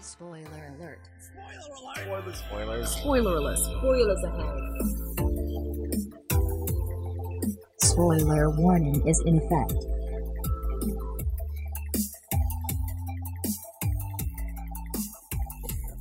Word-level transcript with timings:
Spoiler 0.00 0.46
alert. 0.78 1.00
Spoilers. 2.34 2.94
Spoilerless. 2.96 3.66
Spoilers 3.66 4.24
ahead. 4.24 4.54
Spoiler 7.82 8.50
warning 8.56 9.06
is 9.08 9.20
in 9.24 9.38
effect. 9.38 9.74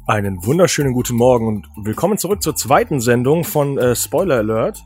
Einen 0.07 0.45
wunderschönen 0.45 0.93
guten 0.93 1.15
Morgen 1.15 1.47
und 1.47 1.67
willkommen 1.77 2.19
zurück 2.19 2.43
zur 2.43 2.55
zweiten 2.55 3.01
Sendung 3.01 3.43
von 3.43 3.79
äh, 3.79 3.95
Spoiler 3.95 4.37
Alert 4.37 4.83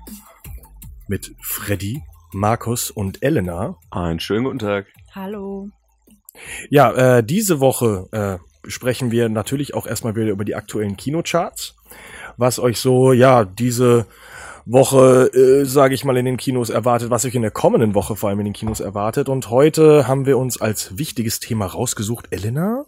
mit 1.07 1.35
Freddy, 1.41 2.01
Markus 2.31 2.89
und 2.89 3.21
Elena. 3.21 3.75
Einen 3.89 4.21
schönen 4.21 4.45
guten 4.45 4.59
Tag. 4.59 4.87
Hallo. 5.13 5.69
Ja, 6.69 7.17
äh, 7.17 7.23
diese 7.23 7.59
Woche 7.59 8.07
äh, 8.13 8.50
sprechen 8.67 9.11
wir 9.11 9.29
natürlich 9.29 9.73
auch 9.73 9.87
erstmal 9.87 10.15
wieder 10.15 10.31
über 10.31 10.45
die 10.45 10.55
aktuellen 10.55 10.97
Kinocharts, 10.97 11.75
was 12.37 12.59
euch 12.59 12.79
so, 12.79 13.13
ja, 13.13 13.45
diese 13.45 14.05
Woche, 14.65 15.31
äh, 15.33 15.65
sage 15.65 15.95
ich 15.95 16.03
mal, 16.05 16.17
in 16.17 16.25
den 16.25 16.37
Kinos 16.37 16.69
erwartet, 16.69 17.09
was 17.09 17.25
euch 17.25 17.35
in 17.35 17.41
der 17.41 17.51
kommenden 17.51 17.95
Woche 17.95 18.15
vor 18.15 18.29
allem 18.29 18.39
in 18.39 18.45
den 18.45 18.53
Kinos 18.53 18.79
erwartet. 18.79 19.27
Und 19.29 19.49
heute 19.49 20.07
haben 20.07 20.25
wir 20.25 20.37
uns 20.37 20.61
als 20.61 20.97
wichtiges 20.97 21.39
Thema 21.39 21.65
rausgesucht, 21.65 22.27
Elena. 22.31 22.85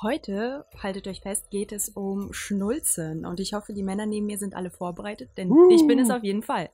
Heute, 0.00 0.64
haltet 0.80 1.08
euch 1.08 1.20
fest, 1.20 1.50
geht 1.50 1.72
es 1.72 1.88
um 1.88 2.32
Schnulzen. 2.32 3.26
Und 3.26 3.40
ich 3.40 3.52
hoffe, 3.52 3.72
die 3.72 3.82
Männer 3.82 4.06
neben 4.06 4.26
mir 4.26 4.38
sind 4.38 4.54
alle 4.54 4.70
vorbereitet, 4.70 5.30
denn 5.36 5.50
Uh. 5.50 5.70
ich 5.70 5.86
bin 5.86 5.98
es 5.98 6.10
auf 6.10 6.22
jeden 6.22 6.42
Fall. 6.42 6.70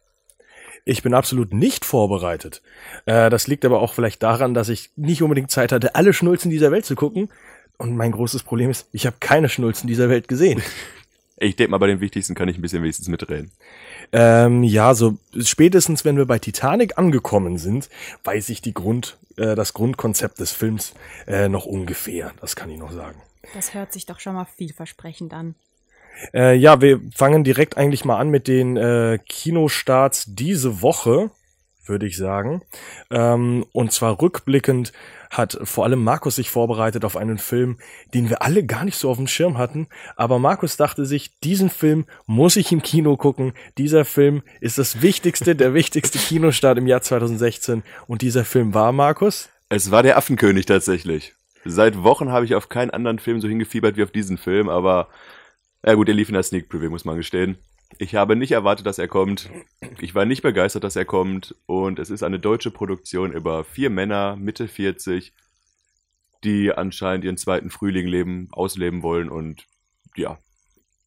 Ich 0.84 1.02
bin 1.02 1.14
absolut 1.14 1.52
nicht 1.52 1.84
vorbereitet. 1.84 2.62
Äh, 3.06 3.30
das 3.30 3.46
liegt 3.46 3.64
aber 3.64 3.80
auch 3.80 3.94
vielleicht 3.94 4.22
daran, 4.22 4.55
dass 4.55 4.69
ich 4.69 4.91
nicht 4.96 5.22
unbedingt 5.22 5.50
Zeit 5.50 5.72
hatte, 5.72 5.94
alle 5.94 6.12
Schnulzen 6.12 6.50
dieser 6.50 6.70
Welt 6.70 6.84
zu 6.84 6.94
gucken. 6.94 7.30
Und 7.78 7.96
mein 7.96 8.12
großes 8.12 8.42
Problem 8.42 8.70
ist, 8.70 8.87
ich 8.92 9.06
habe 9.06 9.16
keine 9.20 9.48
Schnulzen 9.48 9.87
dieser 9.87 10.09
Welt 10.09 10.28
gesehen. 10.28 10.62
Ich 11.37 11.56
denke 11.56 11.73
mal, 11.73 11.78
bei 11.78 11.88
den 11.88 12.00
wichtigsten 12.00 12.36
kann 12.36 12.48
ich 12.48 12.56
ein 12.56 12.62
bisschen 12.62 12.83
wenigstens 12.83 13.08
mitreden. 13.08 13.50
ähm, 14.12 14.62
ja, 14.62 14.94
so 14.94 15.19
spätestens, 15.41 16.05
wenn 16.05 16.17
wir 16.17 16.27
bei 16.27 16.39
Titanic 16.39 16.97
angekommen 16.97 17.58
sind, 17.58 17.91
weiß 18.22 18.50
ich 18.50 18.62
die 18.62 18.72
Grund, 18.72 19.19
äh, 19.36 19.56
das 19.56 19.75
Grundkonzept 19.75 20.39
des 20.39 20.52
Films 20.52 20.95
äh, 21.27 21.48
noch 21.48 21.67
ungefähr. 21.67 22.33
Das 22.41 22.55
kann 22.55 22.70
ich 22.70 22.78
noch 22.78 22.92
sagen. 22.92 23.20
Das 23.52 23.75
hört 23.75 23.92
sich 23.92 24.06
doch 24.06 24.20
schon 24.20 24.34
mal 24.34 24.47
vielversprechend 24.56 25.34
an. 25.34 25.56
Äh, 26.33 26.55
ja, 26.56 26.80
wir 26.80 27.00
fangen 27.14 27.45
direkt 27.45 27.77
eigentlich 27.77 28.05
mal 28.05 28.19
an 28.19 28.30
mit 28.30 28.47
den 28.47 28.77
äh, 28.77 29.19
Kinostarts 29.27 30.27
diese 30.28 30.83
Woche, 30.83 31.30
würde 31.86 32.06
ich 32.06 32.16
sagen. 32.16 32.62
Ähm, 33.10 33.64
und 33.72 33.92
zwar 33.92 34.20
rückblickend 34.20 34.92
hat 35.30 35.58
vor 35.62 35.84
allem 35.84 36.02
Markus 36.04 36.36
sich 36.36 36.50
vorbereitet 36.50 37.04
auf 37.04 37.16
einen 37.16 37.38
Film, 37.38 37.78
den 38.14 38.30
wir 38.30 38.42
alle 38.42 38.64
gar 38.64 38.84
nicht 38.84 38.96
so 38.96 39.10
auf 39.10 39.16
dem 39.16 39.27
Schirm 39.27 39.58
hatten. 39.58 39.88
Aber 40.16 40.38
Markus 40.38 40.77
dachte 40.77 41.06
sich, 41.06 41.38
diesen 41.40 41.70
Film 41.70 42.06
muss 42.27 42.56
ich 42.56 42.72
im 42.72 42.82
Kino 42.82 43.16
gucken. 43.16 43.52
Dieser 43.78 44.05
Film 44.05 44.42
ist 44.60 44.78
das 44.78 45.02
wichtigste, 45.02 45.56
der 45.56 45.74
wichtigste 45.74 46.18
Kinostart 46.18 46.78
im 46.78 46.86
Jahr 46.86 47.02
2016. 47.02 47.82
Und 48.06 48.22
dieser 48.22 48.44
Film 48.44 48.74
war, 48.74 48.92
Markus? 48.92 49.48
Es 49.68 49.90
war 49.90 50.02
der 50.02 50.16
Affenkönig 50.16 50.66
tatsächlich. 50.66 51.34
Seit 51.64 52.02
Wochen 52.02 52.30
habe 52.30 52.44
ich 52.44 52.55
auf 52.55 52.68
keinen 52.68 52.90
anderen 52.90 53.18
Film 53.18 53.40
so 53.40 53.48
hingefiebert 53.48 53.96
wie 53.96 54.02
auf 54.02 54.10
diesen 54.10 54.36
Film, 54.36 54.68
aber 54.68 55.08
ja 55.84 55.94
gut, 55.94 56.08
er 56.08 56.14
lief 56.14 56.28
in 56.28 56.34
der 56.34 56.42
Sneak 56.42 56.68
Preview, 56.68 56.90
muss 56.90 57.05
man 57.05 57.16
gestehen. 57.16 57.56
Ich 57.98 58.14
habe 58.14 58.37
nicht 58.37 58.53
erwartet, 58.53 58.87
dass 58.87 58.98
er 58.98 59.09
kommt. 59.09 59.50
Ich 60.00 60.14
war 60.14 60.25
nicht 60.25 60.42
begeistert, 60.42 60.84
dass 60.84 60.97
er 60.97 61.05
kommt. 61.05 61.55
Und 61.67 61.98
es 61.98 62.11
ist 62.11 62.23
eine 62.23 62.41
deutsche 62.41 62.70
Produktion 62.70 63.33
über 63.33 63.64
vier 63.64 63.91
Männer, 63.91 64.36
Mitte 64.36 64.69
40, 64.69 65.33
die 66.42 66.73
anscheinend 66.73 67.25
ihren 67.25 67.36
zweiten 67.36 67.70
Frühling 67.70 68.06
leben, 68.06 68.48
ausleben 68.53 69.03
wollen 69.03 69.31
und 69.31 69.67
ja. 70.17 70.39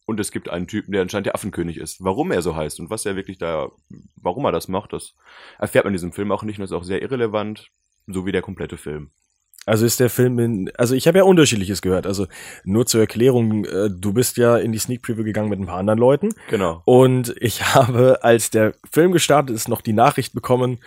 Und 0.06 0.20
es 0.20 0.32
gibt 0.32 0.48
einen 0.48 0.66
Typen, 0.66 0.92
der 0.92 1.02
anscheinend 1.02 1.26
der 1.26 1.34
Affenkönig 1.34 1.76
ist. 1.76 2.02
Warum 2.02 2.32
er 2.32 2.40
so 2.40 2.56
heißt 2.56 2.80
und 2.80 2.88
was 2.88 3.04
er 3.04 3.14
wirklich 3.14 3.36
da, 3.36 3.70
warum 4.16 4.46
er 4.46 4.52
das 4.52 4.66
macht, 4.66 4.94
das 4.94 5.14
erfährt 5.58 5.84
man 5.84 5.92
in 5.92 5.98
diesem 5.98 6.12
Film 6.12 6.32
auch 6.32 6.42
nicht 6.42 6.58
und 6.58 6.64
ist 6.64 6.72
auch 6.72 6.84
sehr 6.84 7.02
irrelevant, 7.02 7.70
so 8.06 8.24
wie 8.24 8.32
der 8.32 8.40
komplette 8.40 8.78
Film. 8.78 9.10
Also 9.66 9.84
ist 9.84 10.00
der 10.00 10.08
Film 10.08 10.38
in, 10.38 10.70
also 10.78 10.94
ich 10.94 11.06
habe 11.06 11.18
ja 11.18 11.24
unterschiedliches 11.24 11.82
gehört. 11.82 12.06
Also 12.06 12.26
nur 12.64 12.86
zur 12.86 13.00
Erklärung, 13.00 13.64
äh, 13.66 13.90
du 13.90 14.12
bist 14.12 14.38
ja 14.38 14.56
in 14.56 14.72
die 14.72 14.78
Sneak 14.78 15.02
Preview 15.02 15.24
gegangen 15.24 15.50
mit 15.50 15.60
ein 15.60 15.66
paar 15.66 15.78
anderen 15.78 15.98
Leuten. 15.98 16.34
Genau. 16.48 16.82
Und 16.84 17.34
ich 17.38 17.62
habe, 17.74 18.20
als 18.22 18.50
der 18.50 18.74
Film 18.90 19.12
gestartet 19.12 19.54
ist, 19.54 19.68
noch 19.68 19.82
die 19.82 19.92
Nachricht 19.92 20.32
bekommen, 20.32 20.78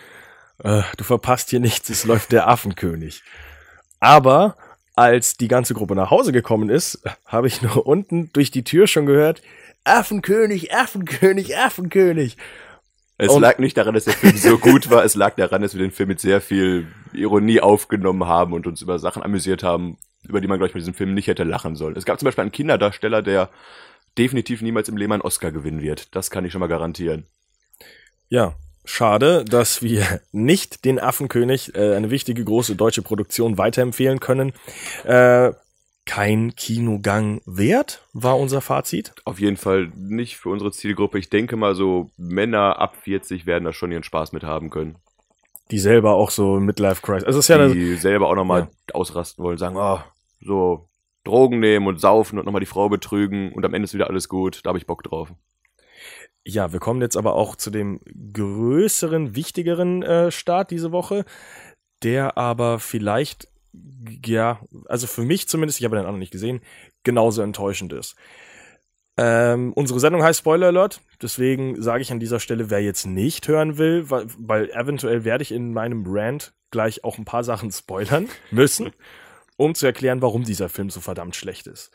äh, 0.63 0.81
du 0.97 1.03
verpasst 1.03 1.49
hier 1.49 1.59
nichts, 1.59 1.89
es 1.89 2.05
läuft 2.05 2.31
der 2.31 2.47
Affenkönig. 2.47 3.23
Aber 3.99 4.57
als 4.95 5.37
die 5.37 5.47
ganze 5.47 5.73
Gruppe 5.73 5.95
nach 5.95 6.11
Hause 6.11 6.31
gekommen 6.31 6.69
ist, 6.69 7.01
habe 7.25 7.47
ich 7.47 7.61
nur 7.61 7.85
unten 7.85 8.31
durch 8.33 8.51
die 8.51 8.63
Tür 8.63 8.87
schon 8.87 9.05
gehört, 9.05 9.41
Affenkönig, 9.83 10.73
Affenkönig, 10.73 11.57
Affenkönig. 11.57 12.37
Es 13.21 13.29
Und- 13.31 13.43
lag 13.43 13.59
nicht 13.59 13.77
daran, 13.77 13.93
dass 13.93 14.05
der 14.05 14.13
Film 14.15 14.35
so 14.35 14.57
gut 14.57 14.89
war, 14.89 15.05
es 15.05 15.13
lag 15.13 15.35
daran, 15.35 15.61
dass 15.61 15.75
wir 15.75 15.81
den 15.81 15.91
Film 15.91 16.09
mit 16.09 16.19
sehr 16.19 16.41
viel 16.41 16.87
Ironie 17.13 17.59
aufgenommen 17.61 18.25
haben 18.25 18.53
und 18.53 18.65
uns 18.65 18.81
über 18.81 18.97
Sachen 18.97 19.21
amüsiert 19.21 19.61
haben, 19.61 19.99
über 20.27 20.41
die 20.41 20.47
man, 20.47 20.57
glaube 20.57 20.69
ich, 20.69 20.73
mit 20.73 20.81
diesem 20.81 20.95
Film 20.95 21.13
nicht 21.13 21.27
hätte 21.27 21.43
lachen 21.43 21.75
sollen. 21.75 21.95
Es 21.95 22.05
gab 22.05 22.19
zum 22.19 22.25
Beispiel 22.25 22.41
einen 22.41 22.51
Kinderdarsteller, 22.51 23.21
der 23.21 23.49
definitiv 24.17 24.63
niemals 24.63 24.89
im 24.89 24.97
Leben 24.97 25.11
einen 25.13 25.21
Oscar 25.21 25.51
gewinnen 25.51 25.81
wird. 25.83 26.15
Das 26.15 26.31
kann 26.31 26.45
ich 26.45 26.51
schon 26.51 26.61
mal 26.61 26.67
garantieren. 26.67 27.27
Ja, 28.29 28.55
schade, 28.85 29.45
dass 29.45 29.83
wir 29.83 30.19
nicht 30.31 30.83
den 30.83 30.99
Affenkönig, 30.99 31.75
äh, 31.75 31.93
eine 31.95 32.09
wichtige 32.09 32.43
große 32.43 32.75
deutsche 32.75 33.03
Produktion, 33.03 33.59
weiterempfehlen 33.59 34.19
können. 34.19 34.53
Äh, 35.05 35.51
kein 36.05 36.55
Kinogang 36.55 37.41
wert, 37.45 38.07
war 38.13 38.37
unser 38.37 38.61
Fazit. 38.61 39.13
Auf 39.25 39.39
jeden 39.39 39.57
Fall 39.57 39.91
nicht 39.95 40.37
für 40.37 40.49
unsere 40.49 40.71
Zielgruppe. 40.71 41.19
Ich 41.19 41.29
denke 41.29 41.55
mal, 41.55 41.75
so 41.75 42.11
Männer 42.17 42.79
ab 42.79 42.97
40 43.03 43.45
werden 43.45 43.65
da 43.65 43.73
schon 43.73 43.91
ihren 43.91 44.03
Spaß 44.03 44.31
mit 44.31 44.43
haben 44.43 44.69
können. 44.69 44.97
Die 45.69 45.79
selber 45.79 46.15
auch 46.15 46.31
so 46.31 46.59
Midlife 46.59 47.01
Crisis. 47.01 47.23
Also 47.23 47.39
ist 47.39 47.47
ja 47.47 47.67
die 47.67 47.95
selber 47.95 48.27
auch 48.27 48.35
nochmal 48.35 48.69
ausrasten 48.93 49.43
wollen, 49.43 49.57
sagen, 49.57 49.77
oh, 49.77 49.99
so 50.41 50.89
Drogen 51.23 51.59
nehmen 51.59 51.87
und 51.87 52.01
saufen 52.01 52.39
und 52.39 52.45
nochmal 52.45 52.59
die 52.59 52.65
Frau 52.65 52.89
betrügen 52.89 53.53
und 53.53 53.63
am 53.63 53.73
Ende 53.73 53.85
ist 53.85 53.93
wieder 53.93 54.09
alles 54.09 54.27
gut. 54.27 54.61
Da 54.63 54.69
habe 54.69 54.77
ich 54.77 54.87
Bock 54.87 55.03
drauf. 55.03 55.31
Ja, 56.43 56.73
wir 56.73 56.79
kommen 56.79 57.01
jetzt 57.01 57.17
aber 57.17 57.35
auch 57.35 57.55
zu 57.55 57.69
dem 57.69 57.99
größeren, 58.33 59.35
wichtigeren 59.35 60.01
äh, 60.01 60.31
Start 60.31 60.71
diese 60.71 60.91
Woche, 60.91 61.23
der 62.01 62.37
aber 62.37 62.79
vielleicht, 62.79 63.47
ja, 64.25 64.59
also 64.87 65.07
für 65.07 65.21
mich 65.21 65.47
zumindest, 65.47 65.79
ich 65.79 65.85
habe 65.85 65.95
den 65.95 66.05
anderen 66.05 66.19
nicht 66.19 66.31
gesehen, 66.31 66.61
genauso 67.03 67.41
enttäuschend 67.41 67.93
ist. 67.93 68.15
Ähm, 69.17 69.73
unsere 69.73 69.99
Sendung 69.99 70.23
heißt 70.23 70.39
Spoiler 70.39 70.67
Alert, 70.67 71.01
deswegen 71.21 71.81
sage 71.81 72.01
ich 72.01 72.11
an 72.11 72.19
dieser 72.19 72.39
Stelle, 72.39 72.69
wer 72.69 72.81
jetzt 72.81 73.05
nicht 73.05 73.47
hören 73.47 73.77
will, 73.77 74.09
weil, 74.09 74.25
weil 74.37 74.69
eventuell 74.71 75.25
werde 75.25 75.43
ich 75.43 75.51
in 75.51 75.73
meinem 75.73 76.03
Rant 76.07 76.53
gleich 76.71 77.03
auch 77.03 77.17
ein 77.17 77.25
paar 77.25 77.43
Sachen 77.43 77.71
spoilern 77.71 78.29
müssen, 78.51 78.91
um 79.57 79.75
zu 79.75 79.85
erklären, 79.85 80.21
warum 80.21 80.43
dieser 80.43 80.69
Film 80.69 80.89
so 80.89 81.01
verdammt 81.01 81.35
schlecht 81.35 81.67
ist. 81.67 81.91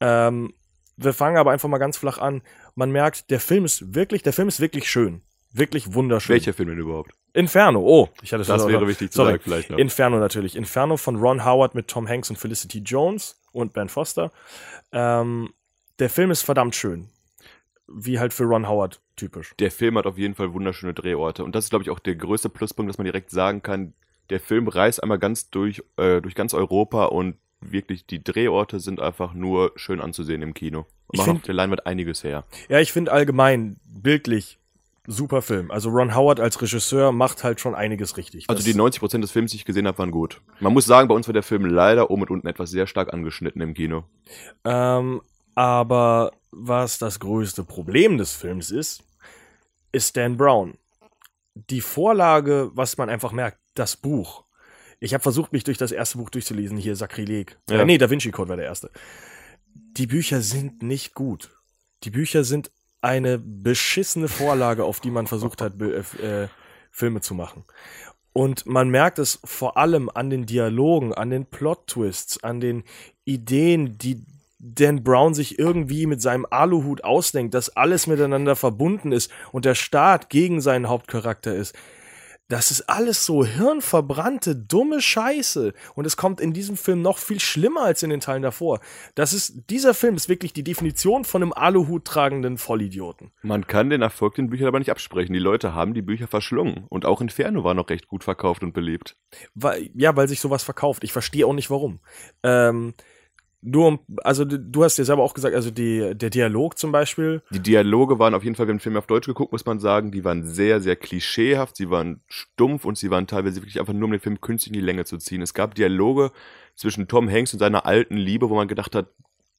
Ähm, 0.00 0.52
wir 0.96 1.14
fangen 1.14 1.36
aber 1.36 1.52
einfach 1.52 1.68
mal 1.68 1.78
ganz 1.78 1.96
flach 1.96 2.18
an. 2.18 2.42
Man 2.74 2.90
merkt, 2.90 3.30
der 3.30 3.40
Film 3.40 3.64
ist 3.64 3.94
wirklich, 3.94 4.22
der 4.22 4.32
Film 4.32 4.48
ist 4.48 4.60
wirklich 4.60 4.90
schön. 4.90 5.22
Wirklich 5.52 5.94
wunderschön. 5.94 6.34
Welcher 6.34 6.52
Film 6.54 6.70
denn 6.70 6.78
überhaupt? 6.78 7.12
Inferno, 7.34 7.80
oh, 7.80 8.08
ich 8.22 8.32
hatte 8.32 8.44
Das 8.44 8.66
wäre 8.68 8.86
wichtig 8.86 9.10
zu 9.10 9.16
Sorry. 9.16 9.32
sagen 9.32 9.42
vielleicht 9.44 9.70
noch. 9.70 9.78
Inferno 9.78 10.18
natürlich. 10.18 10.54
Inferno 10.56 10.96
von 10.96 11.16
Ron 11.16 11.44
Howard 11.44 11.74
mit 11.74 11.88
Tom 11.88 12.08
Hanks 12.08 12.28
und 12.30 12.36
Felicity 12.36 12.78
Jones 12.80 13.40
und 13.52 13.72
Ben 13.72 13.88
Foster. 13.88 14.30
Ähm, 14.92 15.52
der 15.98 16.10
Film 16.10 16.30
ist 16.30 16.42
verdammt 16.42 16.74
schön. 16.74 17.08
Wie 17.88 18.18
halt 18.18 18.32
für 18.32 18.44
Ron 18.44 18.68
Howard 18.68 19.00
typisch. 19.16 19.54
der 19.58 19.70
Film 19.70 19.98
hat 19.98 20.06
auf 20.06 20.16
jeden 20.16 20.34
Fall 20.34 20.52
wunderschöne 20.54 20.94
Drehorte. 20.94 21.44
Und 21.44 21.54
das 21.54 21.64
ist, 21.64 21.70
glaube 21.70 21.82
ich, 21.82 21.90
auch 21.90 21.98
der 21.98 22.14
größte 22.16 22.48
Pluspunkt, 22.48 22.88
dass 22.88 22.96
man 22.98 23.04
direkt 23.04 23.30
sagen 23.30 23.62
kann, 23.62 23.92
der 24.30 24.40
Film 24.40 24.68
reist 24.68 25.02
einmal 25.02 25.18
ganz 25.18 25.50
durch, 25.50 25.82
äh, 25.98 26.20
durch 26.22 26.34
ganz 26.34 26.54
Europa 26.54 27.06
und 27.06 27.36
wirklich 27.60 28.06
die 28.06 28.22
Drehorte 28.24 28.80
sind 28.80 29.00
einfach 29.00 29.34
nur 29.34 29.72
schön 29.76 30.00
anzusehen 30.00 30.40
im 30.42 30.54
Kino. 30.54 30.80
Und 30.80 30.86
Ich 31.12 31.18
machen 31.18 31.26
find- 31.26 31.38
auf 31.40 31.44
der 31.46 31.54
Leinwand 31.54 31.86
einiges 31.86 32.24
her. 32.24 32.44
Ja, 32.68 32.80
ich 32.80 32.92
finde 32.92 33.12
allgemein 33.12 33.76
bildlich 33.84 34.58
super 35.06 35.42
Film. 35.42 35.70
Also 35.70 35.90
Ron 35.90 36.14
Howard 36.14 36.40
als 36.40 36.60
Regisseur 36.60 37.12
macht 37.12 37.44
halt 37.44 37.60
schon 37.60 37.74
einiges 37.74 38.16
richtig. 38.16 38.44
Also 38.48 38.62
die 38.62 38.74
90% 38.74 39.20
des 39.20 39.30
Films, 39.30 39.50
die 39.50 39.58
ich 39.58 39.64
gesehen 39.64 39.86
habe, 39.86 39.98
waren 39.98 40.10
gut. 40.10 40.40
Man 40.60 40.72
muss 40.72 40.86
sagen, 40.86 41.08
bei 41.08 41.14
uns 41.14 41.26
war 41.26 41.32
der 41.32 41.42
Film 41.42 41.64
leider 41.64 42.10
oben 42.10 42.22
und 42.22 42.30
unten 42.30 42.46
etwas 42.46 42.70
sehr 42.70 42.86
stark 42.86 43.12
angeschnitten 43.12 43.60
im 43.60 43.74
Kino. 43.74 44.04
Ähm, 44.64 45.20
aber 45.54 46.32
was 46.50 46.98
das 46.98 47.20
größte 47.20 47.64
Problem 47.64 48.18
des 48.18 48.32
Films 48.32 48.70
ist, 48.70 49.02
ist 49.90 50.16
Dan 50.16 50.36
Brown. 50.36 50.78
Die 51.54 51.80
Vorlage, 51.80 52.70
was 52.74 52.96
man 52.96 53.10
einfach 53.10 53.32
merkt, 53.32 53.58
das 53.74 53.96
Buch. 53.96 54.44
Ich 55.00 55.14
habe 55.14 55.22
versucht, 55.22 55.52
mich 55.52 55.64
durch 55.64 55.78
das 55.78 55.92
erste 55.92 56.18
Buch 56.18 56.30
durchzulesen, 56.30 56.76
hier 56.76 56.96
Sakrileg. 56.96 57.58
Ja. 57.68 57.80
Äh, 57.80 57.84
nee, 57.84 57.98
Da 57.98 58.08
Vinci 58.08 58.30
Code 58.30 58.50
war 58.50 58.56
der 58.56 58.66
erste. 58.66 58.90
Die 59.74 60.06
Bücher 60.06 60.40
sind 60.40 60.82
nicht 60.82 61.14
gut. 61.14 61.50
Die 62.04 62.10
Bücher 62.10 62.44
sind 62.44 62.70
eine 63.02 63.38
beschissene 63.38 64.28
Vorlage, 64.28 64.84
auf 64.84 65.00
die 65.00 65.10
man 65.10 65.26
versucht 65.26 65.60
hat, 65.60 65.74
äh, 65.80 66.44
äh, 66.44 66.48
Filme 66.90 67.20
zu 67.20 67.34
machen. 67.34 67.64
Und 68.32 68.64
man 68.64 68.88
merkt 68.88 69.18
es 69.18 69.40
vor 69.44 69.76
allem 69.76 70.08
an 70.08 70.30
den 70.30 70.46
Dialogen, 70.46 71.12
an 71.12 71.28
den 71.28 71.44
Plot-Twists, 71.44 72.42
an 72.42 72.60
den 72.60 72.84
Ideen, 73.24 73.98
die 73.98 74.24
Dan 74.58 75.02
Brown 75.02 75.34
sich 75.34 75.58
irgendwie 75.58 76.06
mit 76.06 76.22
seinem 76.22 76.46
Aluhut 76.48 77.04
ausdenkt, 77.04 77.52
dass 77.52 77.76
alles 77.76 78.06
miteinander 78.06 78.54
verbunden 78.56 79.10
ist 79.10 79.30
und 79.50 79.64
der 79.64 79.74
Staat 79.74 80.30
gegen 80.30 80.60
seinen 80.60 80.88
Hauptcharakter 80.88 81.54
ist. 81.54 81.74
Das 82.52 82.70
ist 82.70 82.82
alles 82.82 83.24
so 83.24 83.46
hirnverbrannte, 83.46 84.54
dumme 84.54 85.00
Scheiße. 85.00 85.72
Und 85.94 86.04
es 86.04 86.18
kommt 86.18 86.38
in 86.38 86.52
diesem 86.52 86.76
Film 86.76 87.00
noch 87.00 87.16
viel 87.16 87.40
schlimmer 87.40 87.80
als 87.80 88.02
in 88.02 88.10
den 88.10 88.20
Teilen 88.20 88.42
davor. 88.42 88.80
Das 89.14 89.32
ist, 89.32 89.70
dieser 89.70 89.94
Film 89.94 90.16
ist 90.16 90.28
wirklich 90.28 90.52
die 90.52 90.62
Definition 90.62 91.24
von 91.24 91.42
einem 91.42 91.54
Aluhut 91.54 92.04
tragenden 92.04 92.58
Vollidioten. 92.58 93.30
Man 93.40 93.66
kann 93.66 93.88
den 93.88 94.02
Erfolg 94.02 94.34
den 94.34 94.50
Büchern 94.50 94.68
aber 94.68 94.80
nicht 94.80 94.90
absprechen. 94.90 95.32
Die 95.32 95.38
Leute 95.38 95.72
haben 95.72 95.94
die 95.94 96.02
Bücher 96.02 96.26
verschlungen. 96.26 96.84
Und 96.90 97.06
auch 97.06 97.22
Inferno 97.22 97.64
war 97.64 97.72
noch 97.72 97.88
recht 97.88 98.06
gut 98.06 98.22
verkauft 98.22 98.62
und 98.62 98.74
beliebt. 98.74 99.16
Weil, 99.54 99.88
ja, 99.94 100.14
weil 100.14 100.28
sich 100.28 100.40
sowas 100.40 100.62
verkauft. 100.62 101.04
Ich 101.04 101.12
verstehe 101.14 101.46
auch 101.46 101.54
nicht 101.54 101.70
warum. 101.70 102.00
Ähm, 102.42 102.92
nur, 103.64 104.00
also 104.24 104.44
du 104.44 104.82
hast 104.82 104.98
ja 104.98 105.04
selber 105.04 105.22
auch 105.22 105.34
gesagt, 105.34 105.54
also 105.54 105.70
die, 105.70 106.14
der 106.16 106.30
Dialog 106.30 106.78
zum 106.78 106.90
Beispiel. 106.90 107.42
Die 107.50 107.60
Dialoge 107.60 108.18
waren 108.18 108.34
auf 108.34 108.42
jeden 108.42 108.56
Fall, 108.56 108.66
wir 108.66 108.72
haben 108.72 108.78
den 108.78 108.82
Film 108.82 108.96
auf 108.96 109.06
Deutsch 109.06 109.26
geguckt, 109.26 109.52
muss 109.52 109.64
man 109.64 109.78
sagen, 109.78 110.10
die 110.10 110.24
waren 110.24 110.44
sehr, 110.44 110.80
sehr 110.80 110.96
klischeehaft, 110.96 111.76
sie 111.76 111.88
waren 111.88 112.22
stumpf 112.26 112.84
und 112.84 112.98
sie 112.98 113.10
waren 113.10 113.28
teilweise 113.28 113.62
wirklich 113.62 113.78
einfach 113.78 113.92
nur, 113.92 114.06
um 114.06 114.10
den 114.10 114.20
Film 114.20 114.40
künstlich 114.40 114.74
in 114.74 114.80
die 114.80 114.84
Länge 114.84 115.04
zu 115.04 115.16
ziehen. 115.16 115.42
Es 115.42 115.54
gab 115.54 115.76
Dialoge 115.76 116.32
zwischen 116.74 117.06
Tom 117.06 117.30
Hanks 117.30 117.52
und 117.52 117.60
seiner 117.60 117.86
alten 117.86 118.16
Liebe, 118.16 118.50
wo 118.50 118.56
man 118.56 118.66
gedacht 118.66 118.96
hat, 118.96 119.06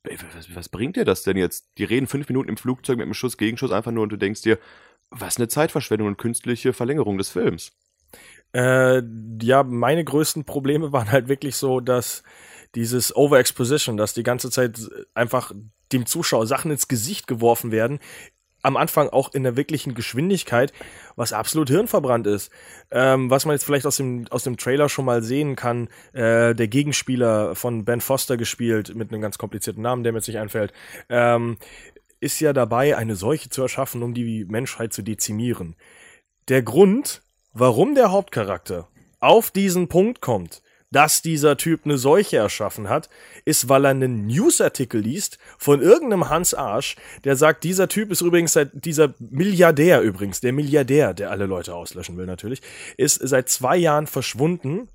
ey, 0.03 0.17
was, 0.35 0.53
was 0.53 0.67
bringt 0.67 0.97
dir 0.97 1.05
das 1.05 1.23
denn 1.23 1.37
jetzt? 1.37 1.69
Die 1.77 1.85
reden 1.85 2.07
fünf 2.07 2.27
Minuten 2.27 2.49
im 2.49 2.57
Flugzeug 2.57 2.97
mit 2.97 3.05
einem 3.05 3.13
Schuss, 3.13 3.37
Gegenschuss 3.37 3.71
einfach 3.71 3.91
nur 3.91 4.03
und 4.03 4.11
du 4.11 4.17
denkst 4.17 4.41
dir, 4.41 4.59
was 5.11 5.37
eine 5.37 5.47
Zeitverschwendung 5.47 6.09
und 6.09 6.17
künstliche 6.17 6.73
Verlängerung 6.73 7.17
des 7.17 7.29
Films. 7.29 7.71
Äh, 8.53 9.01
ja, 9.41 9.63
meine 9.63 10.03
größten 10.03 10.43
Probleme 10.43 10.91
waren 10.91 11.09
halt 11.09 11.29
wirklich 11.29 11.55
so, 11.55 11.79
dass 11.79 12.23
dieses 12.75 13.15
Overexposition, 13.15 13.97
dass 13.97 14.13
die 14.13 14.23
ganze 14.23 14.49
Zeit 14.49 14.79
einfach 15.13 15.51
dem 15.91 16.05
Zuschauer 16.05 16.47
Sachen 16.47 16.71
ins 16.71 16.87
Gesicht 16.87 17.27
geworfen 17.27 17.71
werden, 17.71 17.99
am 18.63 18.77
Anfang 18.77 19.09
auch 19.09 19.33
in 19.33 19.43
der 19.43 19.57
wirklichen 19.57 19.93
Geschwindigkeit, 19.93 20.73
was 21.15 21.33
absolut 21.33 21.69
hirnverbrannt 21.69 22.25
ist. 22.25 22.49
Ähm, 22.91 23.29
was 23.29 23.45
man 23.45 23.55
jetzt 23.55 23.65
vielleicht 23.65 23.85
aus 23.85 23.97
dem, 23.97 24.25
aus 24.29 24.43
dem 24.43 24.57
Trailer 24.57 24.87
schon 24.87 25.05
mal 25.05 25.21
sehen 25.21 25.55
kann, 25.55 25.89
äh, 26.13 26.55
der 26.55 26.67
Gegenspieler 26.69 27.55
von 27.55 27.83
Ben 27.83 28.01
Foster 28.01 28.37
gespielt, 28.37 28.95
mit 28.95 29.11
einem 29.11 29.21
ganz 29.21 29.37
komplizierten 29.37 29.83
Namen, 29.83 30.03
der 30.03 30.13
mir 30.13 30.19
jetzt 30.19 30.27
nicht 30.27 30.39
einfällt, 30.39 30.73
ähm, 31.09 31.57
ist 32.21 32.39
ja 32.39 32.53
dabei, 32.53 32.95
eine 32.95 33.17
Seuche 33.17 33.49
zu 33.49 33.61
erschaffen, 33.61 34.01
um 34.01 34.13
die 34.13 34.45
Menschheit 34.45 34.93
zu 34.93 35.01
dezimieren. 35.01 35.75
Der 36.47 36.63
Grund, 36.63 37.21
warum 37.51 37.95
der 37.95 38.11
Hauptcharakter 38.11 38.87
auf 39.19 39.51
diesen 39.51 39.89
Punkt 39.89 40.21
kommt, 40.21 40.63
dass 40.93 41.21
dieser 41.21 41.57
Typ 41.57 41.81
eine 41.85 41.97
Seuche 41.97 42.37
erschaffen 42.37 42.89
hat, 42.89 43.09
ist, 43.45 43.67
weil 43.69 43.85
er 43.85 43.91
einen 43.91 44.27
Newsartikel 44.27 45.01
liest 45.01 45.37
von 45.57 45.81
irgendeinem 45.81 46.29
Hans 46.29 46.53
Arsch, 46.53 46.95
der 47.23 47.35
sagt, 47.35 47.63
dieser 47.63 47.87
Typ 47.87 48.11
ist 48.11 48.21
übrigens 48.21 48.53
seit, 48.53 48.85
dieser 48.85 49.13
Milliardär 49.19 50.01
übrigens, 50.01 50.39
der 50.39 50.53
Milliardär, 50.53 51.13
der 51.13 51.31
alle 51.31 51.45
Leute 51.45 51.75
auslöschen 51.75 52.17
will 52.17 52.25
natürlich, 52.25 52.61
ist 52.97 53.15
seit 53.15 53.49
zwei 53.49 53.77
Jahren 53.77 54.07
verschwunden 54.07 54.87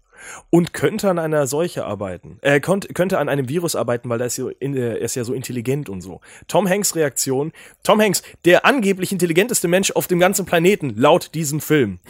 und 0.50 0.72
könnte 0.72 1.10
an 1.10 1.18
einer 1.18 1.46
Seuche 1.46 1.84
arbeiten. 1.84 2.38
Er 2.42 2.60
konnt, 2.60 2.94
könnte 2.94 3.18
an 3.18 3.28
einem 3.28 3.48
Virus 3.48 3.76
arbeiten, 3.76 4.08
weil 4.08 4.20
er 4.20 4.26
ist, 4.26 4.36
so 4.36 4.48
in, 4.48 4.76
er 4.76 4.98
ist 4.98 5.14
ja 5.14 5.24
so 5.24 5.32
intelligent 5.32 5.88
und 5.88 6.00
so. 6.00 6.20
Tom 6.46 6.68
Hanks 6.68 6.94
Reaktion, 6.94 7.52
Tom 7.82 8.00
Hanks, 8.00 8.22
der 8.44 8.64
angeblich 8.64 9.12
intelligenteste 9.12 9.68
Mensch 9.68 9.90
auf 9.92 10.06
dem 10.06 10.18
ganzen 10.18 10.46
Planeten, 10.46 10.94
laut 10.96 11.34
diesem 11.34 11.60
Film, 11.60 12.00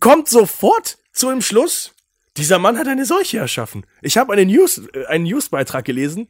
kommt 0.00 0.28
sofort 0.28 0.98
zu 1.14 1.30
dem 1.30 1.40
Schluss, 1.40 1.94
dieser 2.36 2.58
Mann 2.58 2.76
hat 2.78 2.88
eine 2.88 3.06
Seuche 3.06 3.38
erschaffen. 3.38 3.86
Ich 4.02 4.18
habe 4.18 4.32
einen 4.34 4.48
News, 4.50 4.82
äh, 4.92 5.06
einen 5.06 5.24
Newsbeitrag 5.24 5.84
gelesen, 5.84 6.28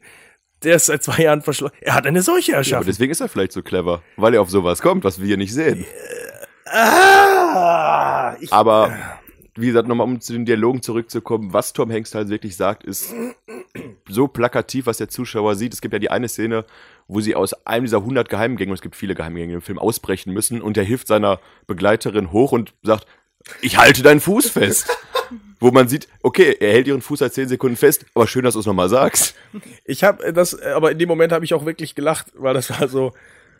der 0.63 0.75
ist 0.77 0.85
seit 0.85 1.03
zwei 1.03 1.23
Jahren 1.23 1.41
verschlossen. 1.41 1.75
Er 1.81 1.93
hat 1.95 2.05
eine 2.07 2.21
Seuche 2.21 2.51
Ja, 2.53 2.57
erschaffen. 2.59 2.85
deswegen 2.87 3.11
ist 3.11 3.19
er 3.19 3.27
vielleicht 3.27 3.51
so 3.51 3.61
clever, 3.61 4.01
weil 4.15 4.33
er 4.33 4.41
auf 4.41 4.49
sowas 4.49 4.81
kommt, 4.81 5.03
was 5.03 5.19
wir 5.19 5.27
hier 5.27 5.37
nicht 5.37 5.53
sehen. 5.53 5.85
ah, 6.65 8.35
ich, 8.39 8.51
Aber 8.53 8.95
wie 9.55 9.67
gesagt, 9.67 9.87
nochmal 9.87 10.05
um 10.07 10.19
zu 10.21 10.33
den 10.33 10.45
Dialogen 10.45 10.81
zurückzukommen, 10.81 11.53
was 11.53 11.73
Tom 11.73 11.91
Hanks 11.91 12.13
halt 12.15 12.29
wirklich 12.29 12.55
sagt, 12.55 12.83
ist 12.83 13.13
so 14.09 14.27
plakativ, 14.27 14.85
was 14.85 14.97
der 14.97 15.09
Zuschauer 15.09 15.55
sieht. 15.55 15.73
Es 15.73 15.81
gibt 15.81 15.93
ja 15.93 15.99
die 15.99 16.11
eine 16.11 16.27
Szene, 16.27 16.65
wo 17.07 17.21
sie 17.21 17.35
aus 17.35 17.53
einem 17.65 17.85
dieser 17.85 17.97
100 17.97 18.29
Geheimgänge, 18.29 18.73
es 18.73 18.81
gibt 18.81 18.95
viele 18.95 19.15
Geheimgänge 19.15 19.53
im 19.53 19.61
Film, 19.61 19.79
ausbrechen 19.79 20.33
müssen 20.33 20.61
und 20.61 20.77
er 20.77 20.83
hilft 20.83 21.07
seiner 21.07 21.39
Begleiterin 21.67 22.31
hoch 22.31 22.51
und 22.51 22.73
sagt, 22.83 23.05
ich 23.61 23.77
halte 23.77 24.03
deinen 24.03 24.21
Fuß 24.21 24.49
fest. 24.49 24.89
wo 25.59 25.71
man 25.71 25.87
sieht, 25.87 26.07
okay, 26.21 26.55
er 26.59 26.73
hält 26.73 26.87
ihren 26.87 27.01
Fuß 27.01 27.19
seit 27.19 27.33
10 27.33 27.47
Sekunden 27.47 27.77
fest, 27.77 28.05
aber 28.13 28.27
schön, 28.27 28.43
dass 28.43 28.53
du 28.53 28.59
es 28.59 28.65
nochmal 28.65 28.89
sagst. 28.89 29.35
ich 29.85 30.03
habe 30.03 30.31
das, 30.33 30.59
aber 30.61 30.91
in 30.91 30.99
dem 30.99 31.07
Moment 31.07 31.31
habe 31.31 31.45
ich 31.45 31.53
auch 31.53 31.65
wirklich 31.65 31.95
gelacht, 31.95 32.27
weil 32.35 32.53
das 32.53 32.69
war 32.69 32.87
so, 32.87 33.13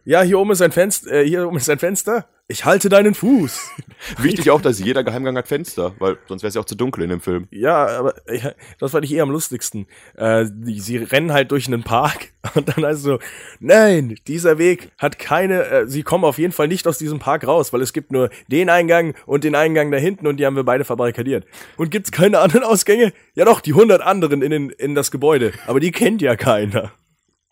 ja, 0.03 0.21
hier 0.21 0.37
oben 0.39 0.51
ist 0.51 0.61
ein 0.61 0.71
Fenster, 0.71 1.11
äh, 1.11 1.27
hier 1.27 1.47
oben 1.47 1.57
ist 1.57 1.69
ein 1.69 1.79
Fenster. 1.79 2.27
Ich 2.47 2.63
halte 2.63 2.89
deinen 2.89 3.15
Fuß. 3.15 3.71
Wichtig 4.19 4.51
auch, 4.51 4.61
dass 4.61 4.79
jeder 4.79 5.03
Geheimgang 5.03 5.35
hat 5.35 5.47
Fenster, 5.47 5.95
weil 5.97 6.19
sonst 6.27 6.43
wäre 6.43 6.49
es 6.49 6.53
ja 6.53 6.61
auch 6.61 6.65
zu 6.65 6.75
dunkel 6.75 7.03
in 7.03 7.09
dem 7.09 7.19
Film. 7.19 7.47
Ja, 7.49 7.87
aber 7.87 8.13
ja, 8.31 8.51
das 8.79 8.91
fand 8.91 9.03
ich 9.03 9.13
eher 9.13 9.23
am 9.23 9.31
lustigsten. 9.31 9.87
Äh, 10.15 10.45
die, 10.51 10.79
sie 10.79 10.97
rennen 10.97 11.33
halt 11.33 11.51
durch 11.51 11.65
einen 11.65 11.81
Park 11.81 12.33
und 12.53 12.69
dann 12.69 12.85
also, 12.85 13.17
nein, 13.59 14.15
dieser 14.27 14.59
Weg 14.59 14.91
hat 14.99 15.17
keine, 15.17 15.63
äh, 15.65 15.87
sie 15.87 16.03
kommen 16.03 16.23
auf 16.23 16.37
jeden 16.37 16.53
Fall 16.53 16.67
nicht 16.67 16.85
aus 16.85 16.99
diesem 16.99 17.17
Park 17.17 17.47
raus, 17.47 17.73
weil 17.73 17.81
es 17.81 17.93
gibt 17.93 18.11
nur 18.11 18.29
den 18.47 18.69
Eingang 18.69 19.15
und 19.25 19.43
den 19.43 19.55
Eingang 19.55 19.89
da 19.89 19.97
hinten 19.97 20.27
und 20.27 20.37
die 20.37 20.45
haben 20.45 20.55
wir 20.55 20.63
beide 20.63 20.85
verbarrikadiert. 20.85 21.47
Und 21.77 21.89
gibt's 21.89 22.11
keine 22.11 22.39
anderen 22.41 22.63
Ausgänge? 22.63 23.11
Ja 23.33 23.45
doch, 23.45 23.59
die 23.59 23.73
hundert 23.73 24.01
anderen 24.01 24.43
in, 24.43 24.51
den, 24.51 24.69
in 24.69 24.93
das 24.93 25.09
Gebäude, 25.09 25.51
aber 25.65 25.79
die 25.79 25.91
kennt 25.91 26.21
ja 26.21 26.35
keiner. 26.35 26.91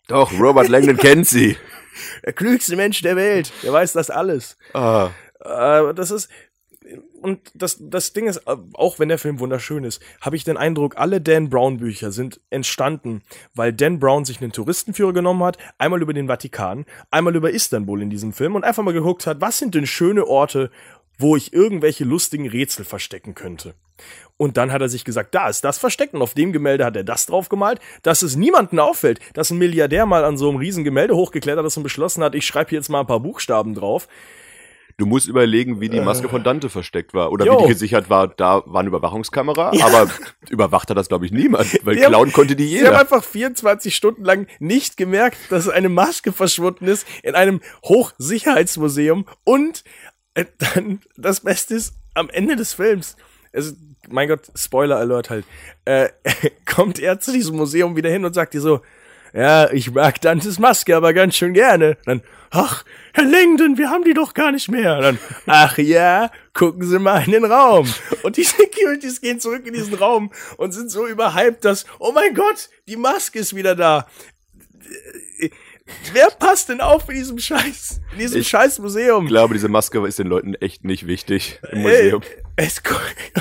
Doch, 0.06 0.38
Robert 0.38 0.68
Langdon 0.68 0.98
kennt 0.98 1.26
sie. 1.26 1.56
Der 2.24 2.32
klügste 2.32 2.76
Mensch 2.76 3.02
der 3.02 3.16
Welt, 3.16 3.52
der 3.62 3.72
weiß 3.72 3.92
das 3.92 4.10
alles. 4.10 4.56
Ah, 4.72 5.10
Äh, 5.40 5.94
das 5.94 6.10
ist 6.10 6.28
und 7.22 7.40
das 7.54 7.78
das 7.80 8.12
Ding 8.12 8.26
ist, 8.26 8.42
auch 8.46 8.98
wenn 8.98 9.08
der 9.08 9.18
Film 9.18 9.40
wunderschön 9.40 9.84
ist, 9.84 10.02
habe 10.20 10.36
ich 10.36 10.44
den 10.44 10.56
Eindruck, 10.58 10.98
alle 10.98 11.20
Dan 11.20 11.48
Brown 11.48 11.78
Bücher 11.78 12.12
sind 12.12 12.40
entstanden, 12.50 13.22
weil 13.54 13.72
Dan 13.72 13.98
Brown 13.98 14.24
sich 14.24 14.40
einen 14.40 14.52
Touristenführer 14.52 15.14
genommen 15.14 15.42
hat, 15.42 15.56
einmal 15.78 16.02
über 16.02 16.12
den 16.12 16.28
Vatikan, 16.28 16.84
einmal 17.10 17.34
über 17.34 17.50
Istanbul 17.50 18.02
in 18.02 18.10
diesem 18.10 18.32
Film 18.32 18.54
und 18.54 18.64
einfach 18.64 18.82
mal 18.82 18.92
geguckt 18.92 19.26
hat, 19.26 19.40
was 19.40 19.58
sind 19.58 19.74
denn 19.74 19.86
schöne 19.86 20.26
Orte, 20.26 20.70
wo 21.18 21.36
ich 21.36 21.52
irgendwelche 21.52 22.04
lustigen 22.04 22.48
Rätsel 22.48 22.84
verstecken 22.84 23.34
könnte. 23.34 23.74
Und 24.36 24.56
dann 24.56 24.72
hat 24.72 24.80
er 24.82 24.88
sich 24.88 25.04
gesagt, 25.04 25.34
da 25.34 25.48
ist 25.48 25.62
das 25.64 25.78
versteckt 25.78 26.12
und 26.14 26.20
auf 26.22 26.34
dem 26.34 26.52
Gemälde 26.52 26.84
hat 26.84 26.96
er 26.96 27.04
das 27.04 27.26
drauf 27.26 27.48
gemalt, 27.48 27.78
dass 28.02 28.22
es 28.22 28.34
niemanden 28.34 28.80
auffällt, 28.80 29.20
dass 29.32 29.50
ein 29.50 29.58
Milliardär 29.58 30.06
mal 30.06 30.24
an 30.24 30.36
so 30.36 30.48
einem 30.48 30.58
riesen 30.58 30.82
Gemälde 30.82 31.14
hochgeklettert 31.14 31.64
ist 31.64 31.76
und 31.76 31.84
beschlossen 31.84 32.24
hat, 32.24 32.34
ich 32.34 32.44
schreibe 32.44 32.70
hier 32.70 32.78
jetzt 32.80 32.88
mal 32.88 33.00
ein 33.00 33.06
paar 33.06 33.20
Buchstaben 33.20 33.74
drauf. 33.74 34.08
du 34.96 35.06
musst 35.06 35.26
überlegen, 35.28 35.80
wie 35.80 35.88
die 35.88 36.00
Maske 36.00 36.28
von 36.28 36.42
Dante 36.44 36.68
versteckt 36.68 37.14
war 37.14 37.32
oder 37.32 37.44
Jo. 37.46 37.58
wie 37.58 37.62
die 37.62 37.68
gesichert 37.72 38.10
war. 38.10 38.28
Da 38.28 38.62
war 38.66 38.78
eine 38.80 38.88
Überwachungskamera, 38.88 39.72
Ja. 39.74 39.86
aber 39.86 40.08
überwacht 40.50 40.88
hat 40.90 40.96
das, 40.96 41.08
glaube 41.08 41.26
ich, 41.26 41.32
niemand, 41.32 41.66
weil 41.84 41.96
Die 41.96 42.04
haben- 42.04 42.10
klauen 42.12 42.32
konnte 42.32 42.54
die 42.56 42.66
Sie 42.68 42.78
haben 42.78 42.84
jeder. 42.86 43.00
einfach 43.00 43.22
24 43.24 43.94
Stunden 43.94 44.24
lang 44.24 44.46
nicht 44.60 44.96
gemerkt, 44.96 45.36
dass 45.50 45.68
eine 45.68 45.88
Maske 45.88 46.32
verschwunden 46.32 46.86
ist 46.86 47.06
in 47.24 47.34
einem 47.36 47.60
Hochsicherheitsmuseum 47.84 49.26
und 49.44 49.84
äh, 50.34 50.44
dann 50.58 51.00
das 51.16 51.40
Beste 51.40 51.74
ist 51.74 51.94
am 52.14 52.28
Ende 52.30 52.56
des 52.56 52.74
Films. 52.74 53.16
Es, 53.54 53.74
mein 54.08 54.28
Gott, 54.28 54.50
Spoiler 54.54 54.96
Alert 54.96 55.30
halt. 55.30 55.44
Äh, 55.84 56.08
kommt 56.66 56.98
er 56.98 57.20
zu 57.20 57.32
diesem 57.32 57.56
Museum 57.56 57.96
wieder 57.96 58.10
hin 58.10 58.24
und 58.24 58.34
sagt 58.34 58.52
dir 58.52 58.60
so, 58.60 58.80
ja, 59.32 59.70
ich 59.72 59.92
mag 59.92 60.20
Dantes 60.20 60.58
Maske 60.58 60.94
aber 60.94 61.12
ganz 61.12 61.36
schön 61.36 61.54
gerne. 61.54 61.96
Dann, 62.04 62.22
ach, 62.50 62.84
Herr 63.12 63.24
Langdon, 63.24 63.78
wir 63.78 63.90
haben 63.90 64.04
die 64.04 64.14
doch 64.14 64.34
gar 64.34 64.52
nicht 64.52 64.70
mehr. 64.70 65.00
Dann, 65.00 65.18
ach 65.46 65.78
ja, 65.78 66.30
gucken 66.52 66.86
Sie 66.86 66.98
mal 66.98 67.24
in 67.24 67.32
den 67.32 67.44
Raum. 67.44 67.92
Und 68.22 68.36
die 68.36 68.44
Securities 68.44 69.20
gehen 69.20 69.40
zurück 69.40 69.66
in 69.66 69.74
diesen 69.74 69.94
Raum 69.94 70.32
und 70.56 70.72
sind 70.72 70.90
so 70.90 71.06
überhyped, 71.06 71.64
dass, 71.64 71.84
oh 71.98 72.12
mein 72.12 72.34
Gott, 72.34 72.68
die 72.86 72.96
Maske 72.96 73.40
ist 73.40 73.56
wieder 73.56 73.74
da. 73.74 74.06
Wer 76.12 76.28
passt 76.38 76.70
denn 76.70 76.80
auf 76.80 77.08
in 77.10 77.16
diesem 77.16 77.38
Scheiß, 77.38 78.00
in 78.12 78.18
diesem 78.18 78.40
Ich 78.40 78.48
scheiß 78.48 78.78
Museum? 78.78 79.24
Ich 79.24 79.30
glaube, 79.30 79.52
diese 79.52 79.68
Maske 79.68 80.06
ist 80.06 80.18
den 80.18 80.28
Leuten 80.28 80.54
echt 80.54 80.84
nicht 80.84 81.06
wichtig 81.06 81.60
im 81.72 81.86
Ey, 81.86 82.04
Museum. 82.04 82.22
es, 82.56 82.82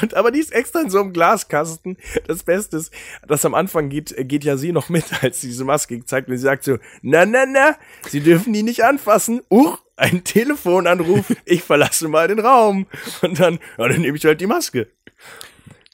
und, 0.01 0.13
aber 0.13 0.29
die 0.31 0.39
ist 0.39 0.51
extra 0.51 0.81
in 0.81 0.89
so 0.89 0.99
einem 0.99 1.13
Glaskasten. 1.13 1.97
Das 2.27 2.43
Beste 2.43 2.77
ist, 2.77 2.91
dass 3.25 3.45
am 3.45 3.53
Anfang 3.53 3.87
geht, 3.87 4.13
geht 4.27 4.43
ja 4.43 4.57
sie 4.57 4.73
noch 4.73 4.89
mit, 4.89 5.05
als 5.23 5.39
sie 5.39 5.47
diese 5.47 5.63
Maske 5.63 5.97
gezeigt 5.97 6.27
wird. 6.27 6.35
Und 6.35 6.39
sie 6.39 6.43
sagt 6.43 6.65
so, 6.65 6.77
na, 7.01 7.25
na, 7.25 7.45
na, 7.45 7.77
sie 8.09 8.19
dürfen 8.19 8.51
die 8.51 8.63
nicht 8.63 8.83
anfassen. 8.83 9.41
Uch, 9.49 9.79
ein 9.95 10.23
Telefonanruf. 10.23 11.33
Ich 11.45 11.63
verlasse 11.63 12.07
mal 12.09 12.27
den 12.27 12.39
Raum. 12.39 12.87
Und 13.21 13.39
dann, 13.39 13.59
ja, 13.77 13.87
dann 13.87 14.01
nehme 14.01 14.17
ich 14.17 14.25
halt 14.25 14.41
die 14.41 14.47
Maske. 14.47 14.87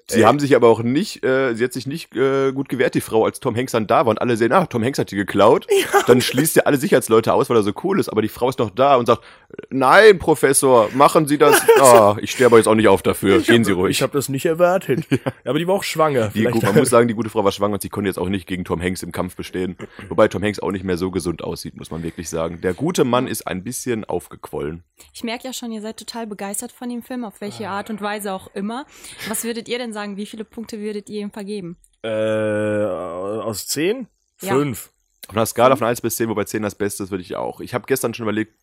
Sie 0.09 0.19
Ey. 0.19 0.23
haben 0.23 0.39
sich 0.39 0.55
aber 0.55 0.67
auch 0.67 0.81
nicht, 0.81 1.23
äh, 1.23 1.53
sie 1.53 1.63
hat 1.63 1.73
sich 1.73 1.87
nicht 1.87 2.15
äh, 2.15 2.51
gut 2.51 2.67
gewehrt, 2.69 2.95
die 2.95 3.01
Frau, 3.01 3.25
als 3.25 3.39
Tom 3.39 3.55
Hanks 3.55 3.71
dann 3.73 3.87
da 3.87 4.05
war 4.05 4.07
und 4.07 4.21
alle 4.21 4.37
sehen, 4.37 4.51
ah, 4.51 4.65
Tom 4.65 4.83
Hanks 4.83 4.99
hat 4.99 5.11
die 5.11 5.15
geklaut. 5.15 5.67
Dann 6.07 6.21
schließt 6.21 6.57
er 6.57 6.67
alle 6.67 6.77
Sicherheitsleute 6.77 7.33
aus, 7.33 7.49
weil 7.49 7.57
er 7.57 7.63
so 7.63 7.71
cool 7.83 7.99
ist, 7.99 8.09
aber 8.09 8.21
die 8.21 8.27
Frau 8.27 8.49
ist 8.49 8.59
noch 8.59 8.71
da 8.71 8.95
und 8.95 9.05
sagt, 9.05 9.23
nein, 9.69 10.17
Professor, 10.19 10.89
machen 10.93 11.27
Sie 11.27 11.37
das. 11.37 11.61
Ah, 11.79 12.17
ich 12.21 12.31
sterbe 12.31 12.57
jetzt 12.57 12.67
auch 12.67 12.75
nicht 12.75 12.89
auf 12.89 13.01
dafür. 13.01 13.39
Gehen 13.39 13.63
Sie 13.63 13.71
ruhig. 13.71 13.91
Ich 13.91 14.01
habe 14.01 14.11
das 14.11 14.27
nicht 14.27 14.45
erwartet. 14.45 15.05
Aber 15.45 15.57
die 15.57 15.65
war 15.65 15.75
auch 15.75 15.83
schwanger. 15.83 16.29
die, 16.33 16.43
gut, 16.43 16.61
man 16.61 16.75
muss 16.75 16.89
sagen, 16.89 17.07
die 17.07 17.13
gute 17.13 17.29
Frau 17.29 17.45
war 17.45 17.53
schwanger 17.53 17.75
und 17.75 17.81
sie 17.81 17.87
konnte 17.89 18.09
jetzt 18.09 18.17
auch 18.17 18.27
nicht 18.27 18.47
gegen 18.47 18.65
Tom 18.65 18.81
Hanks 18.81 19.01
im 19.01 19.13
Kampf 19.13 19.37
bestehen. 19.37 19.77
Wobei 20.09 20.27
Tom 20.27 20.43
Hanks 20.43 20.59
auch 20.59 20.71
nicht 20.71 20.83
mehr 20.83 20.97
so 20.97 21.09
gesund 21.09 21.41
aussieht, 21.41 21.77
muss 21.77 21.89
man 21.89 22.03
wirklich 22.03 22.29
sagen. 22.29 22.59
Der 22.61 22.73
gute 22.73 23.05
Mann 23.05 23.27
ist 23.27 23.47
ein 23.47 23.63
bisschen 23.63 24.03
aufgequollen. 24.03 24.83
Ich 25.13 25.23
merke 25.23 25.45
ja 25.45 25.53
schon, 25.53 25.71
ihr 25.71 25.81
seid 25.81 25.97
total 25.97 26.27
begeistert 26.27 26.73
von 26.73 26.89
dem 26.89 27.01
Film, 27.01 27.23
auf 27.23 27.39
welche 27.39 27.69
Art 27.69 27.89
und 27.89 28.01
Weise 28.01 28.33
auch 28.33 28.49
immer. 28.53 28.85
Was 29.29 29.45
würdet 29.45 29.69
ihr 29.69 29.77
denn 29.77 29.93
sagen? 29.93 29.98
Wie 30.17 30.25
viele 30.25 30.45
Punkte 30.45 30.79
würdet 30.79 31.09
ihr 31.09 31.21
ihm 31.21 31.31
vergeben? 31.31 31.77
äh, 32.03 32.85
aus 32.85 33.67
zehn? 33.67 34.07
Ja. 34.41 34.53
Fünf. 34.53 34.91
Auf 35.27 35.35
einer 35.35 35.45
Skala 35.45 35.75
von 35.75 35.87
1 35.87 36.01
bis 36.01 36.15
10, 36.15 36.29
wobei 36.29 36.45
10 36.45 36.63
das 36.63 36.75
Beste 36.75 37.03
ist, 37.03 37.11
würde 37.11 37.21
ich 37.21 37.35
auch. 37.35 37.59
Ich 37.59 37.73
habe 37.73 37.85
gestern 37.85 38.13
schon 38.13 38.23
überlegt, 38.23 38.55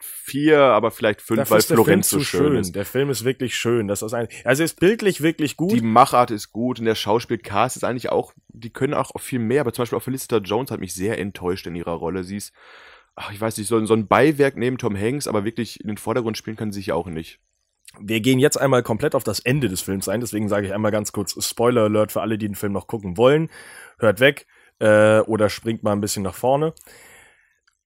vier, 0.00 0.60
aber 0.60 0.90
vielleicht 0.90 1.20
fünf, 1.22 1.38
Dafür 1.38 1.52
weil 1.52 1.58
ist 1.58 1.70
der 1.70 1.76
Film 1.76 1.84
Florenz 1.84 2.08
zu 2.08 2.18
so 2.18 2.24
schön 2.24 2.56
ist. 2.56 2.74
Der 2.74 2.84
Film 2.84 3.10
ist 3.10 3.24
wirklich 3.24 3.56
schön. 3.56 3.88
Das 3.88 4.02
ist 4.02 4.14
ein, 4.14 4.28
also 4.44 4.62
er 4.62 4.64
ist 4.64 4.80
bildlich 4.80 5.22
wirklich 5.22 5.56
gut. 5.56 5.72
Die 5.72 5.80
Machart 5.82 6.30
ist 6.30 6.52
gut 6.52 6.78
und 6.78 6.84
der 6.84 6.94
Schauspielcast 6.94 7.76
ist 7.76 7.84
eigentlich 7.84 8.10
auch, 8.10 8.32
die 8.48 8.70
können 8.70 8.94
auch 8.94 9.10
viel 9.18 9.38
mehr, 9.38 9.62
aber 9.62 9.72
zum 9.72 9.82
Beispiel 9.82 9.98
auch 9.98 10.02
Felicita 10.02 10.38
Jones 10.38 10.70
hat 10.70 10.80
mich 10.80 10.94
sehr 10.94 11.18
enttäuscht 11.18 11.66
in 11.66 11.74
ihrer 11.74 11.92
Rolle. 11.92 12.24
Sie 12.24 12.36
ist, 12.36 12.52
ach, 13.16 13.32
ich 13.32 13.40
weiß 13.40 13.56
nicht, 13.58 13.68
so, 13.68 13.84
so 13.84 13.94
ein 13.94 14.06
Beiwerk 14.06 14.56
neben 14.56 14.78
Tom 14.78 14.96
Hanks, 14.96 15.26
aber 15.26 15.44
wirklich 15.44 15.80
in 15.80 15.88
den 15.88 15.98
Vordergrund 15.98 16.36
spielen 16.38 16.56
kann 16.56 16.72
sie 16.72 16.80
sich 16.80 16.92
auch 16.92 17.06
nicht. 17.06 17.40
Wir 18.00 18.20
gehen 18.20 18.38
jetzt 18.38 18.60
einmal 18.60 18.82
komplett 18.82 19.14
auf 19.14 19.24
das 19.24 19.40
Ende 19.40 19.68
des 19.68 19.80
Films 19.80 20.08
ein, 20.08 20.20
deswegen 20.20 20.48
sage 20.48 20.66
ich 20.66 20.74
einmal 20.74 20.90
ganz 20.90 21.12
kurz 21.12 21.42
Spoiler 21.44 21.82
Alert 21.82 22.12
für 22.12 22.20
alle, 22.20 22.38
die 22.38 22.46
den 22.46 22.54
Film 22.54 22.72
noch 22.72 22.86
gucken 22.86 23.16
wollen. 23.16 23.50
Hört 23.98 24.20
weg 24.20 24.46
äh, 24.80 25.20
oder 25.20 25.48
springt 25.48 25.82
mal 25.82 25.92
ein 25.92 26.00
bisschen 26.00 26.22
nach 26.22 26.34
vorne. 26.34 26.74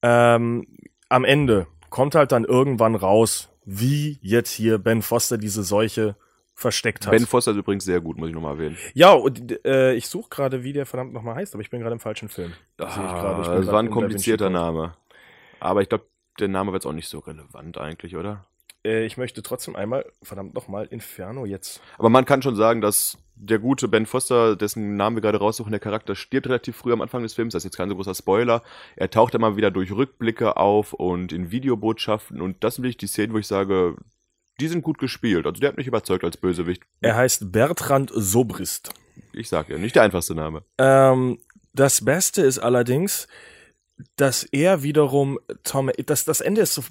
Ähm, 0.03 0.67
am 1.09 1.25
Ende 1.25 1.67
kommt 1.91 2.15
halt 2.15 2.33
dann 2.33 2.45
irgendwann 2.45 2.95
raus, 2.95 3.51
wie 3.65 4.19
jetzt 4.23 4.51
hier 4.51 4.79
Ben 4.79 5.03
Foster 5.03 5.39
diese 5.39 5.63
Seuche 5.63 6.17
versteckt 6.55 7.07
hat. 7.07 7.13
Ben 7.13 7.27
Foster 7.27 7.53
ist 7.53 7.59
übrigens 7.59 7.85
sehr 7.85 8.01
gut, 8.01 8.19
muss 8.19 8.29
ich 8.29 8.35
nochmal 8.35 8.55
erwähnen. 8.55 8.77
ja, 8.95 9.13
und 9.13 9.65
äh, 9.65 9.95
ich 9.95 10.09
suche 10.09 10.29
gerade, 10.29 10.65
wie 10.65 10.73
der 10.73 10.87
verdammt 10.87 11.13
nochmal 11.13 11.37
heißt, 11.37 11.55
aber 11.55 11.63
ich 11.63 11.71
bin 11.71 11.81
gerade 11.81 11.93
im 11.93 12.01
falschen 12.01 12.29
Film. 12.29 12.53
Das 12.77 12.95
sehe 12.95 13.05
ich 13.05 13.11
bin 13.11 13.21
das 13.21 13.67
war 13.67 13.81
ein 13.81 13.91
komplizierter. 13.91 14.51
Name. 14.51 14.97
Aber 15.61 15.83
ich 15.83 15.89
glaube, 15.89 16.07
der 16.41 16.49
Name 16.49 16.73
wird 16.73 16.83
jetzt 16.83 16.91
auch 16.91 16.95
nicht 16.95 17.09
so 17.09 17.21
relevant 17.21 17.79
eigentlich, 17.79 18.17
oder? 18.17 18.48
Äh, 18.85 19.05
ich 19.05 19.17
möchte 19.17 19.43
trotzdem 19.43 19.77
einmal, 19.77 20.05
verdammt 20.23 20.55
nochmal, 20.55 20.87
Inferno 20.87 21.45
jetzt. 21.47 21.81
Aber 21.99 22.09
man 22.09 22.25
kann 22.25 22.43
schon 22.43 22.57
sagen, 22.57 22.81
dass 22.81 23.19
der 23.35 23.59
gute 23.59 23.89
Ben 23.89 24.07
Foster, 24.07 24.57
dessen 24.57 24.97
Namen 24.97 25.17
wir 25.17 25.21
gerade 25.21 25.39
raussuchen, 25.39 25.71
der 25.71 25.81
Charakter 25.81 26.15
stirbt 26.15 26.49
relativ 26.49 26.77
früh 26.77 26.93
am 26.93 27.01
Anfang 27.01 27.23
des 27.23 27.35
Films. 27.35 27.53
Das 27.53 27.61
ist 27.61 27.65
jetzt 27.65 27.77
kein 27.77 27.89
so 27.89 27.95
großer 27.95 28.15
Spoiler. 28.15 28.63
Er 28.97 29.11
taucht 29.11 29.35
immer 29.35 29.57
wieder 29.57 29.71
durch 29.71 29.93
Rückblicke 29.93 30.57
auf 30.57 30.93
und 30.93 31.33
in 31.33 31.51
Videobotschaften. 31.51 32.41
Und 32.41 32.65
das 32.65 32.77
sind 32.77 32.85
wirklich 32.85 32.97
die 32.97 33.07
Szenen, 33.07 33.33
wo 33.33 33.39
ich 33.39 33.47
sage, 33.47 33.97
die 34.61 34.69
sind 34.69 34.83
gut 34.83 34.99
gespielt. 34.99 35.47
Also 35.47 35.61
der 35.61 35.71
hat 35.71 35.77
mich 35.77 35.87
überzeugt 35.87 36.25
als 36.25 36.37
Bösewicht. 36.37 36.83
Er 37.01 37.17
heißt 37.17 37.53
Bertrand 37.53 38.11
Sobrist. 38.13 38.91
Ich 39.33 39.49
sag 39.49 39.69
ja, 39.69 39.79
nicht 39.79 39.95
der 39.95 40.03
einfachste 40.03 40.35
Name. 40.35 40.63
Ähm, 40.79 41.39
das 41.73 42.05
Beste 42.05 42.43
ist 42.43 42.59
allerdings, 42.59 43.29
dass 44.17 44.43
er 44.45 44.83
wiederum 44.83 45.39
Tom, 45.63 45.91
das, 46.07 46.25
das 46.25 46.41
Ende 46.41 46.63
ist 46.63 46.75
so 46.75 46.83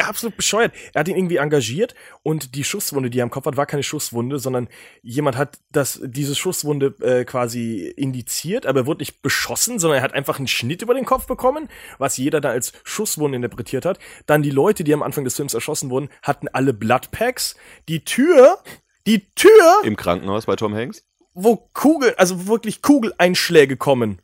absolut 0.00 0.36
bescheuert. 0.36 0.72
Er 0.94 1.00
hat 1.00 1.08
ihn 1.08 1.16
irgendwie 1.16 1.36
engagiert 1.36 1.94
und 2.22 2.54
die 2.54 2.64
Schusswunde, 2.64 3.10
die 3.10 3.20
er 3.20 3.24
am 3.24 3.30
Kopf 3.30 3.46
hat, 3.46 3.56
war 3.56 3.66
keine 3.66 3.82
Schusswunde, 3.82 4.38
sondern 4.38 4.68
jemand 5.02 5.36
hat 5.36 5.58
das, 5.70 6.00
diese 6.04 6.34
Schusswunde 6.34 6.94
äh, 7.00 7.24
quasi 7.24 7.86
indiziert, 7.96 8.66
aber 8.66 8.80
er 8.80 8.86
wurde 8.86 9.00
nicht 9.00 9.22
beschossen, 9.22 9.78
sondern 9.78 9.98
er 9.98 10.02
hat 10.02 10.14
einfach 10.14 10.38
einen 10.38 10.48
Schnitt 10.48 10.82
über 10.82 10.94
den 10.94 11.04
Kopf 11.04 11.26
bekommen, 11.26 11.68
was 11.98 12.16
jeder 12.16 12.40
da 12.40 12.50
als 12.50 12.72
Schusswunde 12.84 13.36
interpretiert 13.36 13.84
hat. 13.84 13.98
Dann 14.26 14.42
die 14.42 14.50
Leute, 14.50 14.84
die 14.84 14.92
am 14.94 15.02
Anfang 15.02 15.24
des 15.24 15.36
Films 15.36 15.54
erschossen 15.54 15.90
wurden, 15.90 16.08
hatten 16.22 16.48
alle 16.48 16.72
Bloodpacks. 16.72 17.56
Die 17.88 18.04
Tür, 18.04 18.58
die 19.06 19.32
Tür 19.34 19.82
Im 19.84 19.96
Krankenhaus 19.96 20.46
bei 20.46 20.56
Tom 20.56 20.74
Hanks. 20.74 21.04
wo 21.34 21.56
Kugel, 21.72 22.14
also 22.16 22.46
wirklich 22.46 22.82
Kugeleinschläge 22.82 23.76
kommen. 23.76 24.20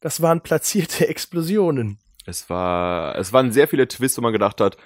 Das 0.00 0.22
waren 0.22 0.40
platzierte 0.40 1.08
Explosionen. 1.08 1.98
Es 2.30 2.48
war, 2.48 3.16
es 3.16 3.32
waren 3.32 3.52
sehr 3.52 3.68
viele 3.68 3.88
Twists, 3.88 4.16
wo 4.16 4.22
man 4.22 4.32
gedacht 4.32 4.60
hat, 4.60 4.76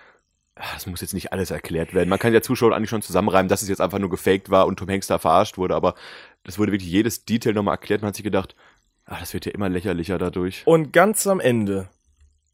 ah, 0.56 0.64
das 0.74 0.86
muss 0.86 1.00
jetzt 1.00 1.14
nicht 1.14 1.32
alles 1.32 1.50
erklärt 1.50 1.94
werden. 1.94 2.08
Man 2.08 2.18
kann 2.18 2.32
ja 2.32 2.42
Zuschauer 2.42 2.74
eigentlich 2.74 2.90
schon 2.90 3.02
zusammenreimen, 3.02 3.48
dass 3.48 3.62
es 3.62 3.68
jetzt 3.68 3.80
einfach 3.80 3.98
nur 3.98 4.10
gefaked 4.10 4.50
war 4.50 4.66
und 4.66 4.78
Tom 4.78 4.88
Hanks 4.88 5.06
da 5.06 5.18
verarscht 5.18 5.58
wurde, 5.58 5.74
aber 5.74 5.94
das 6.42 6.58
wurde 6.58 6.72
wirklich 6.72 6.90
jedes 6.90 7.24
Detail 7.24 7.52
nochmal 7.52 7.74
erklärt. 7.74 8.02
Man 8.02 8.08
hat 8.08 8.16
sich 8.16 8.24
gedacht, 8.24 8.56
ah, 9.04 9.20
das 9.20 9.34
wird 9.34 9.46
ja 9.46 9.52
immer 9.52 9.68
lächerlicher 9.68 10.18
dadurch. 10.18 10.62
Und 10.66 10.92
ganz 10.92 11.26
am 11.26 11.40
Ende, 11.40 11.88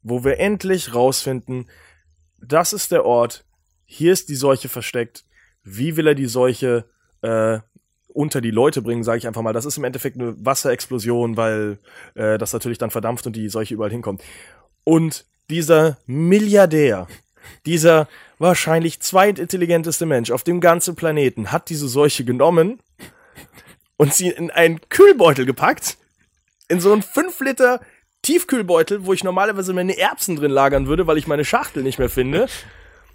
wo 0.02 0.24
wir 0.24 0.38
endlich 0.38 0.94
rausfinden, 0.94 1.68
das 2.42 2.72
ist 2.72 2.90
der 2.90 3.04
Ort, 3.04 3.44
hier 3.84 4.12
ist 4.12 4.28
die 4.28 4.36
Seuche 4.36 4.68
versteckt. 4.68 5.24
Wie 5.62 5.96
will 5.96 6.06
er 6.06 6.14
die 6.14 6.26
Seuche 6.26 6.86
äh, 7.22 7.58
unter 8.12 8.40
die 8.40 8.50
Leute 8.50 8.82
bringen, 8.82 9.04
sage 9.04 9.18
ich 9.18 9.26
einfach 9.26 9.42
mal. 9.42 9.52
Das 9.52 9.64
ist 9.64 9.76
im 9.76 9.84
Endeffekt 9.84 10.16
eine 10.16 10.34
Wasserexplosion, 10.44 11.36
weil 11.36 11.78
äh, 12.14 12.38
das 12.38 12.52
natürlich 12.52 12.78
dann 12.78 12.90
verdampft 12.90 13.26
und 13.26 13.36
die 13.36 13.48
Seuche 13.48 13.74
überall 13.74 13.90
hinkommt. 13.90 14.22
Und 14.84 15.24
dieser 15.50 15.98
Milliardär, 16.06 17.06
dieser 17.66 18.08
wahrscheinlich 18.38 19.00
zweitintelligenteste 19.00 20.06
Mensch 20.06 20.30
auf 20.30 20.42
dem 20.42 20.60
ganzen 20.60 20.96
Planeten, 20.96 21.52
hat 21.52 21.68
diese 21.68 21.88
Seuche 21.88 22.24
genommen 22.24 22.80
und 23.96 24.14
sie 24.14 24.30
in 24.30 24.50
einen 24.50 24.80
Kühlbeutel 24.88 25.44
gepackt, 25.44 25.98
in 26.68 26.80
so 26.80 26.92
einen 26.92 27.02
5 27.02 27.40
Liter 27.40 27.80
Tiefkühlbeutel, 28.22 29.06
wo 29.06 29.12
ich 29.12 29.24
normalerweise 29.24 29.72
meine 29.72 29.96
Erbsen 29.98 30.36
drin 30.36 30.50
lagern 30.50 30.86
würde, 30.86 31.06
weil 31.06 31.18
ich 31.18 31.26
meine 31.26 31.44
Schachtel 31.44 31.82
nicht 31.82 31.98
mehr 31.98 32.10
finde, 32.10 32.46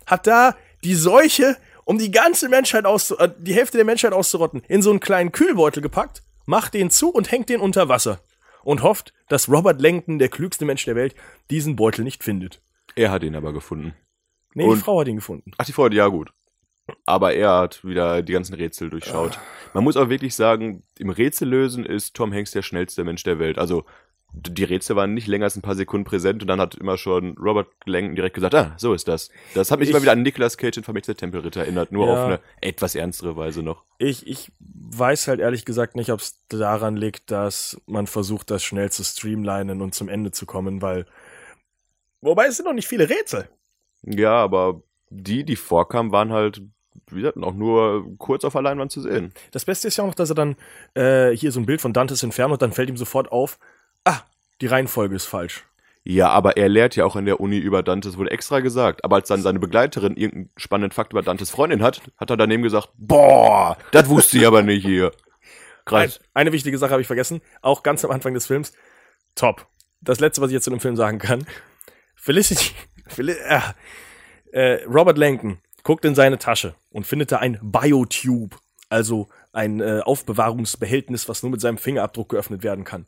hat 0.06 0.28
da 0.28 0.56
die 0.84 0.96
Seuche, 0.96 1.58
um 1.84 1.98
die 1.98 2.12
ganze 2.12 2.50
Menschheit 2.50 2.86
auszu 2.86 3.18
äh, 3.18 3.32
die 3.38 3.54
Hälfte 3.54 3.78
der 3.78 3.86
Menschheit 3.86 4.14
auszurotten, 4.14 4.64
in 4.68 4.82
so 4.82 4.90
einen 4.90 5.00
kleinen 5.00 5.32
Kühlbeutel 5.32 5.82
gepackt, 5.82 6.24
macht 6.46 6.74
den 6.74 6.90
zu 6.90 7.10
und 7.10 7.32
hängt 7.32 7.50
den 7.50 7.62
unter 7.62 7.88
Wasser 7.90 8.20
und 8.66 8.84
hofft, 8.84 9.14
dass 9.30 9.48
Robert 9.50 9.80
Langdon, 9.82 10.20
der 10.20 10.28
klügste 10.30 10.66
Mensch 10.66 10.84
der 10.84 10.96
Welt, 10.96 11.16
diesen 11.50 11.78
Beutel 11.78 12.04
nicht 12.04 12.24
findet. 12.24 12.62
Er 12.96 13.12
hat 13.12 13.24
ihn 13.24 13.36
aber 13.36 13.54
gefunden. 13.54 13.94
Nee, 14.54 14.64
die 14.66 14.70
Und- 14.70 14.80
Frau 14.80 15.00
hat 15.00 15.08
ihn 15.08 15.16
gefunden. 15.18 15.52
Ach, 15.58 15.66
die 15.66 15.72
Freude, 15.74 15.96
ja 15.96 16.08
gut. 16.08 16.34
Aber 17.06 17.34
er 17.34 17.52
hat 17.58 17.84
wieder 17.84 18.22
die 18.22 18.34
ganzen 18.34 18.54
Rätsel 18.54 18.90
durchschaut. 18.92 19.40
Man 19.74 19.84
muss 19.84 19.98
auch 19.98 20.10
wirklich 20.10 20.36
sagen, 20.36 20.84
im 21.00 21.10
Rätsellösen 21.10 21.84
ist 21.86 22.16
Tom 22.16 22.32
Hanks 22.32 22.52
der 22.52 22.62
schnellste 22.62 23.04
Mensch 23.04 23.24
der 23.24 23.40
Welt. 23.40 23.58
Also 23.58 23.86
die 24.38 24.64
Rätsel 24.64 24.96
waren 24.96 25.14
nicht 25.14 25.28
länger 25.28 25.46
als 25.46 25.56
ein 25.56 25.62
paar 25.62 25.76
Sekunden 25.76 26.06
präsent 26.06 26.42
und 26.42 26.48
dann 26.48 26.60
hat 26.60 26.76
immer 26.76 26.98
schon 26.98 27.38
Robert 27.38 27.68
Langdon 27.86 28.16
direkt 28.16 28.36
gesagt, 28.36 28.54
ah, 28.56 28.74
so 28.78 28.94
ist 28.94 29.08
das. 29.08 29.30
Das 29.54 29.72
hat 29.72 29.80
mich 29.80 29.90
Ich- 29.90 29.96
immer 29.96 30.02
wieder 30.02 30.12
an 30.12 30.22
Nicolas 30.22 30.58
Cage 30.58 30.78
in 30.78 30.84
Vermächtnis 30.84 31.18
der 31.18 31.20
Tempelritter 31.28 31.62
erinnert, 31.62 31.92
nur 31.92 32.08
Ja. 32.08 32.14
auf 32.14 32.20
eine 32.28 32.40
etwas 32.62 32.96
ernstere 32.96 33.36
Weise 33.38 33.64
noch. 33.64 33.84
Ich, 33.98 34.28
ich 34.28 34.52
weiß 34.60 35.28
halt 35.28 35.40
ehrlich 35.40 35.66
gesagt 35.66 35.96
nicht, 35.96 36.12
ob 36.12 36.20
es 36.20 36.42
daran 36.50 36.96
liegt, 36.98 37.32
dass 37.32 37.82
man 37.86 38.08
versucht, 38.08 38.52
das 38.52 38.64
schnell 38.64 38.92
zu 38.92 39.04
streamlinen 39.04 39.82
und 39.82 39.96
zum 39.96 40.10
Ende 40.10 40.32
zu 40.32 40.46
kommen, 40.46 40.82
weil. 40.82 41.06
Wobei 42.22 42.48
es 42.48 42.58
sind 42.58 42.66
noch 42.66 42.74
nicht 42.74 42.88
viele 42.88 43.10
Rätsel. 43.10 43.48
Ja, 44.04 44.34
aber 44.34 44.82
die, 45.10 45.44
die 45.44 45.56
vorkamen, 45.56 46.12
waren 46.12 46.32
halt, 46.32 46.62
wie 47.08 47.18
gesagt, 47.22 47.38
auch 47.44 47.54
nur 47.54 48.18
kurz 48.18 48.44
auf 48.44 48.54
der 48.54 48.62
Leinwand 48.64 48.92
zu 48.92 49.02
sehen. 49.02 49.34
Das 49.52 49.66
Beste 49.66 49.88
ist 49.88 49.98
ja 49.98 50.04
auch 50.04 50.08
noch, 50.08 50.16
dass 50.16 50.30
er 50.30 50.36
dann 50.36 50.56
äh, 50.96 51.32
hier 51.32 51.52
so 51.52 51.60
ein 51.60 51.66
Bild 51.66 51.82
von 51.82 51.94
Dantes 51.94 52.24
Inferno 52.24 52.54
und 52.54 52.62
dann 52.62 52.72
fällt 52.72 52.90
ihm 52.90 52.98
sofort 52.98 53.32
auf, 53.32 53.60
die 54.62 54.68
Reihenfolge 54.68 55.16
ist 55.16 55.26
falsch. 55.26 55.66
Ja, 56.08 56.30
aber 56.30 56.56
er 56.56 56.70
lehrt 56.70 56.96
ja 56.96 57.04
auch 57.04 57.16
an 57.16 57.26
der 57.26 57.40
Uni 57.40 57.58
über 57.58 57.82
Dantes, 57.82 58.18
wurde 58.18 58.30
extra 58.30 58.60
gesagt. 58.60 59.04
Aber 59.04 59.16
als 59.16 59.28
dann 59.28 59.42
seine 59.42 59.58
Begleiterin 59.58 60.16
irgendeinen 60.16 60.52
spannenden 60.56 60.92
Fakt 60.92 61.14
über 61.14 61.24
Dantes 61.24 61.50
Freundin 61.50 61.82
hat, 61.82 62.02
hat 62.18 62.30
er 62.30 62.38
daneben 62.38 62.62
gesagt, 62.62 62.90
boah, 62.96 63.76
das 63.92 64.08
wusste 64.08 64.38
ich 64.38 64.46
aber 64.46 64.62
nicht 64.62 64.86
hier. 64.86 65.08
Ein, 65.08 65.12
Krass. 65.86 66.20
eine 66.36 66.52
wichtige 66.52 66.78
Sache 66.78 66.92
habe 66.92 67.02
ich 67.02 67.08
vergessen, 67.08 67.42
auch 67.62 67.82
ganz 67.82 68.06
am 68.06 68.12
Anfang 68.12 68.36
des 68.36 68.46
Films. 68.46 68.72
Top. 69.34 69.68
Das 70.02 70.20
letzte, 70.20 70.42
was 70.42 70.50
ich 70.50 70.54
jetzt 70.54 70.66
zu 70.66 70.70
dem 70.70 70.80
Film 70.80 70.96
sagen 70.96 71.18
kann. 71.18 71.48
Felicity, 72.16 72.72
Feli 73.08 73.34
äh, 73.34 73.60
äh, 74.52 74.84
Robert 74.86 75.18
Langdon 75.18 75.58
guckt 75.82 76.06
in 76.06 76.14
seine 76.14 76.38
Tasche 76.38 76.76
und 76.92 77.08
findet 77.08 77.32
da 77.32 77.38
ein 77.38 77.60
Biotube, 77.62 78.56
also 78.90 79.28
ein 79.54 79.80
äh, 79.80 80.02
Aufbewahrungsbehältnis, 80.04 81.28
was 81.30 81.42
nur 81.42 81.52
mit 81.52 81.62
seinem 81.62 81.80
Fingerabdruck 81.80 82.30
geöffnet 82.30 82.62
werden 82.64 82.84
kann. 82.84 83.08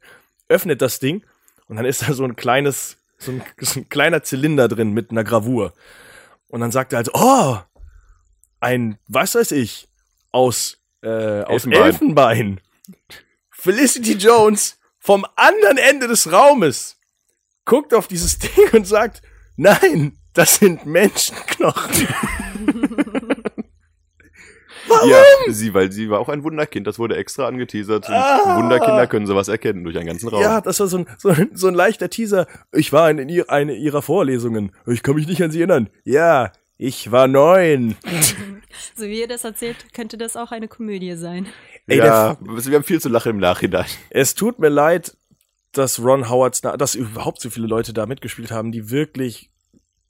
Öffnet 0.50 0.82
das 0.82 1.00
Ding 1.00 1.24
und 1.68 1.76
dann 1.76 1.86
ist 1.86 2.08
da 2.08 2.14
so 2.14 2.24
ein 2.24 2.36
kleines, 2.36 2.98
so 3.18 3.32
ein, 3.32 3.44
so 3.60 3.80
ein 3.80 3.90
kleiner 3.90 4.24
Zylinder 4.24 4.68
drin 4.68 4.94
mit 4.94 5.12
einer 5.12 5.24
Gravur. 5.24 5.74
Und 6.48 6.62
dann 6.62 6.72
sagt 6.72 6.94
er 6.94 7.00
also, 7.00 7.12
oh, 7.14 7.58
ein, 8.60 8.98
was 9.08 9.36
weiß 9.36 9.52
ich, 9.52 9.88
aus, 10.32 10.78
äh, 11.02 11.42
aus 11.44 11.66
Elfenbein. 11.66 11.84
Elfenbein. 11.84 12.62
Felicity 13.50 14.14
Jones 14.14 14.80
vom 15.00 15.26
anderen 15.36 15.78
Ende 15.78 16.08
des 16.08 16.32
Raumes 16.32 16.98
guckt 17.66 17.94
auf 17.94 18.08
dieses 18.08 18.40
Ding 18.40 18.70
und 18.74 18.88
sagt, 18.88 19.22
nein, 19.56 20.18
das 20.34 20.56
sind 20.56 20.86
Menschenknochen. 20.86 22.08
Warum? 24.88 25.10
Ja, 25.10 25.22
sie, 25.50 25.74
weil 25.74 25.92
sie 25.92 26.10
war 26.10 26.20
auch 26.20 26.30
ein 26.30 26.44
Wunderkind, 26.44 26.88
das 26.88 26.98
wurde 27.00 27.16
extra 27.18 27.48
angeteasert. 27.48 28.08
Und 28.08 28.16
Ah. 28.16 28.58
Wunderkinder 28.58 29.08
können 29.08 29.28
sowas 29.28 29.48
erkennen 29.48 29.84
durch 29.84 29.98
einen 29.98 30.08
ganzen 30.08 30.30
Raum. 30.30 30.42
Ja, 30.42 30.62
das 30.62 30.80
war 30.80 30.88
so 30.88 30.98
ein, 31.00 31.08
so, 31.18 31.30
ein, 31.30 31.50
so 31.54 31.68
ein 31.68 31.74
leichter 31.76 32.10
Teaser. 32.10 32.48
Ich 32.72 32.92
war 32.94 33.10
in 33.10 33.30
ihr, 33.30 33.50
eine 33.50 33.76
ihrer 33.76 34.02
Vorlesungen. 34.02 34.72
Ich 34.86 35.04
kann 35.04 35.16
mich 35.16 35.28
nicht 35.28 35.42
an 35.44 35.52
sie 35.52 35.60
erinnern. 35.60 35.90
Ja, 36.04 36.52
ich 36.78 37.12
war 37.12 37.28
neun. 37.28 37.96
So 38.96 39.06
wie 39.06 39.22
ihr 39.22 39.28
das 39.28 39.44
erzählt, 39.44 39.92
könnte 39.94 40.18
das 40.18 40.36
auch 40.36 40.52
eine 40.52 40.68
Komödie 40.68 41.16
sein. 41.16 41.48
Ey, 41.88 41.98
ja, 41.98 42.38
wir 42.42 42.76
haben 42.76 42.84
viel 42.84 43.02
zu 43.02 43.10
lachen 43.10 43.30
im 43.32 43.38
Nachhinein. 43.40 43.86
Es 44.12 44.36
tut 44.36 44.60
mir 44.60 44.70
leid, 44.70 45.18
dass 45.72 46.00
Ron 46.00 46.30
Howards, 46.30 46.62
dass 46.62 46.94
überhaupt 46.94 47.42
so 47.42 47.50
viele 47.50 47.66
Leute 47.66 47.94
da 47.94 48.06
mitgespielt 48.06 48.52
haben, 48.52 48.72
die 48.72 48.92
wirklich 48.92 49.50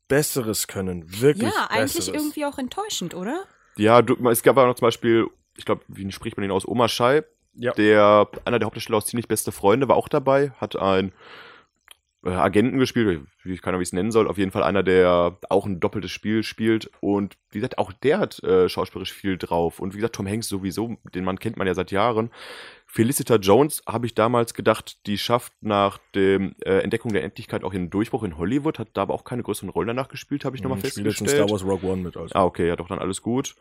Besseres 0.10 0.68
können. 0.68 1.06
Wirklich 1.22 1.52
ja, 1.54 1.68
eigentlich 1.70 1.96
Besseres. 1.96 2.22
irgendwie 2.22 2.46
auch 2.46 2.58
enttäuschend, 2.58 3.14
oder? 3.14 3.42
Ja, 3.78 4.02
du, 4.02 4.16
es 4.30 4.44
gab 4.44 4.58
auch 4.58 4.66
noch 4.66 4.76
zum 4.76 4.88
Beispiel, 4.88 5.28
ich 5.56 5.66
glaube, 5.66 5.82
wie 5.88 6.12
spricht 6.12 6.38
man 6.38 6.44
ihn 6.44 6.52
aus? 6.52 6.68
Oma 6.68 6.88
Schei, 6.88 7.24
Ja. 7.54 7.72
der, 7.74 8.28
einer 8.46 8.60
der 8.60 8.66
Hauptdarsteller 8.66 8.98
aus 8.98 9.06
ziemlich 9.08 9.28
beste 9.28 9.52
Freunde, 9.52 9.88
war 9.88 9.96
auch 9.96 10.10
dabei, 10.10 10.52
hat 10.60 10.76
einen 10.76 11.12
äh, 12.24 12.30
Agenten 12.30 12.80
gespielt, 12.80 13.26
wie 13.44 13.54
ich 13.54 13.62
keine 13.62 13.74
Ahnung, 13.74 13.80
wie 13.80 13.84
ich 13.84 13.90
es 13.90 13.94
nennen 13.94 14.12
soll, 14.12 14.28
auf 14.28 14.38
jeden 14.38 14.52
Fall 14.52 14.64
einer, 14.64 14.84
der 14.84 15.38
auch 15.50 15.66
ein 15.66 15.80
doppeltes 15.80 16.12
Spiel 16.12 16.44
spielt 16.44 16.90
und 17.00 17.38
wie 17.52 17.60
gesagt, 17.60 17.78
auch 17.78 17.92
der 17.94 18.20
hat 18.20 18.44
äh, 18.44 18.68
schauspielerisch 18.70 19.14
viel 19.14 19.38
drauf 19.38 19.80
und 19.80 19.94
wie 19.94 19.98
gesagt, 19.98 20.16
Tom 20.16 20.28
Hanks 20.28 20.48
sowieso, 20.48 20.98
den 21.14 21.24
Mann 21.24 21.40
kennt 21.40 21.58
man 21.58 21.68
ja 21.68 21.74
seit 21.74 21.92
Jahren. 21.92 22.32
Felicita 22.90 23.36
Jones 23.36 23.84
habe 23.86 24.06
ich 24.06 24.16
damals 24.16 24.54
gedacht, 24.54 25.06
die 25.06 25.18
schafft 25.18 25.54
nach 25.62 26.00
dem 26.16 26.56
äh, 26.64 26.80
Entdeckung 26.80 27.12
der 27.12 27.24
Endlichkeit 27.24 27.64
auch 27.64 27.74
den 27.74 27.90
Durchbruch 27.90 28.24
in 28.24 28.38
Hollywood, 28.38 28.80
hat 28.80 28.90
da 28.94 29.02
aber 29.04 29.14
auch 29.14 29.26
keine 29.26 29.44
größeren 29.44 29.70
Rollen 29.70 29.90
danach 29.90 30.08
gespielt, 30.08 30.46
habe 30.46 30.56
ich 30.56 30.64
nochmal 30.64 30.82
Hm, 30.82 30.90
spielt 30.90 31.06
in 31.06 31.12
festgestellt. 31.12 31.50
Star 31.50 31.52
Wars 31.52 31.64
Rogue 31.64 31.92
One 31.92 32.02
mit. 32.02 32.16
Also. 32.16 32.34
Ah, 32.34 32.46
okay, 32.46 32.68
ja, 32.68 32.76
doch 32.78 32.88
dann 32.88 33.00
alles 33.00 33.22
gut. 33.22 33.56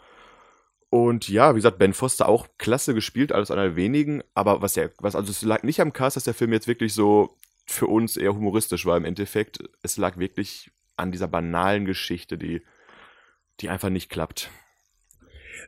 Und 0.89 1.29
ja, 1.29 1.55
wie 1.55 1.59
gesagt, 1.59 1.79
Ben 1.79 1.93
Foster 1.93 2.29
auch 2.29 2.47
klasse 2.59 2.95
gespielt, 2.95 3.33
alles 3.33 3.51
einer 3.51 3.65
der 3.65 3.77
wenigen. 3.77 4.23
Aber 4.35 4.63
was 4.63 4.77
ja, 4.77 4.89
was, 4.99 5.17
also 5.17 5.31
es 5.31 5.43
lag 5.43 5.65
nicht 5.65 5.81
am 5.81 5.93
Cast, 5.93 6.17
dass 6.17 6.25
der 6.25 6.35
Film 6.35 6.53
jetzt 6.53 6.69
wirklich 6.69 6.95
so 6.95 7.37
für 7.67 7.89
uns 7.89 8.17
eher 8.17 8.33
humoristisch 8.33 8.87
war 8.87 8.97
im 8.97 9.05
Endeffekt. 9.05 9.59
Es 9.83 9.97
lag 9.97 10.17
wirklich 10.19 10.71
an 10.97 11.11
dieser 11.11 11.27
banalen 11.27 11.85
Geschichte, 11.85 12.39
die, 12.39 12.63
die 13.61 13.69
einfach 13.69 13.91
nicht 13.91 14.09
klappt. 14.09 14.51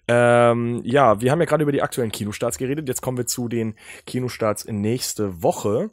Ähm, 0.09 0.81
ja, 0.85 1.21
wir 1.21 1.31
haben 1.31 1.41
ja 1.41 1.45
gerade 1.45 1.63
über 1.63 1.73
die 1.73 1.83
aktuellen 1.83 2.11
Kinostarts 2.11 2.57
geredet. 2.57 2.89
Jetzt 2.89 3.03
kommen 3.03 3.19
wir 3.19 3.27
zu 3.27 3.49
den 3.49 3.75
Kinostarts 4.07 4.65
in 4.65 4.81
nächste 4.81 5.43
Woche. 5.43 5.91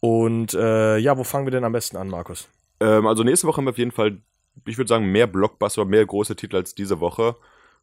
Und 0.00 0.52
äh, 0.54 0.98
ja, 0.98 1.16
wo 1.16 1.24
fangen 1.24 1.46
wir 1.46 1.52
denn 1.52 1.64
am 1.64 1.72
besten 1.72 1.96
an, 1.96 2.08
Markus? 2.08 2.48
Ähm, 2.80 3.06
also 3.06 3.22
nächste 3.22 3.46
Woche 3.46 3.58
haben 3.58 3.66
wir 3.66 3.70
auf 3.70 3.78
jeden 3.78 3.92
Fall, 3.92 4.18
ich 4.66 4.76
würde 4.78 4.88
sagen, 4.88 5.06
mehr 5.06 5.28
Blockbuster, 5.28 5.84
mehr 5.84 6.04
große 6.04 6.36
Titel 6.36 6.56
als 6.56 6.74
diese 6.74 7.00
Woche. 7.00 7.36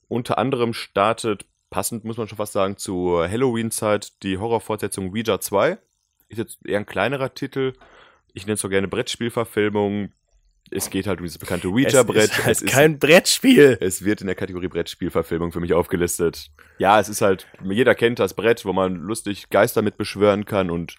Unter 0.09 0.37
anderem 0.37 0.73
startet, 0.73 1.45
passend 1.69 2.03
muss 2.03 2.17
man 2.17 2.27
schon 2.27 2.37
fast 2.37 2.53
sagen, 2.53 2.77
zur 2.77 3.27
Halloween-Zeit 3.29 4.21
die 4.21 4.37
Horrorfortsetzung 4.37 5.11
Ouija 5.11 5.39
2. 5.39 5.77
Ist 6.27 6.37
jetzt 6.37 6.59
eher 6.65 6.79
ein 6.79 6.85
kleinerer 6.85 7.33
Titel. 7.33 7.73
Ich 8.33 8.45
nenne 8.45 8.55
es 8.55 8.61
so 8.61 8.69
gerne 8.69 8.87
Brettspielverfilmung. 8.87 10.11
Es 10.75 10.89
geht 10.89 11.07
halt 11.07 11.19
um 11.19 11.25
dieses 11.25 11.37
bekannte 11.37 11.67
Ouija-Brett. 11.69 12.31
Es 12.31 12.37
ist 12.37 12.45
halt 12.45 12.65
kein 12.67 12.99
Brettspiel. 12.99 13.77
Es 13.79 14.03
wird 14.03 14.21
in 14.21 14.27
der 14.27 14.35
Kategorie 14.35 14.67
Brettspielverfilmung 14.67 15.51
für 15.51 15.59
mich 15.59 15.73
aufgelistet. 15.73 16.51
Ja, 16.77 16.99
es 16.99 17.09
ist 17.09 17.21
halt, 17.21 17.47
jeder 17.63 17.95
kennt 17.95 18.19
das 18.19 18.33
Brett, 18.33 18.65
wo 18.65 18.73
man 18.73 18.95
lustig 18.95 19.49
Geister 19.49 19.81
mit 19.81 19.97
beschwören 19.97 20.45
kann 20.45 20.69
und 20.71 20.97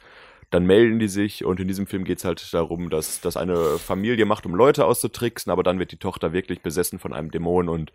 dann 0.50 0.66
melden 0.66 0.99
die 0.99 1.09
sich 1.09 1.45
und 1.45 1.59
in 1.59 1.66
diesem 1.66 1.87
Film 1.87 2.04
geht's 2.04 2.25
halt 2.25 2.54
darum, 2.54 2.88
dass 2.90 3.21
das 3.21 3.37
eine 3.37 3.78
Familie 3.78 4.25
macht, 4.25 4.47
um 4.47 4.54
Leute 4.54 4.85
auszutricksen, 4.85 5.50
aber 5.50 5.62
dann 5.64 5.78
wird 5.78 5.90
die 5.90 5.97
Tochter 5.97 6.33
wirklich 6.33 6.62
besessen 6.62 6.99
von 6.99 7.12
einem 7.12 7.31
Dämon 7.31 7.69
und 7.69 7.93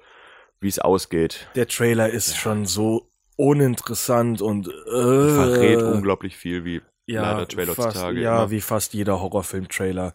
wie 0.59 0.67
es 0.67 0.79
ausgeht, 0.79 1.47
Der 1.55 1.67
Trailer 1.67 2.09
ist 2.09 2.35
schon 2.35 2.65
so 2.65 3.09
uninteressant 3.37 4.41
und 4.41 4.67
äh, 4.67 4.71
verrät 4.91 5.81
unglaublich 5.81 6.35
viel, 6.35 6.65
wie 6.65 6.81
ja, 7.05 7.31
leider 7.31 7.47
Trailer 7.47 7.73
fast, 7.75 7.87
heutzutage 7.89 8.19
Ja, 8.19 8.39
immer. 8.39 8.51
wie 8.51 8.61
fast 8.61 8.93
jeder 8.93 9.21
Horrorfilm-Trailer. 9.21 10.13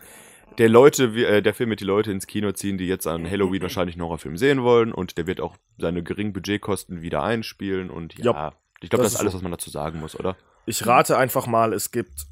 Der 0.58 0.68
Leute, 0.68 1.04
äh, 1.04 1.42
der 1.42 1.54
Film 1.54 1.70
wird 1.70 1.80
die 1.80 1.84
Leute 1.84 2.12
ins 2.12 2.26
Kino 2.26 2.52
ziehen, 2.52 2.78
die 2.78 2.86
jetzt 2.86 3.06
an 3.06 3.28
Halloween 3.28 3.62
wahrscheinlich 3.62 3.96
einen 3.96 4.04
Horrorfilm 4.04 4.36
sehen 4.36 4.62
wollen 4.62 4.92
und 4.92 5.18
der 5.18 5.26
wird 5.26 5.40
auch 5.40 5.56
seine 5.78 6.02
geringen 6.02 6.32
Budgetkosten 6.32 7.02
wieder 7.02 7.22
einspielen 7.22 7.90
und 7.90 8.16
ja, 8.18 8.24
Ja, 8.32 8.52
ich 8.80 8.90
glaube, 8.90 9.02
das 9.02 9.12
das 9.12 9.14
ist 9.14 9.20
alles, 9.20 9.34
was 9.34 9.42
man 9.42 9.50
dazu 9.50 9.70
sagen 9.70 10.00
muss, 10.00 10.18
oder? 10.18 10.36
Ich 10.66 10.86
rate 10.86 11.18
einfach 11.18 11.46
mal, 11.46 11.72
es 11.72 11.90
gibt. 11.90 12.26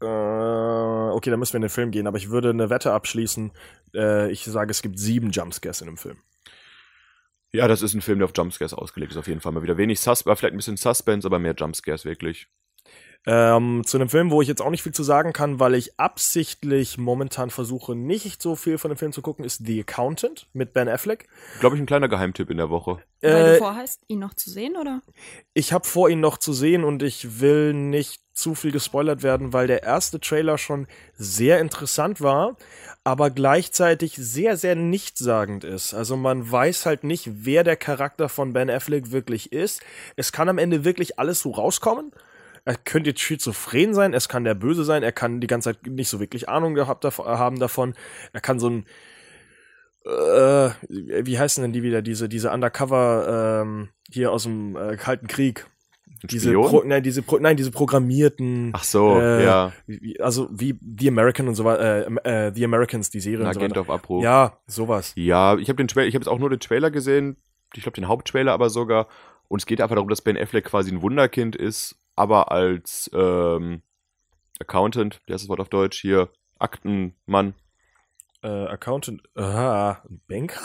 Äh, 0.00 0.04
okay, 0.04 1.30
da 1.30 1.36
müssen 1.36 1.54
wir 1.54 1.58
in 1.58 1.62
den 1.62 1.70
Film 1.70 1.90
gehen, 1.90 2.06
aber 2.06 2.18
ich 2.18 2.30
würde 2.30 2.50
eine 2.50 2.70
Wette 2.70 2.92
abschließen. 2.92 3.52
Äh, 3.94 4.30
ich 4.30 4.44
sage, 4.44 4.70
es 4.70 4.82
gibt 4.82 4.98
sieben 4.98 5.30
Jumpscares 5.30 5.80
in 5.80 5.86
dem 5.86 5.96
Film. 5.96 6.18
Ja, 7.50 7.66
das 7.66 7.82
ist 7.82 7.94
ein 7.94 8.02
Film, 8.02 8.18
der 8.18 8.26
auf 8.26 8.32
Jumpscares 8.36 8.74
ausgelegt 8.74 9.12
ist, 9.12 9.18
auf 9.18 9.26
jeden 9.26 9.40
Fall 9.40 9.52
mal 9.52 9.62
wieder. 9.62 9.78
Wenig 9.78 10.00
Sus 10.00 10.22
vielleicht 10.22 10.44
ein 10.44 10.56
bisschen 10.56 10.76
Suspense, 10.76 11.26
aber 11.26 11.38
mehr 11.38 11.54
Jumpscares 11.56 12.04
wirklich. 12.04 12.48
Ähm, 13.26 13.82
zu 13.84 13.98
einem 13.98 14.08
Film, 14.08 14.30
wo 14.30 14.40
ich 14.40 14.48
jetzt 14.48 14.62
auch 14.62 14.70
nicht 14.70 14.82
viel 14.82 14.94
zu 14.94 15.02
sagen 15.02 15.32
kann, 15.34 15.60
weil 15.60 15.74
ich 15.74 15.98
absichtlich 16.00 16.96
momentan 16.96 17.50
versuche, 17.50 17.94
nicht 17.94 18.40
so 18.40 18.56
viel 18.56 18.78
von 18.78 18.90
dem 18.90 18.96
Film 18.96 19.12
zu 19.12 19.20
gucken, 19.20 19.44
ist 19.44 19.66
The 19.66 19.80
Accountant 19.80 20.46
mit 20.54 20.72
Ben 20.72 20.88
Affleck. 20.88 21.28
Glaube 21.60 21.76
ich, 21.76 21.82
ein 21.82 21.86
kleiner 21.86 22.08
Geheimtipp 22.08 22.48
in 22.48 22.56
der 22.56 22.70
Woche. 22.70 23.02
Weil 23.20 23.32
Äh, 23.32 23.52
du 23.52 23.58
vorhast, 23.58 24.00
ihn 24.08 24.20
noch 24.20 24.34
zu 24.34 24.50
sehen, 24.50 24.76
oder? 24.80 25.02
ich 25.52 25.72
habe 25.72 25.86
vor, 25.86 26.08
ihn 26.08 26.20
noch 26.20 26.38
zu 26.38 26.52
sehen 26.52 26.84
und 26.84 27.02
ich 27.02 27.40
will 27.40 27.74
nicht 27.74 28.22
zu 28.32 28.54
viel 28.54 28.70
gespoilert 28.70 29.22
werden, 29.24 29.52
weil 29.52 29.66
der 29.66 29.82
erste 29.82 30.20
Trailer 30.20 30.56
schon 30.56 30.86
sehr 31.14 31.58
interessant 31.58 32.20
war, 32.20 32.56
aber 33.02 33.30
gleichzeitig 33.30 34.14
sehr, 34.16 34.56
sehr 34.56 34.76
nichtssagend 34.76 35.64
ist. 35.64 35.92
Also 35.92 36.16
man 36.16 36.50
weiß 36.50 36.86
halt 36.86 37.02
nicht, 37.02 37.28
wer 37.44 37.64
der 37.64 37.76
Charakter 37.76 38.28
von 38.28 38.52
Ben 38.52 38.70
Affleck 38.70 39.10
wirklich 39.10 39.52
ist. 39.52 39.82
Es 40.14 40.30
kann 40.30 40.48
am 40.48 40.58
Ende 40.58 40.84
wirklich 40.84 41.18
alles 41.18 41.40
so 41.40 41.50
rauskommen. 41.50 42.12
Er 42.68 42.76
könnte 42.76 43.10
jetzt 43.10 43.20
schizophren 43.20 43.94
sein, 43.94 44.12
es 44.12 44.28
kann 44.28 44.44
der 44.44 44.54
Böse 44.54 44.84
sein, 44.84 45.02
er 45.02 45.12
kann 45.12 45.40
die 45.40 45.46
ganze 45.46 45.72
Zeit 45.72 45.86
nicht 45.86 46.08
so 46.10 46.20
wirklich 46.20 46.48
Ahnung 46.50 46.74
gehabt 46.74 47.02
dav- 47.04 47.24
haben 47.24 47.58
davon. 47.58 47.94
Er 48.34 48.40
kann 48.42 48.58
so 48.58 48.68
ein 48.68 48.84
äh, 50.04 50.70
wie 50.88 51.38
heißen 51.38 51.62
denn 51.62 51.72
die 51.72 51.82
wieder, 51.82 52.02
diese, 52.02 52.28
diese 52.28 52.50
Undercover 52.50 53.62
ähm, 53.62 53.88
hier 54.10 54.32
aus 54.32 54.44
dem 54.44 54.76
äh, 54.76 54.96
Kalten 54.96 55.26
Krieg? 55.26 55.66
Diese? 56.24 56.52
Pro, 56.52 56.82
nein, 56.84 57.02
diese, 57.02 57.22
Pro, 57.22 57.38
nein, 57.38 57.56
diese 57.56 57.70
programmierten, 57.70 58.72
Ach 58.74 58.82
so, 58.82 59.18
Äh, 59.20 59.44
ja. 59.44 59.72
also 60.18 60.48
wie 60.50 60.78
The 60.98 61.08
American 61.08 61.46
und 61.48 61.54
so 61.54 61.64
weiter, 61.64 62.06
äh, 62.24 62.48
äh, 62.48 62.52
The 62.54 62.64
Americans, 62.64 63.10
die 63.10 63.20
Serie 63.20 63.46
Ein 63.46 63.54
so 63.54 63.60
Agent 63.60 63.72
weiter. 63.72 63.80
auf 63.82 63.90
Abruf. 63.90 64.22
Ja, 64.24 64.58
sowas. 64.66 65.12
Ja, 65.16 65.56
ich 65.58 65.68
habe 65.68 65.76
den 65.76 65.88
Trailer, 65.88 66.06
ich 66.08 66.14
habe 66.14 66.22
jetzt 66.22 66.28
auch 66.28 66.38
nur 66.38 66.50
den 66.50 66.60
Trailer 66.60 66.90
gesehen, 66.90 67.36
ich 67.74 67.82
glaube 67.82 67.94
den 67.96 68.08
Haupttrailer 68.08 68.52
aber 68.52 68.68
sogar. 68.70 69.08
Und 69.48 69.60
es 69.62 69.66
geht 69.66 69.80
einfach 69.80 69.94
darum, 69.94 70.08
dass 70.10 70.20
Ben 70.22 70.36
Affleck 70.36 70.64
quasi 70.66 70.90
ein 70.90 71.02
Wunderkind 71.02 71.54
ist, 71.56 71.96
aber 72.18 72.50
als 72.50 73.10
ähm, 73.14 73.82
Accountant, 74.60 75.20
wie 75.26 75.32
heißt 75.32 75.44
das 75.44 75.48
Wort 75.48 75.60
auf 75.60 75.68
Deutsch 75.68 76.00
hier, 76.00 76.28
Aktenmann. 76.58 77.54
Äh, 78.42 78.48
Accountant, 78.48 79.22
ah, 79.36 79.98
Banker? 80.26 80.60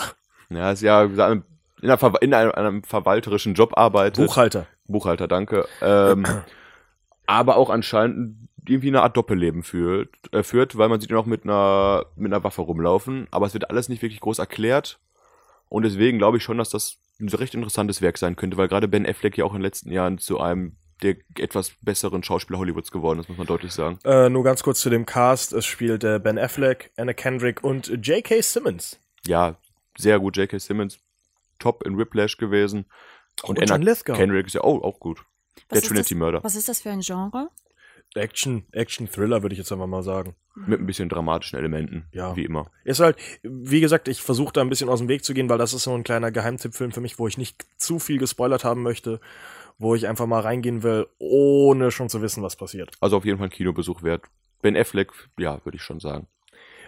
Ja, 0.50 0.72
ist 0.72 0.82
ja 0.82 1.04
in, 1.04 1.44
einer 1.82 1.98
Ver 1.98 2.14
in 2.22 2.34
einem, 2.34 2.52
einem 2.52 2.84
verwalterischen 2.84 3.54
Job 3.54 3.78
arbeitet. 3.78 4.26
Buchhalter. 4.26 4.68
Buchhalter, 4.88 5.28
danke. 5.28 5.68
Ähm, 5.82 6.26
aber 7.28 7.58
auch 7.58 7.70
anscheinend 7.70 8.50
irgendwie 8.68 8.88
eine 8.88 9.02
Art 9.02 9.18
Doppelleben 9.18 9.64
führt, 9.64 10.10
äh, 10.32 10.44
führt, 10.44 10.78
weil 10.78 10.90
man 10.90 11.02
sieht 11.02 11.12
ihn 11.12 11.18
auch 11.18 11.26
mit 11.26 11.44
einer, 11.44 12.06
mit 12.16 12.32
einer 12.32 12.44
Waffe 12.44 12.62
rumlaufen. 12.62 13.28
Aber 13.32 13.46
es 13.46 13.54
wird 13.54 13.70
alles 13.70 13.90
nicht 13.90 14.02
wirklich 14.02 14.22
groß 14.22 14.40
erklärt. 14.40 15.00
Und 15.70 15.84
deswegen 15.84 16.18
glaube 16.18 16.38
ich 16.38 16.44
schon, 16.44 16.58
dass 16.58 16.70
das 16.70 17.00
ein 17.20 17.30
recht 17.30 17.56
interessantes 17.56 18.02
Werk 18.02 18.18
sein 18.18 18.36
könnte, 18.36 18.58
weil 18.58 18.68
gerade 18.68 18.88
Ben 18.88 19.06
Affleck 19.06 19.38
ja 19.38 19.46
auch 19.46 19.52
in 19.52 19.60
den 19.60 19.64
letzten 19.64 19.92
Jahren 19.92 20.18
zu 20.18 20.40
einem 20.40 20.78
der 21.04 21.18
etwas 21.38 21.74
besseren 21.82 22.24
Schauspieler 22.24 22.58
Hollywoods 22.60 22.92
geworden 22.92 23.20
ist, 23.20 23.30
muss 23.30 23.38
man 23.38 23.46
deutlich 23.48 23.72
sagen. 23.72 24.00
Äh, 24.04 24.30
nur 24.30 24.44
ganz 24.44 24.64
kurz 24.64 24.80
zu 24.80 24.90
dem 24.90 25.06
Cast. 25.06 25.54
Es 25.54 25.66
spielt 25.66 26.04
äh, 26.04 26.20
Ben 26.20 26.40
Affleck, 26.40 26.92
Anna 26.98 27.14
Kendrick 27.14 27.64
und 27.64 27.88
J.K. 28.06 28.42
Simmons. 28.42 29.00
Ja, 29.28 29.58
sehr 29.98 30.20
gut. 30.20 30.38
J.K. 30.38 30.58
Simmons, 30.60 31.00
top 31.60 31.86
in 31.86 31.98
Whiplash 31.98 32.38
gewesen. 32.38 32.86
Und, 33.44 33.60
Und 33.60 33.72
Anna. 33.72 33.94
Kendrick 33.96 34.48
ist 34.48 34.54
ja 34.54 34.62
auch, 34.62 34.82
auch 34.82 35.00
gut. 35.00 35.20
Was 35.68 35.68
der 35.70 35.78
ist 35.84 35.88
Trinity-Mörder. 35.90 36.44
Was 36.44 36.56
ist 36.56 36.68
das 36.70 36.82
für 36.82 36.90
ein 36.90 37.02
Genre? 37.02 37.50
Action, 38.16 38.66
Action 38.72 39.10
Thriller 39.10 39.42
würde 39.42 39.54
ich 39.54 39.60
jetzt 39.60 39.72
einfach 39.72 39.88
mal 39.88 40.04
sagen. 40.04 40.36
Mit 40.56 40.80
ein 40.80 40.86
bisschen 40.86 41.10
dramatischen 41.10 41.58
Elementen, 41.58 42.06
Ja. 42.12 42.36
wie 42.36 42.46
immer. 42.46 42.70
Ist 42.84 43.00
halt, 43.00 43.18
wie 43.42 43.82
gesagt, 43.82 44.08
ich 44.08 44.22
versuche 44.22 44.54
da 44.54 44.62
ein 44.62 44.70
bisschen 44.70 44.88
aus 44.88 45.00
dem 45.00 45.08
Weg 45.08 45.24
zu 45.26 45.34
gehen, 45.34 45.50
weil 45.50 45.58
das 45.58 45.74
ist 45.74 45.84
so 45.84 45.96
ein 45.96 46.04
kleiner 46.04 46.32
Geheimtippfilm 46.32 46.92
für 46.92 47.02
mich, 47.02 47.18
wo 47.18 47.28
ich 47.28 47.40
nicht 47.40 47.66
zu 47.78 47.98
viel 47.98 48.20
gespoilert 48.20 48.64
haben 48.64 48.84
möchte, 48.84 49.20
wo 49.78 49.96
ich 49.96 50.08
einfach 50.08 50.26
mal 50.26 50.42
reingehen 50.42 50.84
will, 50.84 51.08
ohne 51.20 51.92
schon 51.92 52.10
zu 52.10 52.22
wissen, 52.22 52.44
was 52.44 52.56
passiert. 52.56 52.92
Also 53.00 53.18
auf 53.18 53.26
jeden 53.26 53.38
Fall 53.38 53.48
ein 53.48 53.52
Kinobesuch 53.52 54.04
wert. 54.04 54.24
Ben 54.62 54.78
Affleck, 54.78 55.12
ja, 55.38 55.64
würde 55.66 55.76
ich 55.76 55.82
schon 55.82 56.00
sagen. 56.00 56.28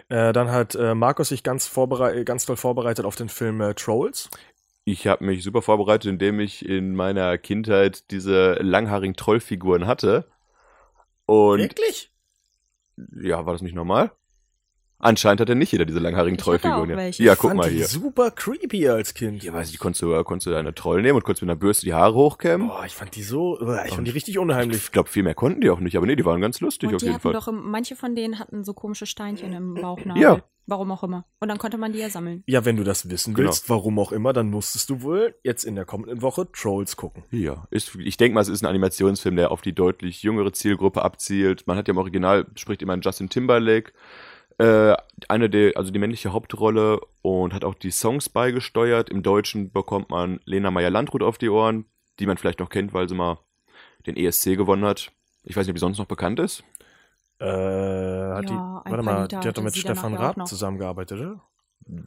Äh, 0.08 0.32
dann 0.32 0.50
hat 0.50 0.74
äh, 0.74 0.94
Markus 0.94 1.28
sich 1.28 1.42
ganz, 1.42 1.66
vorberei 1.66 2.22
ganz 2.22 2.46
toll 2.46 2.56
vorbereitet 2.56 3.04
auf 3.04 3.16
den 3.16 3.28
Film 3.28 3.60
äh, 3.60 3.74
Trolls. 3.74 4.30
Ich 4.84 5.06
habe 5.08 5.24
mich 5.24 5.42
super 5.42 5.62
vorbereitet, 5.62 6.08
indem 6.08 6.38
ich 6.38 6.64
in 6.64 6.94
meiner 6.94 7.38
Kindheit 7.38 8.10
diese 8.12 8.54
langhaarigen 8.54 9.16
Trollfiguren 9.16 9.86
hatte. 9.86 10.26
Und 11.26 11.58
Wirklich? 11.58 12.12
ja, 13.20 13.44
war 13.44 13.52
das 13.52 13.62
nicht 13.62 13.74
normal? 13.74 14.12
Anscheinend 14.98 15.40
hat 15.42 15.48
ja 15.50 15.54
nicht 15.54 15.72
jeder 15.72 15.84
diese 15.84 15.98
langhaarigen 15.98 16.38
Trollfiguren. 16.38 16.88
Ja, 16.88 17.08
Ich 17.08 17.18
guck 17.38 17.50
fand 17.50 17.56
mal 17.56 17.68
die 17.70 17.76
hier. 17.76 17.86
super 17.86 18.30
creepy 18.30 18.88
als 18.88 19.12
Kind. 19.12 19.42
Ja, 19.44 19.52
weiß 19.52 19.70
ich, 19.70 19.78
konntest 19.78 20.00
du, 20.02 20.24
konntest 20.24 20.46
du 20.46 20.50
deine 20.50 20.74
Troll 20.74 21.02
nehmen 21.02 21.16
und 21.16 21.24
konntest 21.24 21.42
mit 21.42 21.50
einer 21.50 21.58
Bürste 21.58 21.84
die 21.84 21.92
Haare 21.94 22.14
hochkämmen? 22.14 22.68
Boah, 22.68 22.84
ich 22.86 22.94
fand 22.94 23.14
die 23.14 23.22
so, 23.22 23.60
ich 23.84 23.94
fand 23.94 24.06
die 24.06 24.12
richtig 24.12 24.38
unheimlich. 24.38 24.78
Ich 24.78 24.92
glaube, 24.92 25.08
viel 25.10 25.22
mehr 25.22 25.34
konnten 25.34 25.60
die 25.60 25.68
auch 25.70 25.80
nicht, 25.80 25.96
aber 25.96 26.06
nee, 26.06 26.16
die 26.16 26.24
waren 26.24 26.40
ganz 26.40 26.60
lustig 26.60 26.88
Und 26.88 26.94
auf 26.94 27.00
die 27.00 27.06
jeden 27.06 27.14
hatten 27.16 27.22
Fall. 27.22 27.32
doch, 27.34 27.48
manche 27.52 27.94
von 27.94 28.14
denen 28.14 28.38
hatten 28.38 28.64
so 28.64 28.72
komische 28.72 29.04
Steinchen 29.06 29.52
im 29.52 29.74
Bauchnabel. 29.74 30.22
Ja. 30.22 30.40
Warum 30.68 30.90
auch 30.90 31.04
immer. 31.04 31.24
Und 31.38 31.46
dann 31.46 31.58
konnte 31.58 31.78
man 31.78 31.92
die 31.92 32.00
ja 32.00 32.10
sammeln. 32.10 32.42
Ja, 32.46 32.64
wenn 32.64 32.74
du 32.76 32.82
das 32.82 33.08
wissen 33.08 33.34
Genau. 33.34 33.46
willst, 33.50 33.70
warum 33.70 34.00
auch 34.00 34.10
immer, 34.10 34.32
dann 34.32 34.50
musstest 34.50 34.90
du 34.90 35.00
wohl 35.02 35.36
jetzt 35.44 35.62
in 35.62 35.76
der 35.76 35.84
kommenden 35.84 36.22
Woche 36.22 36.50
Trolls 36.50 36.96
gucken. 36.96 37.22
Ja, 37.30 37.68
ist, 37.70 37.94
ich 37.94 38.16
denke 38.16 38.34
mal, 38.34 38.40
es 38.40 38.48
ist 38.48 38.62
ein 38.64 38.66
Animationsfilm, 38.66 39.36
der 39.36 39.52
auf 39.52 39.60
die 39.60 39.72
deutlich 39.74 40.24
jüngere 40.24 40.52
Zielgruppe 40.52 41.02
abzielt. 41.02 41.68
Man 41.68 41.76
hat 41.76 41.86
ja 41.86 41.92
im 41.92 41.98
Original, 41.98 42.46
spricht 42.56 42.82
immer 42.82 42.98
Justin 42.98 43.28
Timberlake, 43.28 43.92
äh, 44.58 44.94
eine 45.28 45.50
der, 45.50 45.76
also 45.76 45.90
die 45.92 45.98
männliche 45.98 46.32
Hauptrolle 46.32 47.00
und 47.22 47.52
hat 47.52 47.64
auch 47.64 47.74
die 47.74 47.90
Songs 47.90 48.28
beigesteuert. 48.28 49.10
Im 49.10 49.22
Deutschen 49.22 49.70
bekommt 49.70 50.10
man 50.10 50.40
Lena 50.44 50.70
Meyer-Landrut 50.70 51.22
auf 51.22 51.38
die 51.38 51.48
Ohren, 51.48 51.86
die 52.18 52.26
man 52.26 52.36
vielleicht 52.38 52.60
noch 52.60 52.70
kennt, 52.70 52.94
weil 52.94 53.08
sie 53.08 53.14
mal 53.14 53.38
den 54.06 54.16
ESC 54.16 54.56
gewonnen 54.56 54.84
hat. 54.84 55.12
Ich 55.44 55.56
weiß 55.56 55.66
nicht, 55.66 55.72
ob 55.74 55.78
sie 55.78 55.80
sonst 55.80 55.98
noch 55.98 56.06
bekannt 56.06 56.40
ist. 56.40 56.64
Äh, 57.38 57.44
hat 57.46 58.48
die, 58.48 58.54
Ja, 58.54 58.82
ein 58.84 58.92
warte 58.92 59.04
mal, 59.04 59.22
Lieder 59.22 59.40
die 59.40 59.48
hat 59.48 59.58
doch 59.58 59.62
mit 59.62 59.76
Stefan 59.76 60.14
Raab 60.14 60.46
zusammengearbeitet, 60.48 61.20
oder? 61.20 61.42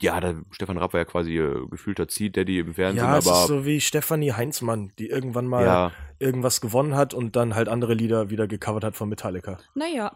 Ja, 0.01 0.19
der 0.19 0.35
Stefan 0.51 0.77
Rapp 0.77 0.91
war 0.91 0.99
ja 0.99 1.05
quasi 1.05 1.37
äh, 1.37 1.65
gefühlter 1.69 2.07
Zieh-Daddy 2.07 2.59
im 2.59 2.73
Fernsehen, 2.73 2.97
Ja, 3.05 3.17
es 3.17 3.27
aber 3.27 3.41
ist 3.41 3.47
so 3.47 3.65
wie 3.65 3.79
Stefanie 3.79 4.33
Heinzmann, 4.33 4.91
die 4.99 5.07
irgendwann 5.07 5.47
mal 5.47 5.65
ja, 5.65 5.91
irgendwas 6.17 6.59
gewonnen 6.59 6.95
hat 6.95 7.13
und 7.13 7.37
dann 7.37 7.55
halt 7.55 7.69
andere 7.69 7.93
Lieder 7.93 8.29
wieder 8.29 8.47
gecovert 8.47 8.83
hat 8.83 8.95
von 8.97 9.07
Metallica. 9.07 9.57
Naja. 9.75 10.11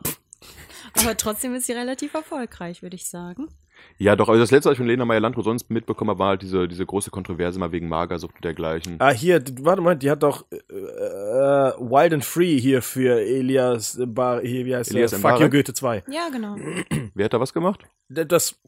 Aber 0.93 1.17
trotzdem 1.17 1.55
ist 1.55 1.65
sie 1.65 1.73
relativ 1.73 2.13
erfolgreich, 2.13 2.81
würde 2.81 2.95
ich 2.95 3.09
sagen. 3.09 3.47
Ja, 3.97 4.15
doch, 4.15 4.29
also 4.29 4.41
das 4.41 4.51
letzte, 4.51 4.69
was 4.69 4.73
ich 4.73 4.77
von 4.79 4.87
Lena 4.87 5.05
Meyer-Landrut 5.05 5.45
sonst 5.45 5.69
mitbekommen 5.69 6.09
habe, 6.09 6.19
war 6.19 6.27
halt 6.29 6.41
diese, 6.41 6.67
diese 6.67 6.85
große 6.85 7.11
Kontroverse 7.11 7.59
mal 7.59 7.71
wegen 7.71 7.87
Magersucht 7.87 8.35
und 8.35 8.43
dergleichen. 8.43 8.95
Ah, 8.99 9.11
hier, 9.11 9.43
warte 9.61 9.81
mal, 9.81 9.95
die 9.95 10.09
hat 10.09 10.23
doch 10.23 10.45
äh, 10.51 10.55
äh, 10.57 11.73
Wild 11.79 12.13
and 12.13 12.25
Free 12.25 12.59
hier 12.59 12.81
für 12.81 13.21
Elias 13.21 13.99
Bar, 14.05 14.41
hier, 14.41 14.65
wie 14.65 14.75
heißt 14.75 14.91
Elias 14.91 15.11
der? 15.11 15.19
Fuck? 15.19 15.39
You 15.39 15.49
Goethe 15.49 15.73
2. 15.73 16.03
Ja, 16.09 16.29
genau. 16.29 16.55
Wer 17.13 17.25
hat 17.25 17.33
da 17.33 17.39
was 17.39 17.53
gemacht? 17.53 17.85
Das 18.09 18.59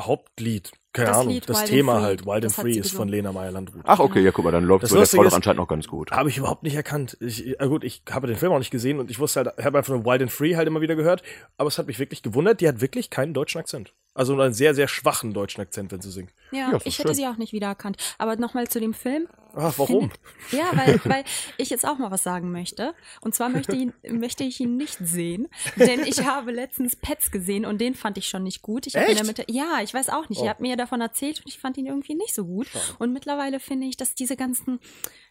Hauptlied, 0.00 0.70
keine 0.92 1.08
Das 1.08 1.18
Ahnung, 1.18 1.32
Lied 1.32 1.48
das 1.48 1.60
Wild 1.60 1.70
Thema 1.70 2.02
halt, 2.02 2.26
Wild 2.26 2.44
das 2.44 2.58
and 2.58 2.68
Free 2.68 2.78
ist 2.78 2.92
von. 2.92 3.08
Lena 3.08 3.32
Meyer-Landrut. 3.32 3.82
Ach, 3.84 3.98
okay, 3.98 4.20
ja, 4.20 4.30
guck 4.30 4.44
mal, 4.44 4.50
dann 4.50 4.64
läuft 4.64 4.82
Das 4.82 4.90
so 4.90 4.96
der 4.96 5.00
Lustige 5.02 5.22
Frau 5.22 5.30
doch 5.30 5.36
anscheinend 5.36 5.58
noch 5.60 5.68
ganz 5.68 5.88
gut. 5.88 6.10
Habe 6.10 6.28
ich 6.28 6.36
überhaupt 6.36 6.62
nicht 6.62 6.74
erkannt. 6.74 7.16
Ich, 7.20 7.58
äh, 7.58 7.68
gut, 7.68 7.84
ich 7.84 8.02
habe 8.10 8.26
den 8.26 8.36
Film 8.36 8.52
auch 8.52 8.58
nicht 8.58 8.70
gesehen 8.70 8.98
und 8.98 9.10
ich 9.10 9.18
wusste 9.18 9.40
halt, 9.40 9.54
ich 9.58 9.64
habe 9.64 9.78
einfach 9.78 9.94
nur 9.94 10.04
Wild 10.04 10.22
and 10.22 10.30
Free 10.30 10.56
halt 10.56 10.68
immer 10.68 10.82
wieder 10.82 10.94
gehört, 10.94 11.22
aber 11.56 11.68
es 11.68 11.78
hat 11.78 11.86
mich 11.86 11.98
wirklich 11.98 12.22
gewundert, 12.22 12.60
die 12.60 12.68
hat 12.68 12.80
wirklich 12.80 13.08
keinen 13.08 13.32
deutschen 13.32 13.58
Akzent. 13.60 13.94
Also 14.14 14.38
einen 14.38 14.52
sehr, 14.52 14.74
sehr 14.74 14.88
schwachen 14.88 15.32
deutschen 15.32 15.62
Akzent, 15.62 15.90
wenn 15.90 16.02
sie 16.02 16.10
singt. 16.10 16.32
Ja, 16.50 16.72
Ja, 16.72 16.78
ich 16.84 16.98
hätte 16.98 17.08
schön. 17.08 17.14
sie 17.14 17.26
auch 17.26 17.38
nicht 17.38 17.54
wiedererkannt. 17.54 17.96
Aber 18.18 18.36
nochmal 18.36 18.68
zu 18.68 18.78
dem 18.78 18.92
Film. 18.92 19.26
Ach, 19.54 19.72
warum? 19.78 20.10
Ja, 20.50 20.70
weil, 20.74 21.00
weil 21.04 21.24
ich 21.56 21.70
jetzt 21.70 21.86
auch 21.86 21.96
mal 21.96 22.10
was 22.10 22.22
sagen 22.22 22.52
möchte. 22.52 22.94
Und 23.22 23.34
zwar 23.34 23.48
möchte, 23.48 23.74
ihn, 23.74 23.94
möchte 24.06 24.44
ich 24.44 24.60
ihn 24.60 24.76
nicht 24.76 24.98
sehen, 25.00 25.48
denn 25.76 26.00
ich 26.04 26.24
habe 26.26 26.52
letztens 26.52 26.94
Pets 26.94 27.30
gesehen 27.30 27.64
und 27.64 27.80
den 27.80 27.94
fand 27.94 28.18
ich 28.18 28.28
schon 28.28 28.42
nicht 28.42 28.60
gut. 28.60 28.86
Ich 28.86 28.94
Echt? 28.96 29.18
damit, 29.18 29.50
ja, 29.50 29.80
ich 29.82 29.94
weiß 29.94 30.10
auch 30.10 30.28
nicht. 30.28 30.40
Oh. 30.40 30.44
Ihr 30.44 30.50
habt 30.50 30.60
mir 30.60 30.76
davon 30.76 31.00
erzählt 31.00 31.40
und 31.40 31.48
ich 31.48 31.58
fand 31.58 31.78
ihn 31.78 31.86
irgendwie 31.86 32.14
nicht 32.14 32.34
so 32.34 32.44
gut. 32.44 32.66
Und 32.98 33.12
mittlerweile 33.14 33.60
finde 33.60 33.86
ich, 33.86 33.96
dass 33.96 34.14
diese 34.14 34.36
ganzen, 34.36 34.78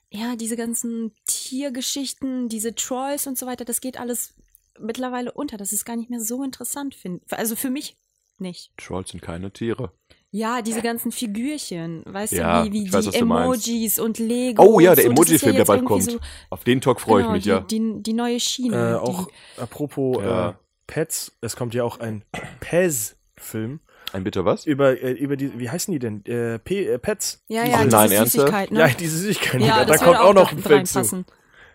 ja, 0.09 0.35
diese 0.35 0.57
ganzen 0.57 1.13
Tiergeschichten, 1.27 2.49
diese 2.49 2.73
Trolls 2.73 3.27
und 3.27 3.37
so 3.37 3.45
weiter, 3.45 3.63
das 3.63 3.79
geht 3.79 3.99
alles 3.99 4.33
mittlerweile 4.79 5.31
unter. 5.31 5.57
Das 5.57 5.71
ist 5.71 5.85
gar 5.85 5.95
nicht 5.95 6.09
mehr 6.09 6.21
so 6.21 6.43
interessant, 6.43 6.95
finde 6.95 7.23
Also 7.29 7.55
für 7.55 7.69
mich 7.69 7.97
nicht. 8.41 8.71
Trolls 8.77 9.09
sind 9.11 9.21
keine 9.21 9.51
Tiere. 9.51 9.91
Ja, 10.33 10.61
diese 10.61 10.81
ganzen 10.81 11.11
Figürchen, 11.11 12.03
weißt 12.05 12.33
Ja, 12.33 12.63
du, 12.63 12.69
wie, 12.69 12.73
wie 12.73 12.83
ich 12.85 12.93
weiß, 12.93 13.09
die. 13.09 13.17
Emojis 13.19 13.99
und 13.99 14.17
Lego. 14.17 14.63
Oh 14.63 14.79
ja, 14.79 14.95
der 14.95 15.03
so. 15.05 15.11
Emoji-Film, 15.11 15.51
der 15.51 15.59
jetzt 15.59 15.67
bald 15.67 15.83
kommt. 15.85 16.03
So, 16.03 16.19
Auf 16.49 16.63
den 16.63 16.79
Talk 16.79 17.01
freue 17.01 17.23
genau, 17.23 17.35
ich 17.35 17.39
mich, 17.39 17.45
ja. 17.45 17.59
die, 17.59 17.79
die, 17.79 18.03
die 18.03 18.13
neue 18.13 18.39
Schiene. 18.39 18.75
Äh, 18.75 18.89
die, 18.91 18.95
auch 19.11 19.27
apropos 19.57 20.23
Ja. 20.23 20.49
äh, 20.49 20.53
Pets, 20.87 21.37
es 21.41 21.55
kommt 21.57 21.73
ja 21.73 21.83
auch 21.83 21.99
ein 21.99 22.23
Pez-Film 22.61 23.79
Ein 24.13 24.23
bitte 24.23 24.45
was? 24.45 24.65
über, 24.65 25.01
äh, 25.01 25.11
über 25.11 25.35
die, 25.35 25.57
wie 25.59 25.69
heißen 25.69 25.91
die 25.91 25.99
denn? 25.99 26.23
Äh, 26.25 26.59
P 26.59 26.85
äh, 26.85 26.97
Pets. 26.97 27.43
ja, 27.49 27.63
Ach 27.63 27.67
ja, 27.67 27.77
diese 27.83 27.89
nein, 27.97 28.11
ernsthaft? 28.11 28.31
Süßigkeit, 28.31 28.71
ne? 28.71 28.79
Ja, 28.79 28.87
diese 28.87 29.17
Süßigkeiten. 29.17 29.61
ja, 29.61 29.79
da 29.79 29.85
das 29.85 30.01
kommt 30.01 30.17
auch 30.17 30.33
noch 30.33 30.51
ein 30.51 30.59
Film 30.59 30.85
zu. 30.85 31.25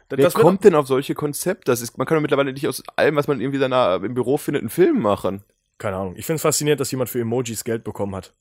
Wer 0.08 0.18
das 0.18 0.34
kommt 0.34 0.64
denn 0.64 0.74
auf 0.76 0.86
solche 0.86 1.14
Konzepte? 1.14 1.64
Das 1.70 1.80
ist, 1.80 1.98
man 1.98 2.06
kann 2.06 2.16
doch 2.16 2.22
mittlerweile 2.22 2.52
nicht 2.52 2.68
aus 2.68 2.82
allem, 2.94 3.16
was 3.16 3.26
man 3.26 3.40
irgendwie 3.40 3.58
seiner, 3.58 4.00
im 4.04 4.14
Büro 4.14 4.36
findet, 4.38 4.62
einen 4.62 4.70
Film 4.70 5.00
machen. 5.00 5.42
Keine 5.78 5.96
Ahnung. 5.96 6.14
Ich 6.16 6.26
finde 6.26 6.36
es 6.36 6.42
faszinierend, 6.42 6.80
dass 6.80 6.90
jemand 6.90 7.10
für 7.10 7.20
Emojis 7.20 7.64
Geld 7.64 7.84
bekommen 7.84 8.14
hat. 8.14 8.34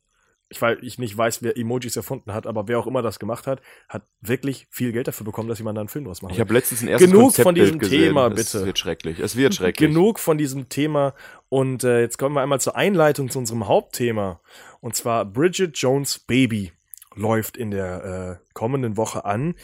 Ich, 0.48 0.62
weil 0.62 0.78
ich 0.84 1.00
nicht 1.00 1.18
weiß, 1.18 1.42
wer 1.42 1.58
Emojis 1.58 1.96
erfunden 1.96 2.32
hat, 2.32 2.46
aber 2.46 2.68
wer 2.68 2.78
auch 2.78 2.86
immer 2.86 3.02
das 3.02 3.18
gemacht 3.18 3.48
hat, 3.48 3.62
hat 3.90 4.04
wirklich 4.22 4.68
viel 4.70 4.92
Geld 4.92 5.08
dafür 5.08 5.26
bekommen, 5.26 5.50
dass 5.50 5.58
jemand 5.58 5.78
da 5.78 5.82
einen 5.82 5.90
Film 5.90 6.06
draus 6.06 6.22
macht. 6.22 6.34
Ich 6.34 6.40
habe 6.40 6.54
letztens 6.54 6.84
ein 6.84 6.88
erstes 6.88 7.10
Genug 7.10 7.34
von 7.34 7.44
Konzeptbild 7.46 7.66
diesem 7.68 7.80
gesehen. 7.80 8.02
Thema, 8.10 8.28
Es 8.28 8.54
bitte. 8.54 8.66
wird 8.66 8.78
schrecklich. 8.78 9.20
Es 9.20 9.36
wird 9.36 9.56
schrecklich. 9.56 9.90
Genug 9.90 10.20
von 10.20 10.38
diesem 10.38 10.70
Thema. 10.70 11.16
Und 11.50 11.84
äh, 11.84 12.02
jetzt 12.02 12.20
kommen 12.20 12.36
wir 12.36 12.42
einmal 12.42 12.62
zur 12.62 12.76
Einleitung 12.76 13.32
zu 13.32 13.40
unserem 13.40 13.68
Hauptthema. 13.68 14.40
Und 14.82 14.96
zwar 14.96 15.26
Bridget 15.26 15.76
Jones 15.78 16.20
Baby 16.20 16.72
läuft 17.16 17.58
in 17.58 17.72
der 17.72 18.40
äh, 18.44 18.46
kommenden 18.54 18.98
Woche 18.98 19.26
an. 19.26 19.56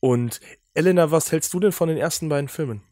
Und 0.00 0.40
Elena, 0.72 1.10
was 1.10 1.32
hältst 1.32 1.52
du 1.52 1.60
denn 1.60 1.72
von 1.72 1.88
den 1.88 1.98
ersten 1.98 2.30
beiden 2.30 2.48
Filmen? 2.48 2.82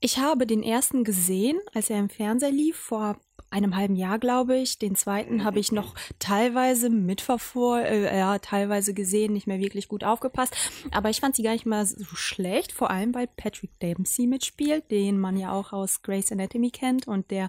Ich 0.00 0.18
habe 0.18 0.46
den 0.46 0.62
ersten 0.62 1.02
gesehen, 1.02 1.58
als 1.74 1.90
er 1.90 1.98
im 1.98 2.08
Fernseher 2.08 2.52
lief, 2.52 2.76
vor 2.76 3.18
einem 3.50 3.76
halben 3.76 3.96
Jahr, 3.96 4.18
glaube 4.18 4.56
ich. 4.56 4.78
Den 4.78 4.94
zweiten 4.94 5.42
habe 5.42 5.58
ich 5.58 5.72
noch 5.72 5.94
teilweise 6.18 6.90
mitverfolgt, 6.90 7.88
äh, 7.88 8.18
ja, 8.18 8.38
teilweise 8.38 8.94
gesehen, 8.94 9.32
nicht 9.32 9.46
mehr 9.46 9.58
wirklich 9.58 9.88
gut 9.88 10.04
aufgepasst. 10.04 10.54
Aber 10.92 11.10
ich 11.10 11.20
fand 11.20 11.34
sie 11.34 11.42
gar 11.42 11.52
nicht 11.52 11.66
mal 11.66 11.84
so 11.84 12.04
schlecht, 12.14 12.72
vor 12.72 12.90
allem 12.90 13.14
weil 13.14 13.26
Patrick 13.26 13.78
Dempsey 13.80 14.26
mitspielt, 14.26 14.90
den 14.90 15.18
man 15.18 15.36
ja 15.36 15.52
auch 15.52 15.72
aus 15.72 16.02
Grey's 16.02 16.30
Anatomy 16.30 16.70
kennt 16.70 17.08
und 17.08 17.30
der 17.30 17.48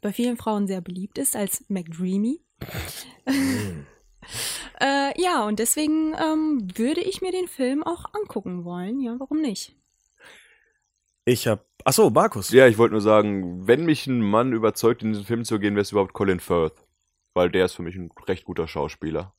bei 0.00 0.12
vielen 0.12 0.36
Frauen 0.36 0.66
sehr 0.66 0.80
beliebt 0.80 1.18
ist 1.18 1.34
als 1.34 1.64
McDreamy. 1.68 2.40
äh, 4.80 5.20
ja, 5.20 5.46
und 5.46 5.58
deswegen 5.58 6.14
ähm, 6.14 6.68
würde 6.76 7.00
ich 7.00 7.22
mir 7.22 7.32
den 7.32 7.48
Film 7.48 7.82
auch 7.82 8.04
angucken 8.12 8.64
wollen. 8.64 9.00
Ja, 9.00 9.16
warum 9.18 9.40
nicht? 9.40 9.74
Ich 11.24 11.48
hab. 11.80 11.88
Achso, 11.88 12.10
Markus. 12.10 12.50
ja, 12.50 12.66
ich 12.66 12.78
wollte 12.78 12.92
nur 12.92 13.00
sagen, 13.02 13.66
wenn 13.66 13.84
mich 13.84 14.06
ein 14.06 14.20
Mann 14.20 14.52
überzeugt, 14.52 15.02
in 15.02 15.08
diesen 15.12 15.24
Film 15.24 15.44
zu 15.44 15.58
gehen, 15.58 15.74
wäre 15.74 15.82
es 15.82 15.92
überhaupt 15.92 16.12
Colin 16.12 16.40
Firth. 16.40 16.74
Weil 17.34 17.50
der 17.50 17.64
ist 17.66 17.74
für 17.74 17.82
mich 17.82 17.94
ein 17.96 18.10
recht 18.26 18.44
guter 18.44 18.66
Schauspieler. 18.66 19.32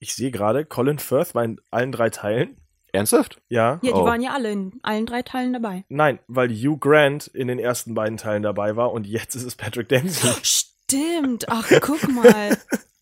Ich 0.00 0.14
sehe 0.14 0.30
gerade, 0.30 0.64
Colin 0.64 0.98
Firth 0.98 1.34
war 1.34 1.44
in 1.44 1.60
allen 1.70 1.92
drei 1.92 2.10
Teilen. 2.10 2.56
Ernsthaft? 2.92 3.40
Ja. 3.48 3.80
Ja, 3.82 3.92
die 3.92 3.92
Oh. 3.92 4.04
waren 4.04 4.22
ja 4.22 4.32
alle 4.32 4.50
in 4.52 4.78
allen 4.82 5.06
drei 5.06 5.22
Teilen 5.22 5.52
dabei. 5.52 5.84
Nein, 5.88 6.18
weil 6.28 6.50
Hugh 6.50 6.78
Grant 6.78 7.26
in 7.28 7.48
den 7.48 7.58
ersten 7.58 7.94
beiden 7.94 8.16
Teilen 8.18 8.42
dabei 8.42 8.76
war 8.76 8.92
und 8.92 9.06
jetzt 9.06 9.34
ist 9.34 9.44
es 9.44 9.56
Patrick 9.56 9.88
Dempsey. 9.88 10.30
Stimmt. 10.42 11.48
Ach, 11.48 11.68
guck 11.80 12.08
mal. 12.08 12.56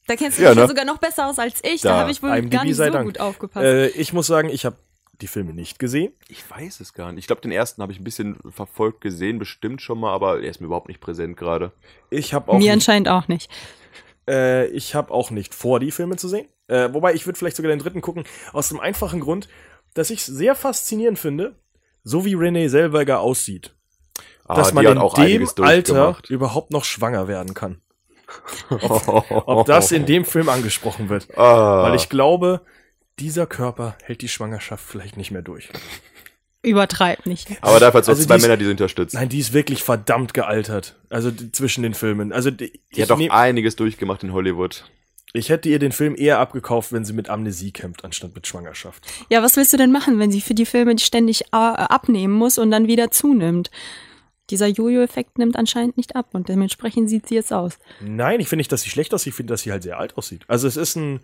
Da 0.07 0.17
kennst 0.17 0.39
du 0.39 0.43
Ja, 0.43 0.51
dich 0.51 0.57
ja 0.59 0.63
ne? 0.63 0.69
sogar 0.69 0.85
noch 0.85 0.99
besser 0.99 1.29
aus 1.29 1.39
als 1.39 1.61
ich. 1.65 1.81
Da, 1.83 1.91
Da, 1.91 1.99
habe 2.01 2.11
ich 2.11 2.23
wohl 2.23 2.31
IMDb 2.31 2.51
gar 2.53 2.65
nicht 2.65 2.77
so 2.77 2.89
Dank. 2.89 3.05
gut 3.07 3.21
aufgepasst. 3.21 3.65
äh, 3.65 3.89
ich 3.89 4.13
muss 4.13 4.27
sagen, 4.27 4.49
ich 4.49 4.65
habe 4.65 4.77
die 5.23 5.27
Filme 5.29 5.55
nicht 5.55 5.79
gesehen. 5.79 6.13
Ich 6.29 6.49
weiß 6.51 6.81
es 6.81 6.93
gar 6.93 7.13
nicht. 7.13 7.21
Ich 7.23 7.27
glaube, 7.27 7.41
den 7.43 7.53
ersten 7.53 7.81
habe 7.83 7.93
ich 7.93 8.01
ein 8.01 8.05
bisschen 8.05 8.37
verfolgt 8.51 9.01
gesehen, 9.01 9.39
bestimmt 9.39 9.81
schon 9.81 9.99
mal, 10.01 10.13
aber 10.13 10.43
er 10.43 10.51
ist 10.51 10.61
mir 10.61 10.67
überhaupt 10.67 10.89
nicht 10.89 11.01
präsent 11.01 11.37
gerade. 11.37 11.73
Ich 12.11 12.35
habe 12.35 12.49
auch 12.51 12.55
Mir 12.55 12.61
nicht, 12.61 12.73
anscheinend 12.73 13.09
auch 13.09 13.29
nicht. 13.29 13.51
äh, 14.29 14.67
ich 14.69 14.95
habe 14.95 15.13
auch 15.13 15.31
nicht 15.31 15.55
vor, 15.55 15.81
die 15.81 15.91
Filme 15.91 16.17
zu 16.17 16.29
sehen. 16.29 16.47
Äh, 16.69 16.93
wobei 16.93 17.15
ich 17.15 17.27
würde 17.27 17.39
vielleicht 17.39 17.57
sogar 17.57 17.71
den 17.71 17.79
dritten 17.79 18.01
gucken, 18.03 18.25
aus 18.53 18.69
dem 18.69 18.81
einfachen 18.81 19.21
Grund, 19.21 19.49
dass 19.95 20.11
ich 20.11 20.25
sehr 20.25 20.55
faszinierend 20.55 21.19
finde, 21.19 21.55
so 22.05 22.25
wie 22.25 22.35
Renee 22.35 22.69
Zellweger 22.69 23.21
aussieht, 23.21 23.75
Ah, 24.47 24.57
dass 24.57 24.73
man 24.75 24.85
in 24.85 24.99
auch 24.99 25.15
dem 25.15 25.49
Alter 25.61 26.19
überhaupt 26.29 26.71
noch 26.73 26.85
schwanger 26.85 27.29
werden 27.29 27.55
kann. 27.55 27.81
Ob 28.71 29.47
Ob 29.47 29.67
das 29.67 29.93
in 29.93 30.07
dem 30.07 30.25
Film 30.25 30.49
angesprochen 30.49 31.09
wird. 31.09 31.29
ah. 31.37 31.83
Weil 31.85 31.95
ich 31.95 32.09
glaube, 32.09 32.63
dieser 33.23 33.47
Körper 33.47 33.97
hält 34.03 34.21
die 34.21 34.29
Schwangerschaft 34.29 34.85
vielleicht 34.85 35.17
nicht 35.17 35.31
mehr 35.31 35.43
durch. 35.43 35.69
Übertreib 36.65 37.27
nicht. 37.27 37.49
Aber 37.61 37.81
dafür 37.81 37.99
hat 37.99 38.03
es 38.05 38.09
auch 38.09 38.13
Also 38.15 38.25
zwei 38.25 38.37
ist- 38.37 38.43
Männer, 38.43 38.57
die 38.57 38.65
sie 38.67 38.71
unterstützen. 38.71 39.17
Nein, 39.17 39.29
die 39.29 39.39
ist 39.41 39.53
wirklich 39.53 39.83
verdammt 39.83 40.33
gealtert. 40.35 40.97
Also 41.11 41.31
die, 41.33 41.51
zwischen 41.51 41.83
den 41.83 41.95
Filmen. 41.95 42.33
Also 42.33 42.51
die, 42.53 42.71
Die 42.73 42.81
ich, 42.91 43.03
hat 43.03 43.11
doch 43.11 43.31
einiges 43.31 43.75
durchgemacht 43.77 44.23
in 44.23 44.33
Hollywood. 44.33 44.85
ich 45.33 45.49
hätte 45.49 45.69
ihr 45.69 45.79
den 45.81 45.91
Film 45.93 46.15
eher 46.17 46.39
abgekauft, 46.39 46.93
wenn 46.93 47.05
sie 47.05 47.15
mit 47.15 47.29
Amnesie 47.29 47.73
kämpft, 47.73 48.05
anstatt 48.05 48.35
mit 48.35 48.47
Schwangerschaft. 48.47 49.05
Ja, 49.29 49.43
was 49.43 49.57
willst 49.57 49.73
du 49.73 49.77
denn 49.77 49.91
machen, 49.91 50.19
wenn 50.21 50.31
sie 50.31 50.41
für 50.41 50.55
die 50.55 50.67
Filme 50.67 50.97
ständig 50.99 51.43
äh, 51.47 51.57
abnehmen 51.57 52.35
muss 52.35 52.59
und 52.59 52.71
dann 52.71 52.87
wieder 52.87 53.11
zunimmt? 53.11 53.71
Dieser 54.51 54.67
Jojo-Effekt 54.69 55.39
nimmt 55.39 55.57
anscheinend 55.57 55.97
nicht 55.97 56.15
ab 56.15 56.29
und 56.33 56.49
dementsprechend 56.49 57.09
sieht 57.09 57.27
sie 57.29 57.35
jetzt 57.37 57.53
aus. 57.53 57.79
Nein, 58.01 58.39
ich 58.41 58.49
finde 58.49 58.61
nicht, 58.61 58.71
dass 58.73 58.83
sie 58.83 58.91
schlecht 58.91 59.15
aussieht, 59.15 59.31
ich 59.33 59.37
finde, 59.37 59.53
dass 59.53 59.63
sie 59.63 59.73
halt 59.73 59.83
sehr 59.83 59.99
alt 59.99 60.17
aussieht. 60.17 60.43
Also 60.47 60.69
es 60.69 60.77
ist 60.77 60.95
ein 60.97 61.21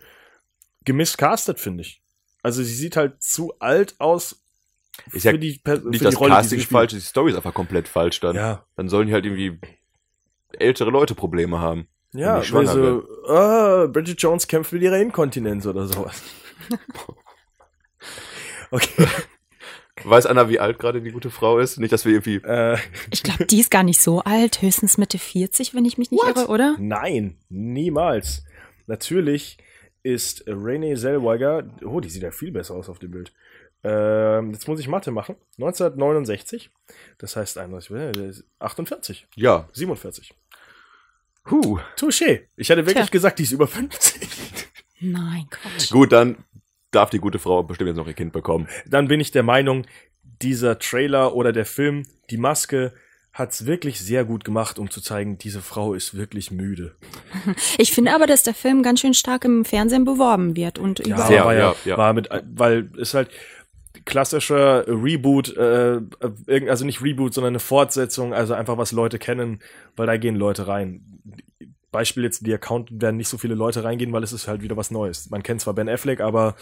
gemisst 0.89 1.17
castet, 1.17 1.59
finde 1.59 1.81
ich. 1.81 2.01
Also 2.43 2.63
sie 2.63 2.73
sieht 2.73 2.95
halt 2.95 3.21
zu 3.21 3.53
alt 3.59 3.95
aus 3.99 4.41
Ist 5.11 5.25
ja 5.25 5.31
für 5.31 5.39
die, 5.39 5.59
Per- 5.63 5.81
für 5.81 5.89
Nicht 5.89 6.01
die 6.01 6.05
das 6.05 6.19
Rolle, 6.19 6.31
die 6.31 6.35
Casting 6.37 6.59
sie 6.59 6.65
falsch 6.65 6.91
die 6.93 6.99
Story 7.01 7.31
ist 7.31 7.37
einfach 7.37 7.53
komplett 7.53 7.87
falsch 7.87 8.19
dann. 8.19 8.35
Ja, 8.35 8.65
Dann 8.75 8.89
sollen 8.89 9.07
die 9.07 9.13
halt 9.13 9.25
irgendwie 9.25 9.59
ältere 10.57 10.89
Leute 10.89 11.15
Probleme 11.15 11.59
haben. 11.59 11.87
Ja, 12.13 12.35
Wenn 12.35 12.41
die 12.41 12.47
schwanger 12.47 12.73
weil 12.75 13.01
so, 13.01 13.27
ah, 13.31 13.87
Bridget 13.87 14.21
Jones 14.21 14.47
kämpft 14.47 14.73
mit 14.73 14.81
ihrer 14.81 14.97
Inkontinenz 14.99 15.65
oder 15.67 15.85
sowas. 15.87 16.21
okay. 18.71 19.07
Weiß 20.05 20.25
Anna, 20.25 20.47
wie 20.47 20.59
alt 20.59 20.79
gerade 20.79 21.01
die 21.01 21.11
gute 21.11 21.29
Frau 21.29 21.59
ist? 21.59 21.77
Nicht, 21.77 21.91
dass 21.91 22.05
wir 22.05 22.13
irgendwie. 22.13 22.35
Äh, 22.37 22.77
Ich 23.11 23.21
glaube, 23.21 23.45
die 23.45 23.59
ist 23.59 23.69
gar 23.69 23.83
nicht 23.83 24.01
so 24.01 24.21
alt, 24.21 24.61
höchstens 24.61 24.97
Mitte 24.97 25.19
40, 25.19 25.75
wenn 25.75 25.83
ich 25.85 25.97
mich 25.97 26.09
nicht 26.09 26.23
irre, 26.23 26.47
oder? 26.47 26.75
nein, 26.79 27.37
niemals. 27.49 28.43
Natürlich 28.87 29.57
ist 30.03 30.43
Renee 30.47 30.95
Zellweger, 30.95 31.63
oh, 31.83 31.99
die 31.99 32.09
sieht 32.09 32.23
ja 32.23 32.31
viel 32.31 32.51
besser 32.51 32.75
aus 32.75 32.89
auf 32.89 32.99
dem 32.99 33.11
Bild. 33.11 33.31
Ähm, 33.83 34.51
jetzt 34.51 34.67
muss 34.67 34.79
ich 34.79 34.87
Mathe 34.87 35.11
machen. 35.11 35.35
1969. 35.57 36.69
Das 37.17 37.35
heißt 37.35 37.57
31, 37.57 37.91
äh, 37.91 38.33
48, 38.59 39.27
Ja. 39.35 39.67
47. 39.73 40.33
Huh. 41.49 41.79
Touché. 41.97 42.41
Ich 42.57 42.69
hätte 42.69 42.85
wirklich 42.85 43.05
Tja. 43.05 43.11
gesagt, 43.11 43.39
die 43.39 43.43
ist 43.43 43.51
über 43.51 43.67
50. 43.67 44.27
Nein, 44.99 45.47
Quatsch. 45.49 45.91
Gut, 45.91 46.11
dann 46.11 46.43
darf 46.91 47.09
die 47.09 47.19
gute 47.19 47.39
Frau 47.39 47.63
bestimmt 47.63 47.87
jetzt 47.87 47.97
noch 47.97 48.07
ihr 48.07 48.13
Kind 48.13 48.33
bekommen. 48.33 48.67
Dann 48.85 49.07
bin 49.07 49.19
ich 49.19 49.31
der 49.31 49.43
Meinung, 49.43 49.85
dieser 50.41 50.77
Trailer 50.79 51.33
oder 51.35 51.51
der 51.53 51.65
Film, 51.65 52.05
die 52.29 52.37
Maske, 52.37 52.93
hat's 53.39 53.65
wirklich 53.65 53.99
sehr 53.99 54.25
gut 54.25 54.43
gemacht, 54.43 54.77
um 54.77 54.89
zu 54.91 55.01
zeigen, 55.01 55.37
diese 55.37 55.61
Frau 55.61 55.93
ist 55.93 56.15
wirklich 56.15 56.51
müde. 56.51 56.95
Ich 57.77 57.93
finde 57.93 58.13
aber, 58.13 58.27
dass 58.27 58.43
der 58.43 58.53
Film 58.53 58.83
ganz 58.83 58.99
schön 58.99 59.13
stark 59.13 59.45
im 59.45 59.63
Fernsehen 59.63 60.03
beworben 60.03 60.55
wird 60.55 60.77
und 60.77 60.99
Ja, 60.99 61.15
überall. 61.15 61.27
Sehr, 61.27 61.45
war 61.45 61.53
ja, 61.53 61.59
ja, 61.59 61.75
ja. 61.85 61.97
war 61.97 62.13
mit, 62.13 62.29
weil 62.55 62.91
es 62.99 63.13
halt 63.13 63.29
klassischer 64.05 64.85
Reboot, 64.87 65.55
äh, 65.55 66.01
also 66.67 66.85
nicht 66.85 67.01
Reboot, 67.01 67.33
sondern 67.33 67.51
eine 67.51 67.59
Fortsetzung, 67.59 68.33
also 68.33 68.53
einfach 68.53 68.77
was 68.77 68.91
Leute 68.91 69.19
kennen, 69.19 69.59
weil 69.95 70.07
da 70.07 70.17
gehen 70.17 70.35
Leute 70.35 70.67
rein. 70.67 71.01
Beispiel 71.91 72.23
jetzt, 72.23 72.45
die 72.45 72.53
Account 72.53 72.89
werden 72.91 73.17
nicht 73.17 73.27
so 73.29 73.37
viele 73.37 73.55
Leute 73.55 73.83
reingehen, 73.83 74.11
weil 74.13 74.23
es 74.23 74.33
ist 74.33 74.47
halt 74.47 74.61
wieder 74.61 74.77
was 74.77 74.91
Neues. 74.91 75.29
Man 75.29 75.43
kennt 75.43 75.61
zwar 75.61 75.73
Ben 75.73 75.89
Affleck, 75.89 76.21
aber 76.21 76.55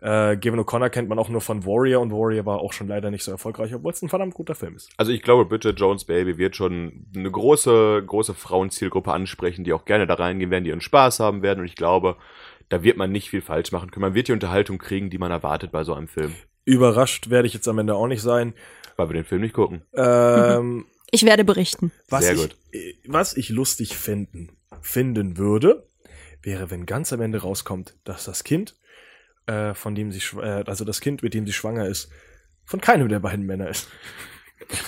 äh, 0.00 0.36
Gavin 0.36 0.60
O'Connor 0.60 0.88
kennt 0.88 1.08
man 1.08 1.18
auch 1.18 1.28
nur 1.28 1.40
von 1.42 1.66
Warrior 1.66 2.00
und 2.00 2.10
Warrior 2.12 2.46
war 2.46 2.60
auch 2.60 2.72
schon 2.72 2.88
leider 2.88 3.10
nicht 3.10 3.22
so 3.22 3.30
erfolgreich, 3.30 3.74
obwohl 3.74 3.92
es 3.92 4.00
ein 4.02 4.08
verdammt 4.08 4.34
guter 4.34 4.54
Film 4.54 4.76
ist. 4.76 4.90
Also 4.96 5.12
ich 5.12 5.22
glaube, 5.22 5.44
Bridget 5.44 5.78
Jones 5.78 6.04
Baby 6.04 6.38
wird 6.38 6.56
schon 6.56 7.06
eine 7.14 7.30
große, 7.30 8.02
große 8.06 8.34
Frauenzielgruppe 8.34 9.12
ansprechen, 9.12 9.64
die 9.64 9.72
auch 9.72 9.84
gerne 9.84 10.06
da 10.06 10.14
reingehen 10.14 10.50
werden, 10.50 10.64
die 10.64 10.70
ihren 10.70 10.80
Spaß 10.80 11.20
haben 11.20 11.42
werden. 11.42 11.60
Und 11.60 11.66
ich 11.66 11.76
glaube, 11.76 12.16
da 12.70 12.82
wird 12.82 12.96
man 12.96 13.12
nicht 13.12 13.28
viel 13.30 13.42
falsch 13.42 13.72
machen 13.72 13.90
können. 13.90 14.02
Man 14.02 14.14
wird 14.14 14.28
die 14.28 14.32
Unterhaltung 14.32 14.78
kriegen, 14.78 15.10
die 15.10 15.18
man 15.18 15.30
erwartet 15.30 15.72
bei 15.72 15.84
so 15.84 15.92
einem 15.92 16.08
Film. 16.08 16.32
Überrascht 16.64 17.28
werde 17.30 17.48
ich 17.48 17.54
jetzt 17.54 17.68
am 17.68 17.78
Ende 17.78 17.94
auch 17.94 18.06
nicht 18.06 18.22
sein. 18.22 18.54
Weil 18.96 19.08
wir 19.08 19.14
den 19.14 19.24
Film 19.24 19.40
nicht 19.40 19.54
gucken. 19.54 19.82
Ähm, 19.94 20.86
Ich 21.10 21.24
werde 21.24 21.44
berichten. 21.44 21.90
Was 22.08 22.24
Sehr 22.24 22.34
ich, 22.34 22.40
gut. 22.40 22.56
äh, 22.72 22.94
Was 23.06 23.36
ich 23.36 23.48
lustig 23.48 23.96
finden, 23.96 24.50
finden 24.80 25.36
würde, 25.36 25.86
wäre, 26.42 26.70
wenn 26.70 26.86
ganz 26.86 27.12
am 27.12 27.20
Ende 27.20 27.42
rauskommt, 27.42 27.96
dass 28.04 28.24
das 28.24 28.44
Kind, 28.44 28.76
äh, 29.46 29.74
von 29.74 29.94
dem 29.94 30.10
sie, 30.12 30.20
äh, 30.38 30.64
also 30.66 30.84
das 30.84 31.00
Kind, 31.00 31.22
mit 31.22 31.34
dem 31.34 31.46
sie 31.46 31.52
schwanger 31.52 31.86
ist, 31.86 32.10
von 32.64 32.80
keinem 32.80 33.08
der 33.08 33.20
beiden 33.20 33.46
Männer 33.46 33.68
ist. 33.68 33.88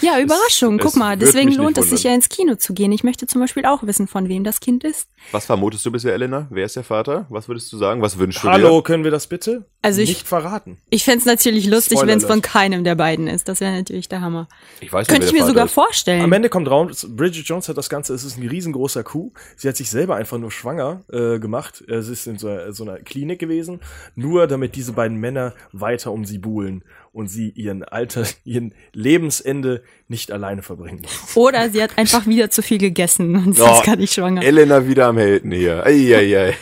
Ja, 0.00 0.18
Überraschung. 0.20 0.78
es 0.78 0.84
Guck 0.84 0.96
mal, 0.96 1.10
würde 1.18 1.26
deswegen 1.26 1.52
lohnt 1.52 1.78
es 1.78 1.90
sich 1.90 2.02
ja 2.04 2.14
ins 2.14 2.28
Kino 2.28 2.54
zu 2.56 2.74
gehen. 2.74 2.92
Ich 2.92 3.04
möchte 3.04 3.26
zum 3.26 3.40
Beispiel 3.40 3.64
auch 3.66 3.82
wissen, 3.84 4.06
von 4.06 4.28
wem 4.28 4.44
das 4.44 4.60
Kind 4.60 4.84
ist. 4.84 5.08
Was 5.30 5.46
vermutest 5.46 5.84
du 5.86 5.90
bisher, 5.92 6.12
Elena? 6.14 6.46
Wer 6.50 6.66
ist 6.66 6.76
der 6.76 6.84
Vater? 6.84 7.26
Was 7.30 7.48
würdest 7.48 7.72
du 7.72 7.76
sagen? 7.78 8.02
Was 8.02 8.18
wünschst 8.18 8.42
du 8.44 8.48
Hallo, 8.48 8.78
dir? 8.80 8.82
können 8.84 9.04
wir 9.04 9.10
das 9.10 9.26
bitte 9.28 9.64
Also 9.80 10.00
ich- 10.02 10.08
nicht 10.10 10.28
verraten? 10.28 10.78
Ich 10.90 11.04
fänd's 11.04 11.24
natürlich 11.24 11.66
lustig, 11.66 11.98
wenn 12.02 12.18
es 12.18 12.24
von 12.24 12.42
keinem 12.42 12.84
der 12.84 12.94
beiden 12.96 13.28
ist. 13.28 13.48
Das 13.48 13.60
wäre 13.60 13.72
natürlich 13.72 14.08
der 14.08 14.20
Hammer. 14.20 14.48
Ich 14.80 14.92
weiß 14.92 15.06
nicht, 15.06 15.10
Könnte 15.10 15.26
ich 15.26 15.32
mir 15.32 15.46
sogar 15.46 15.66
ist. 15.66 15.72
vorstellen. 15.72 16.22
Am 16.22 16.32
Ende 16.32 16.48
kommt 16.48 16.68
raus, 16.68 17.06
Bridget 17.08 17.46
Jones 17.46 17.68
hat 17.68 17.76
das 17.78 17.88
Ganze, 17.88 18.14
es 18.14 18.24
ist 18.24 18.36
ein 18.38 18.46
riesengroßer 18.48 19.02
Coup. 19.04 19.32
Sie 19.56 19.68
hat 19.68 19.76
sich 19.76 19.88
selber 19.90 20.16
einfach 20.16 20.38
nur 20.38 20.50
schwanger 20.50 21.02
äh, 21.12 21.38
gemacht. 21.38 21.82
Es 21.88 22.08
ist 22.08 22.26
in 22.26 22.38
so, 22.38 22.48
so 22.72 22.84
einer 22.84 22.98
Klinik 22.98 23.38
gewesen, 23.38 23.80
nur 24.16 24.46
damit 24.46 24.74
diese 24.76 24.92
beiden 24.92 25.16
Männer 25.18 25.54
weiter 25.72 26.12
um 26.12 26.24
sie 26.24 26.38
buhlen 26.38 26.84
und 27.12 27.28
sie 27.28 27.50
ihren 27.50 27.84
Alter, 27.84 28.24
ihren 28.44 28.74
Lebensende 28.92 29.61
nicht 30.08 30.30
alleine 30.32 30.62
verbringen. 30.62 31.02
Oder 31.34 31.70
sie 31.70 31.82
hat 31.82 31.96
einfach 31.98 32.26
wieder 32.26 32.50
zu 32.50 32.62
viel 32.62 32.78
gegessen 32.78 33.34
und 33.36 33.54
sie 33.54 33.62
Ja, 33.62 33.78
ist 33.78 33.84
gar 33.86 33.96
nicht 33.96 34.12
schwanger. 34.14 34.42
Elena 34.42 34.86
wieder 34.86 35.06
am 35.06 35.18
Helden 35.18 35.52
hier. 35.52 35.84
Eieiei. 35.86 36.52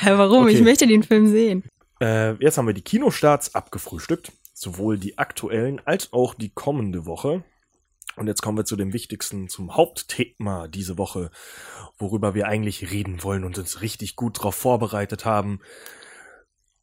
Hä, 0.00 0.10
warum? 0.16 0.44
Okay. 0.44 0.54
Ich 0.54 0.60
möchte 0.62 0.86
den 0.86 1.02
Film 1.02 1.28
sehen. 1.28 1.64
Äh, 2.00 2.32
jetzt 2.42 2.56
haben 2.58 2.66
wir 2.66 2.74
die 2.74 2.82
Kinostarts 2.82 3.54
abgefrühstückt, 3.54 4.32
sowohl 4.54 4.98
die 4.98 5.18
aktuellen 5.18 5.80
als 5.84 6.12
auch 6.12 6.34
die 6.34 6.50
kommende 6.50 7.04
Woche. 7.06 7.42
Und 8.16 8.26
jetzt 8.26 8.42
kommen 8.42 8.58
wir 8.58 8.64
zu 8.64 8.76
dem 8.76 8.92
wichtigsten, 8.92 9.48
zum 9.48 9.76
Hauptthema 9.76 10.68
diese 10.68 10.98
Woche, 10.98 11.30
worüber 11.98 12.34
wir 12.34 12.48
eigentlich 12.48 12.90
reden 12.90 13.22
wollen 13.22 13.44
und 13.44 13.56
uns 13.58 13.82
richtig 13.82 14.16
gut 14.16 14.38
darauf 14.38 14.54
vorbereitet 14.54 15.24
haben. 15.24 15.60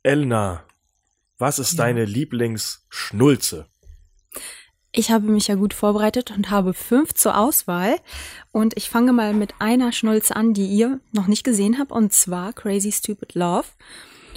Elna, 0.04 0.64
was 1.38 1.60
ist 1.60 1.74
Ja. 1.74 1.86
deine 1.86 2.06
Lieblingsschnulze? 2.06 3.68
Ich 4.92 5.12
habe 5.12 5.28
mich 5.28 5.48
ja 5.48 5.56
gut 5.56 5.74
vorbereitet 5.74 6.32
und 6.32 6.50
habe 6.50 6.74
fünf 6.74 7.14
zur 7.14 7.38
Auswahl. 7.38 7.98
Und 8.52 8.76
ich 8.78 8.90
fange 8.90 9.14
mal 9.14 9.34
mit 9.34 9.54
einer 9.60 9.92
Schnulze 9.92 10.36
an, 10.36 10.54
die 10.54 10.66
ihr 10.66 11.00
noch 11.12 11.28
nicht 11.28 11.44
gesehen 11.44 11.78
habt, 11.78 11.92
und 11.92 12.14
zwar 12.14 12.54
Crazy 12.54 12.92
Stupid 12.92 13.36
Love 13.36 13.68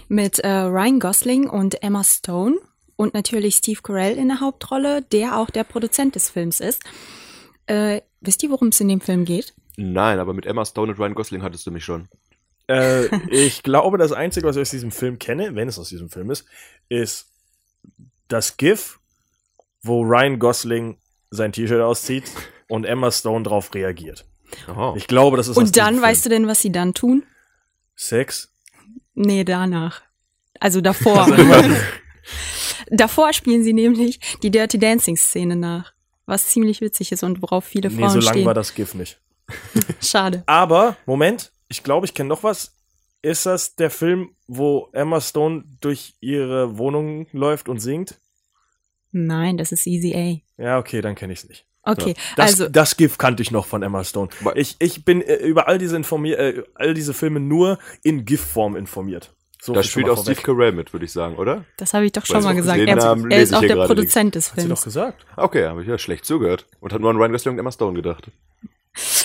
mit 0.08 0.40
äh, 0.40 0.48
Ryan 0.48 0.98
Gosling 0.98 1.48
und 1.48 1.82
Emma 1.82 2.02
Stone 2.02 2.56
und 2.96 3.14
natürlich 3.14 3.56
Steve 3.56 3.80
Carell 3.82 4.18
in 4.18 4.28
der 4.28 4.40
Hauptrolle, 4.40 5.02
der 5.02 5.38
auch 5.38 5.48
der 5.50 5.64
Produzent 5.64 6.16
des 6.16 6.28
Films 6.28 6.60
ist. 6.60 6.82
Äh, 7.66 8.02
wisst 8.20 8.42
ihr, 8.42 8.50
worum 8.50 8.68
es 8.68 8.80
in 8.80 8.88
dem 8.88 9.00
Film 9.00 9.24
geht? 9.24 9.54
Nein, 9.76 10.18
aber 10.18 10.34
mit 10.34 10.44
Emma 10.44 10.64
Stone 10.64 10.92
und 10.92 10.98
Ryan 10.98 11.14
Gosling 11.14 11.42
hattest 11.42 11.66
du 11.66 11.70
mich 11.70 11.84
schon. 11.84 12.08
Äh, 12.66 13.06
ich 13.30 13.62
glaube, 13.62 13.96
das 13.96 14.12
Einzige, 14.12 14.46
was 14.46 14.56
ich 14.56 14.62
aus 14.62 14.70
diesem 14.70 14.90
Film 14.90 15.18
kenne, 15.18 15.54
wenn 15.54 15.68
es 15.68 15.78
aus 15.78 15.88
diesem 15.88 16.10
Film 16.10 16.30
ist, 16.30 16.44
ist 16.88 17.30
das 18.28 18.56
GIF, 18.56 18.99
wo 19.82 20.02
Ryan 20.02 20.38
Gosling 20.38 20.98
sein 21.30 21.52
T-Shirt 21.52 21.80
auszieht 21.80 22.24
und 22.68 22.84
Emma 22.84 23.10
Stone 23.10 23.44
drauf 23.44 23.72
reagiert. 23.74 24.26
Oh. 24.74 24.94
Ich 24.96 25.06
glaube, 25.06 25.36
das 25.36 25.48
ist 25.48 25.56
Und 25.56 25.76
dann, 25.76 26.02
weißt 26.02 26.24
du 26.24 26.28
denn, 26.28 26.46
was 26.46 26.60
sie 26.60 26.72
dann 26.72 26.92
tun? 26.94 27.22
Sex. 27.94 28.52
Nee, 29.14 29.44
danach. 29.44 30.02
Also 30.58 30.80
davor. 30.80 31.28
davor 32.90 33.32
spielen 33.32 33.62
sie 33.62 33.72
nämlich 33.72 34.20
die 34.42 34.50
Dirty 34.50 34.78
Dancing 34.78 35.16
Szene 35.16 35.56
nach. 35.56 35.92
Was 36.26 36.48
ziemlich 36.48 36.80
witzig 36.80 37.12
ist 37.12 37.22
und 37.22 37.42
worauf 37.42 37.64
viele 37.64 37.90
Nee, 37.90 37.96
Frauen 37.96 38.10
so 38.10 38.18
lang 38.20 38.34
stehen. 38.34 38.46
war 38.46 38.54
das 38.54 38.74
GIF 38.74 38.94
nicht. 38.94 39.20
Schade. 40.00 40.42
Aber, 40.46 40.96
Moment, 41.06 41.52
ich 41.68 41.82
glaube, 41.82 42.06
ich 42.06 42.14
kenne 42.14 42.28
noch 42.28 42.42
was. 42.42 42.76
Ist 43.22 43.46
das 43.46 43.74
der 43.74 43.90
Film, 43.90 44.34
wo 44.46 44.88
Emma 44.92 45.20
Stone 45.20 45.64
durch 45.80 46.14
ihre 46.20 46.78
Wohnung 46.78 47.26
läuft 47.32 47.68
und 47.68 47.80
singt? 47.80 48.16
Nein, 49.12 49.56
das 49.56 49.72
ist 49.72 49.86
Easy 49.86 50.14
A. 50.58 50.62
Ja, 50.62 50.78
okay, 50.78 51.00
dann 51.00 51.14
kenne 51.14 51.32
ich 51.32 51.40
es 51.40 51.48
nicht. 51.48 51.66
Okay, 51.82 52.14
Das, 52.36 52.50
also 52.50 52.68
das 52.68 52.96
GIF 52.98 53.16
kannte 53.16 53.42
ich 53.42 53.50
noch 53.50 53.64
von 53.66 53.82
Emma 53.82 54.04
Stone. 54.04 54.28
Aber- 54.42 54.56
Ich, 54.56 54.76
ich 54.80 55.04
bin 55.04 55.22
äh, 55.22 55.36
über 55.36 55.66
all 55.66 55.78
diese, 55.78 55.96
informier 55.96 56.38
äh, 56.38 56.62
all 56.74 56.92
diese 56.94 57.14
Filme 57.14 57.40
nur 57.40 57.78
in 58.02 58.24
GIF-Form 58.26 58.76
informiert. 58.76 59.32
So 59.62 59.72
Da 59.72 59.82
spielt 59.82 60.08
auch 60.08 60.16
vorweg. 60.16 60.38
Steve 60.38 60.42
Carell 60.54 60.72
mit, 60.72 60.92
würde 60.92 61.04
ich 61.06 61.12
sagen, 61.12 61.36
oder? 61.36 61.64
das 61.78 61.92
habe 61.94 62.04
ich 62.06 62.12
doch 62.12 62.24
schon 62.26 62.42
mal 62.42 62.54
gesagt. 62.54 62.78
Er, 62.80 62.96
Namen 62.96 63.30
er 63.30 63.42
ist 63.42 63.54
auch 63.54 63.60
der 63.60 63.76
Produzent 63.86 64.34
des 64.34 64.50
Hat 64.52 64.60
sie 64.60 64.68
doch 64.68 64.76
Films. 64.78 64.84
gesagt. 64.84 65.26
Okay, 65.36 65.66
habe 65.66 65.82
ich 65.82 65.88
ja 65.88 65.98
schlecht 65.98 66.24
zugehört. 66.26 66.66
Und 66.80 66.92
hat 66.92 67.00
nur 67.00 67.10
an 67.10 67.16
Ryan 67.16 67.32
Gosling 67.32 67.54
und 67.54 67.58
Emma 67.58 67.72
Stone 67.72 67.94
gedacht. 67.94 68.30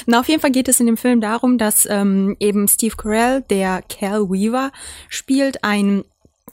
Na, 0.05 0.19
auf 0.19 0.27
jeden 0.27 0.41
Fall 0.41 0.51
geht 0.51 0.67
es 0.67 0.79
in 0.79 0.85
dem 0.85 0.97
Film 0.97 1.21
darum, 1.21 1.57
dass 1.57 1.85
ähm, 1.89 2.35
eben 2.39 2.67
Steve 2.67 2.95
Carell, 2.95 3.41
der 3.49 3.81
Cal 3.81 4.29
Weaver, 4.29 4.71
spielt 5.09 5.63
ein 5.63 6.03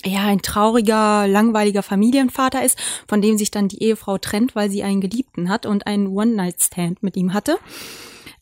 ja, 0.05 0.27
ein 0.27 0.43
trauriger, 0.43 1.27
langweiliger 1.29 1.83
Familienvater 1.83 2.65
ist, 2.65 2.79
von 3.07 3.23
dem 3.23 3.39
sich 3.39 3.51
dann 3.51 3.69
die 3.69 3.83
Ehefrau 3.83 4.19
trennt, 4.19 4.55
weil 4.55 4.71
sie 4.71 4.83
einen 4.83 5.01
Geliebten 5.01 5.49
hat 5.49 5.67
und 5.67 5.87
einen 5.87 6.09
One-Night-Stand 6.09 7.03
mit 7.03 7.17
ihm 7.17 7.35
hatte. 7.35 7.59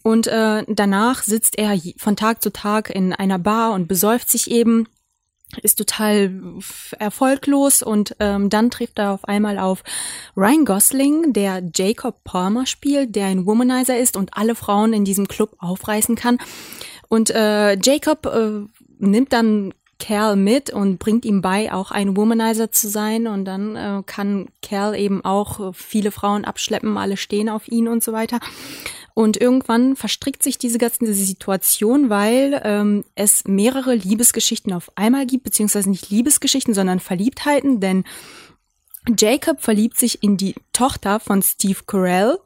Und 0.03 0.27
äh, 0.27 0.65
danach 0.67 1.23
sitzt 1.23 1.59
er 1.59 1.79
von 1.99 2.17
Tag 2.17 2.43
zu 2.43 2.53
Tag 2.53 2.91
in 2.91 3.13
einer 3.13 3.39
Bar 3.39 3.73
und 3.73 3.87
besäuft 3.87 4.31
sich 4.31 4.51
eben, 4.51 4.87
ist 5.63 5.77
total 5.77 6.33
erfolglos 6.99 7.83
und 7.83 8.17
ähm, 8.21 8.49
dann 8.51 8.71
trifft 8.71 8.99
er 8.99 9.11
auf 9.11 9.25
einmal 9.25 9.59
auf 9.59 9.83
Ryan 10.37 10.65
Gosling, 10.65 11.33
der 11.33 11.63
Jacob 11.75 12.23
Palmer 12.25 12.67
spielt, 12.67 13.17
der 13.17 13.27
ein 13.27 13.47
Womanizer 13.47 13.99
ist 13.99 14.17
und 14.17 14.37
alle 14.37 14.55
Frauen 14.55 14.93
in 14.93 15.05
diesem 15.05 15.29
Club 15.29 15.57
aufreißen 15.59 16.15
kann. 16.15 16.39
Und 17.09 17.31
äh, 17.31 17.77
Jacob 17.83 18.27
äh, 18.27 18.61
nimmt 19.01 19.33
dann 19.33 19.75
Cal 20.01 20.35
mit 20.35 20.71
und 20.71 20.99
bringt 20.99 21.25
ihm 21.25 21.43
bei, 21.43 21.73
auch 21.73 21.93
ein 21.93 22.17
Womanizer 22.17 22.73
zu 22.73 22.89
sein. 22.89 23.29
Und 23.29 23.45
dann 23.45 23.77
äh, 23.77 24.03
kann 24.05 24.49
Cal 24.63 24.99
eben 24.99 25.25
auch 25.25 25.73
viele 25.75 26.11
Frauen 26.11 26.45
abschleppen, 26.45 26.97
alle 26.97 27.17
stehen 27.17 27.49
auf 27.49 27.69
ihn 27.69 27.87
und 27.87 28.03
so 28.03 28.13
weiter. 28.13 28.41
Und 29.15 29.37
irgendwann 29.37 29.97
verstrickt 29.97 30.43
sich 30.43 30.59
diese 30.59 30.79
ganze 30.79 31.13
Situation, 31.13 32.11
weil 32.11 32.61
ähm, 32.65 33.05
es 33.15 33.45
mehrere 33.45 33.95
Liebesgeschichten 33.95 34.73
auf 34.73 34.91
einmal 34.97 35.27
gibt, 35.27 35.45
beziehungsweise 35.45 35.91
nicht 35.91 36.11
Liebesgeschichten, 36.11 36.75
sondern 36.75 37.01
Verliebtheiten, 37.01 37.81
denn 37.81 38.05
Jacob 39.19 39.61
verliebt 39.61 39.99
sich 39.99 40.23
in 40.23 40.37
die 40.37 40.55
Tochter 40.73 41.21
von 41.21 41.43
Steve 41.43 41.81
Carell 41.87 42.39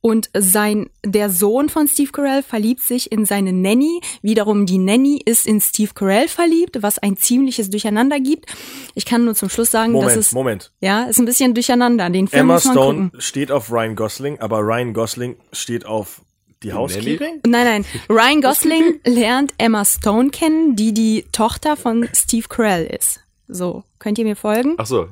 Und 0.00 0.30
sein, 0.36 0.90
der 1.04 1.28
Sohn 1.28 1.68
von 1.68 1.88
Steve 1.88 2.12
Carell 2.12 2.42
verliebt 2.44 2.82
sich 2.82 3.10
in 3.10 3.24
seine 3.26 3.52
Nanny. 3.52 4.00
Wiederum 4.22 4.64
die 4.64 4.78
Nanny 4.78 5.20
ist 5.24 5.46
in 5.46 5.60
Steve 5.60 5.90
Carell 5.94 6.28
verliebt, 6.28 6.82
was 6.82 6.98
ein 7.00 7.16
ziemliches 7.16 7.68
Durcheinander 7.70 8.20
gibt. 8.20 8.46
Ich 8.94 9.04
kann 9.04 9.24
nur 9.24 9.34
zum 9.34 9.48
Schluss 9.48 9.72
sagen, 9.72 9.92
Moment, 9.92 10.10
dass 10.12 10.16
es, 10.16 10.32
Moment. 10.32 10.72
ja, 10.80 11.04
ist 11.04 11.18
ein 11.18 11.24
bisschen 11.24 11.52
durcheinander. 11.54 12.10
Den 12.10 12.28
Film 12.28 12.42
Emma 12.42 12.54
muss 12.54 12.64
man 12.66 12.74
Stone 12.74 13.04
gucken. 13.06 13.20
steht 13.20 13.50
auf 13.50 13.72
Ryan 13.72 13.96
Gosling, 13.96 14.38
aber 14.38 14.60
Ryan 14.60 14.94
Gosling 14.94 15.36
steht 15.52 15.84
auf 15.84 16.22
die 16.62 16.72
Housekeeping? 16.72 17.40
Nein, 17.46 17.64
nein. 17.64 17.84
Ryan 18.08 18.40
Gosling 18.40 19.00
lernt 19.04 19.52
Emma 19.58 19.84
Stone 19.84 20.30
kennen, 20.30 20.76
die 20.76 20.92
die 20.94 21.24
Tochter 21.32 21.76
von 21.76 22.08
Steve 22.14 22.46
Carell 22.48 22.86
ist. 22.86 23.20
So, 23.48 23.82
könnt 23.98 24.18
ihr 24.18 24.24
mir 24.24 24.36
folgen? 24.36 24.74
Ach 24.76 24.86
so, 24.86 25.08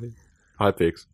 halbwegs. 0.58 1.08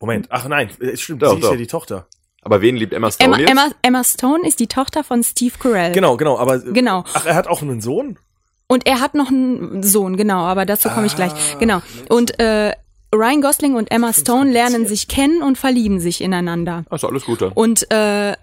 Moment, 0.00 0.26
ach 0.30 0.46
nein, 0.48 0.70
es 0.80 1.00
stimmt, 1.00 1.22
Doch, 1.22 1.32
sie 1.32 1.38
ist 1.38 1.44
ja 1.44 1.50
doch. 1.50 1.56
die 1.56 1.66
Tochter. 1.66 2.06
Aber 2.44 2.60
wen 2.60 2.76
liebt 2.76 2.92
Emma 2.92 3.10
Stone 3.10 3.26
Emma, 3.26 3.38
jetzt? 3.38 3.50
Emma, 3.50 3.70
Emma 3.82 4.04
Stone 4.04 4.46
ist 4.46 4.60
die 4.60 4.66
Tochter 4.66 5.02
von 5.02 5.22
Steve 5.22 5.54
Carell. 5.58 5.92
Genau, 5.92 6.16
genau, 6.16 6.38
aber 6.38 6.58
Genau. 6.60 7.04
Ach, 7.14 7.26
er 7.26 7.34
hat 7.34 7.48
auch 7.48 7.62
einen 7.62 7.80
Sohn? 7.80 8.18
Und 8.66 8.86
er 8.86 9.00
hat 9.00 9.14
noch 9.14 9.28
einen 9.30 9.82
Sohn, 9.82 10.16
genau, 10.16 10.40
aber 10.40 10.64
dazu 10.64 10.88
komme 10.88 11.06
ich 11.06 11.16
gleich. 11.16 11.32
Genau. 11.58 11.82
Und 12.08 12.38
äh, 12.40 12.72
Ryan 13.14 13.40
Gosling 13.42 13.74
und 13.74 13.90
Emma 13.90 14.12
Stone 14.12 14.50
lernen 14.50 14.86
sich 14.86 15.08
kennen 15.08 15.42
und 15.42 15.56
verlieben 15.58 16.00
sich 16.00 16.20
ineinander. 16.20 16.84
Ach 16.90 16.98
so, 16.98 17.08
alles 17.08 17.24
Gute. 17.24 17.50
Und 17.50 17.90
äh, 17.90 18.34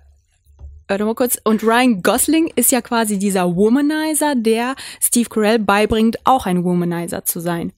warte 0.87 1.05
mal 1.05 1.15
kurz. 1.15 1.39
Und 1.43 1.63
Ryan 1.63 2.01
Gosling 2.01 2.51
ist 2.55 2.71
ja 2.71 2.81
quasi 2.81 3.17
dieser 3.19 3.55
Womanizer, 3.55 4.35
der 4.35 4.75
Steve 5.01 5.29
Carell 5.29 5.59
beibringt, 5.59 6.17
auch 6.23 6.45
ein 6.45 6.63
Womanizer 6.63 7.25
zu 7.25 7.39
sein. 7.39 7.73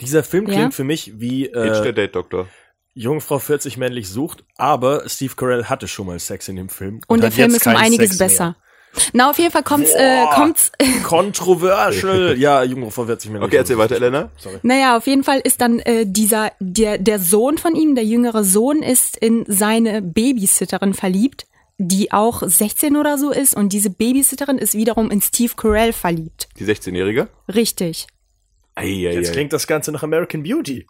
Dieser 0.00 0.22
Film 0.24 0.46
Ja? 0.48 0.54
klingt 0.54 0.74
für 0.74 0.84
mich 0.84 1.20
wie 1.20 1.44
Jetzt 1.44 1.54
der 1.54 1.86
äh, 1.86 1.94
Date-Doktor. 1.94 2.48
Jungfrau 2.94 3.38
40 3.38 3.76
männlich 3.76 4.08
sucht, 4.08 4.44
aber 4.56 5.08
Steve 5.08 5.34
Carell 5.36 5.64
hatte 5.64 5.88
schon 5.88 6.06
mal 6.06 6.18
Sex 6.18 6.48
in 6.48 6.56
dem 6.56 6.68
Film. 6.68 7.00
Und, 7.08 7.20
der 7.20 7.26
hat 7.28 7.34
Film 7.34 7.52
jetzt 7.52 7.62
ist 7.62 7.66
um 7.66 7.76
einiges 7.76 8.10
Sex 8.10 8.18
mehr. 8.18 8.28
besser. 8.28 8.56
Na, 9.12 9.30
auf 9.30 9.38
jeden 9.38 9.50
Fall 9.50 9.64
kommt's, 9.64 9.90
äh, 9.92 10.22
Boah. 10.22 10.34
kommt's, 10.34 10.70
Controversial. 11.02 12.38
ja, 12.38 12.62
Jungfrau 12.62 13.06
40 13.06 13.30
männlich 13.30 13.48
Okay, 13.48 13.56
erzähl 13.56 13.78
weiter, 13.78 13.96
Elena. 13.96 14.30
Sorry. 14.36 14.58
Naja, 14.62 14.96
auf 14.96 15.06
jeden 15.08 15.24
Fall 15.24 15.40
ist 15.40 15.60
dann 15.60 15.80
äh, 15.80 16.04
dieser, 16.06 16.52
der, 16.60 16.98
der 16.98 17.18
Sohn 17.18 17.58
von 17.58 17.74
ihm, 17.74 17.96
der 17.96 18.04
jüngere 18.04 18.44
Sohn, 18.44 18.82
ist 18.82 19.16
in 19.16 19.44
seine 19.48 20.00
Babysitterin 20.00 20.94
verliebt, 20.94 21.46
die 21.78 22.12
auch 22.12 22.42
16 22.44 22.96
oder 22.96 23.18
so 23.18 23.32
ist. 23.32 23.54
Und 23.56 23.72
diese 23.72 23.90
Babysitterin 23.90 24.58
ist 24.58 24.74
wiederum 24.74 25.10
in 25.10 25.20
Steve 25.20 25.54
Carell 25.56 25.92
verliebt. 25.92 26.48
Die 26.58 26.64
16-Jährige? 26.64 27.28
Richtig. 27.52 28.06
Jetzt 28.82 29.32
klingt 29.32 29.52
das 29.52 29.66
Ganze 29.68 29.92
nach 29.92 30.02
American 30.02 30.42
Beauty. 30.42 30.86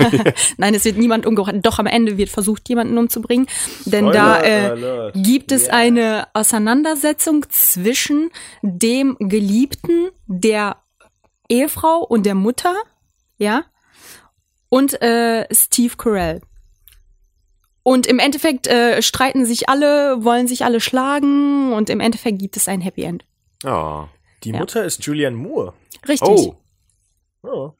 Nein, 0.56 0.74
es 0.74 0.84
wird 0.84 0.96
niemand 0.96 1.26
umgebracht. 1.26 1.56
Doch 1.62 1.78
am 1.80 1.86
Ende 1.86 2.16
wird 2.16 2.28
versucht, 2.28 2.68
jemanden 2.68 2.96
umzubringen. 2.96 3.46
Denn 3.86 4.06
da 4.12 4.36
Spoiler 4.36 4.44
äh, 4.44 4.70
alert. 4.70 5.14
gibt 5.16 5.50
es 5.50 5.68
eine 5.68 6.28
Auseinandersetzung 6.32 7.44
zwischen 7.50 8.30
dem 8.62 9.16
Geliebten, 9.18 10.10
der 10.26 10.76
Ehefrau 11.48 12.04
und 12.04 12.24
der 12.24 12.36
Mutter, 12.36 12.74
ja, 13.36 13.64
und 14.68 15.02
äh, 15.02 15.46
Steve 15.52 15.96
Carell. 15.96 16.40
Und 17.82 18.06
im 18.06 18.18
Endeffekt 18.18 18.66
äh, 18.66 19.02
streiten 19.02 19.44
sich 19.44 19.68
alle, 19.68 20.24
wollen 20.24 20.46
sich 20.48 20.64
alle 20.64 20.80
schlagen 20.80 21.72
und 21.72 21.90
im 21.90 22.00
Endeffekt 22.00 22.38
gibt 22.38 22.56
es 22.56 22.66
ein 22.68 22.80
Happy 22.80 23.02
End. 23.02 23.24
Ah. 23.64 24.06
Die 24.42 24.50
Ja. 24.50 24.58
Mutter 24.58 24.84
ist 24.84 25.04
Julianne 25.04 25.36
Moore. 25.36 25.74
Richtig. 26.08 26.28
Oh, 26.28 26.56
Ja, 27.44 27.74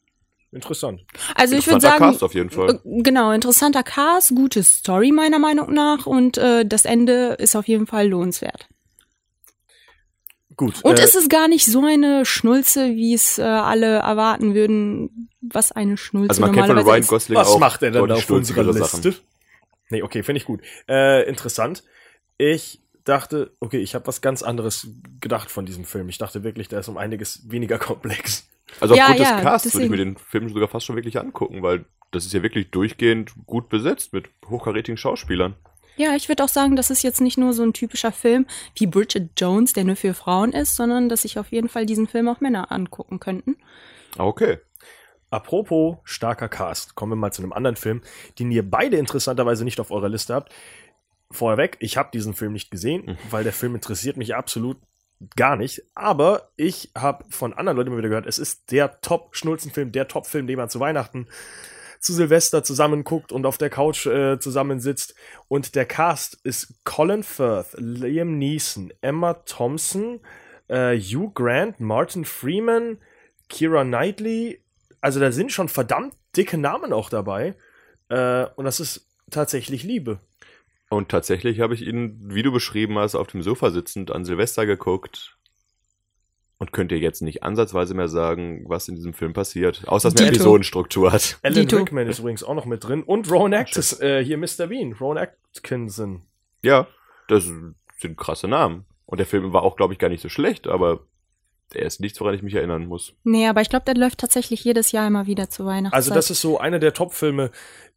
interessant. 0.53 1.05
also 1.35 1.57
ich 1.57 1.66
würde 1.66 1.77
interessanter 1.77 1.98
sagen, 1.98 2.12
Cast 2.12 2.22
auf 2.22 2.35
jeden 2.35 2.50
Fall. 2.50 2.74
Äh, 2.74 3.03
Genau, 3.03 3.33
interessanter 3.33 3.83
Cast, 3.83 4.35
gute 4.35 4.62
Story 4.62 5.11
meiner 5.12 5.38
Meinung 5.38 5.72
nach 5.72 6.07
und 6.07 6.38
äh, 6.38 6.64
das 6.66 6.85
Ende 6.85 7.37
ist 7.38 7.57
auf 7.57 7.66
jeden 7.66 7.87
Fall 7.87 8.09
lohnenswert. 8.09 8.68
Gut. 10.57 10.83
Und 10.85 10.98
äh, 10.98 11.03
es 11.03 11.14
ist 11.14 11.31
gar 11.31 11.48
nicht 11.48 11.66
so 11.66 11.85
eine 11.85 12.24
Schnulze, 12.24 12.94
wie 12.94 13.14
es 13.14 13.38
äh, 13.38 13.42
alle 13.42 13.96
erwarten 13.96 14.55
würden, 14.55 15.29
was 15.40 15.72
eine 15.72 15.96
Schnulze 15.96 16.31
Also 16.31 16.42
man 16.42 16.53
kennt 16.53 16.66
von 16.66 16.77
normalerweise 16.77 16.92
Ryan 16.92 17.03
ist. 17.03 17.09
Gosling 17.09 17.38
was 17.38 17.48
auch 17.48 17.59
macht 17.59 17.83
er 17.83 17.90
denn 17.90 18.07
da 18.07 18.14
auf 18.14 18.31
unserer 18.31 18.62
Liste? 18.62 18.85
Sachen. 19.12 19.14
Nee, 19.90 20.03
okay, 20.03 20.22
finde 20.22 20.38
ich 20.38 20.44
gut. 20.44 20.61
Äh, 20.88 21.29
interessant. 21.29 21.83
Ich 22.38 22.81
dachte, 23.05 23.55
okay, 23.61 23.79
ich 23.79 23.94
habe 23.94 24.07
was 24.07 24.20
ganz 24.20 24.42
anderes 24.42 24.88
gedacht 25.20 25.50
von 25.50 25.66
diesem 25.66 25.85
Film. 25.85 26.09
Ich 26.09 26.18
dachte 26.18 26.42
wirklich, 26.42 26.68
der 26.68 26.81
ist 26.81 26.88
um 26.88 26.96
einiges 26.96 27.50
weniger 27.50 27.79
komplex. 27.81 28.48
Also 28.81 28.95
Ja, 28.95 29.05
aufgrund 29.05 29.21
ja, 29.21 29.37
des 29.37 29.43
Casts 29.45 29.75
würde 29.75 29.85
ich 29.85 29.91
mir 29.91 29.97
den 29.97 30.17
Film 30.17 30.49
sogar 30.49 30.69
fast 30.69 30.87
schon 30.87 30.97
wirklich 30.97 31.19
angucken, 31.19 31.63
weil 31.63 31.85
das 32.11 32.27
ist 32.27 32.33
ja 32.33 32.43
wirklich 32.43 32.71
durchgehend 32.71 33.33
gut 33.47 33.69
besetzt 33.69 34.13
mit 34.13 34.29
hochkarätigen 34.49 34.97
Schauspielern. 34.97 35.55
Ja, 35.97 36.17
ich 36.17 36.29
würde 36.29 36.43
auch 36.43 36.49
sagen, 36.49 36.75
das 36.75 36.91
ist 36.91 37.03
jetzt 37.03 37.21
nicht 37.21 37.39
nur 37.39 37.53
so 37.53 37.63
ein 37.63 37.73
typischer 37.73 38.11
Film 38.11 38.47
wie 38.75 38.87
Bridget 38.87 39.31
Jones, 39.39 39.73
der 39.73 39.85
nur 39.85 39.97
für 39.97 40.15
Frauen 40.15 40.53
ist, 40.53 40.75
sondern 40.75 41.09
dass 41.09 41.23
sich 41.23 41.39
auf 41.39 41.53
jeden 41.53 41.69
Fall 41.69 41.87
diesen 41.87 42.09
Film 42.09 42.29
auch 42.29 42.41
Männer 42.41 42.73
angucken 42.73 43.21
könnten. 43.21 43.57
Ah, 44.19 44.25
Okay. 44.25 44.59
Apropos 45.31 45.97
starker 46.05 46.49
Cast, 46.49 46.95
kommen 46.95 47.11
wir 47.11 47.17
mal 47.17 47.33
zu 47.33 47.43
einem 47.43 47.53
anderen 47.53 47.75
Film, 47.75 48.03
den 48.39 48.53
ihr 48.53 48.69
beide 48.69 48.99
interessanterweise 48.99 49.65
nicht 49.65 49.81
auf 49.81 49.91
eurer 49.91 50.09
Liste 50.09 50.33
habt. 50.33 50.53
Vorweg, 51.29 51.77
ich 51.81 51.97
habe 51.97 52.11
diesen 52.13 52.35
Film 52.35 52.53
nicht 52.53 52.71
gesehen, 52.71 53.19
weil 53.31 53.43
der 53.43 53.53
Film 53.53 53.75
interessiert 53.75 54.17
mich 54.17 54.37
absolut 54.37 54.77
gar 55.37 55.57
nicht. 55.57 55.83
Aber 55.95 56.51
ich 56.57 56.91
habe 56.97 57.25
von 57.31 57.53
anderen 57.53 57.77
Leuten 57.77 57.89
immer 57.89 57.99
wieder 57.99 58.09
gehört, 58.09 58.27
es 58.27 58.39
ist 58.39 58.71
der 58.71 59.01
Top-Schnulzenfilm, 59.01 59.93
der 59.93 60.09
Top-Film, 60.09 60.47
den 60.47 60.57
man 60.57 60.69
zu 60.69 60.81
Weihnachten, 60.81 61.27
zu 62.01 62.13
Silvester 62.13 62.63
zusammen 62.63 63.03
guckt 63.03 63.33
und 63.33 63.47
auf 63.47 63.59
der 63.59 63.71
Couch 63.71 64.07
äh, 64.07 64.39
zusammensitzt. 64.39 65.15
Und 65.49 65.75
der 65.75 65.87
Cast 65.87 66.39
ist 66.45 66.75
Colin 66.85 67.23
Firth, 67.23 67.75
Liam 67.79 68.39
Neeson, 68.39 68.93
Emma 69.01 69.35
Thompson, 69.35 70.21
äh, 70.69 70.99
Hugh 70.99 71.33
Grant, 71.35 71.81
Martin 71.81 72.25
Freeman, 72.25 72.99
Kira 73.49 73.85
Knightley. 73.85 74.63
Also 75.01 75.21
da 75.21 75.33
sind 75.33 75.53
schon 75.53 75.69
verdammt 75.69 76.15
dicke 76.37 76.59
Namen 76.59 76.93
auch 76.93 77.09
dabei. 77.09 77.55
Äh, 78.09 78.47
und 78.57 78.65
das 78.65 78.81
ist 78.81 79.09
tatsächlich 79.31 79.83
Liebe. 79.83 80.19
Und 80.90 81.09
tatsächlich 81.09 81.61
habe 81.61 81.75
ich 81.75 81.83
ihn, 81.83 82.18
wie 82.23 82.42
du 82.42 82.53
beschrieben 82.53 82.99
hast, 82.99 83.14
auf 83.14 83.27
dem 83.27 83.42
Sofa 83.42 83.70
sitzend 83.70 84.11
an 84.11 84.25
Silvester 84.25 84.66
geguckt 84.66 85.37
und 86.59 86.73
könnt 86.73 86.92
ihr 86.92 86.99
jetzt 86.99 87.20
nicht 87.20 87.42
ansatzweise 87.42 87.94
mehr 87.94 88.09
sagen, 88.09 88.64
was 88.66 88.88
in 88.88 88.94
diesem 88.94 89.12
Film 89.12 89.33
passiert, 89.33 89.83
außer 89.87 90.11
dass 90.11 90.14
man 90.14 90.31
Dito. 90.31 90.37
Episodenstruktur 90.37 91.12
hat. 91.12 91.38
Alan 91.42 91.55
Dito. 91.55 91.77
Rickman 91.77 92.09
ist 92.09 92.20
übrigens 92.20 92.42
auch 92.42 92.55
noch 92.55 92.66
mit 92.66 92.85
drin. 92.85 93.03
Und 93.03 93.31
Rowan 93.31 93.55
Atkinson, 93.55 94.01
äh, 94.01 94.25
hier 94.25 94.38
Mr. 94.38 94.68
Bean, 94.68 94.92
Rowan 94.92 95.18
Atkinson. 95.18 96.23
Ja, 96.62 96.87
das 97.29 97.44
sind 97.99 98.16
krasse 98.16 98.49
Namen. 98.49 98.85
Und 99.07 99.18
der 99.18 99.27
Film 99.27 99.53
war 99.53 99.62
auch, 99.62 99.77
glaube 99.77 99.92
ich, 99.92 99.99
gar 99.99 100.09
nicht 100.09 100.23
so 100.23 100.29
schlecht, 100.29 100.66
aber 100.66 101.01
er 101.73 101.87
ist 101.87 102.01
nichts, 102.01 102.20
woran 102.20 102.35
ich 102.35 102.42
mich 102.42 102.55
erinnern 102.55 102.87
muss. 102.87 103.14
Nee, 103.25 103.47
aber 103.47 103.61
ich 103.61 103.68
glaube, 103.68 103.85
der 103.85 103.94
läuft 103.94 104.18
tatsächlich 104.18 104.64
jedes 104.64 104.92
Jahr 104.92 105.07
immer 105.07 105.27
wieder 105.27 105.51
zu 105.51 105.66
Weihnachten. 105.66 105.94
Also 105.94 106.14
das 106.14 106.31
ist 106.31 106.40
so 106.40 106.59
einer 106.59 106.79
der 106.79 106.94
Top-Filme, 106.94 107.51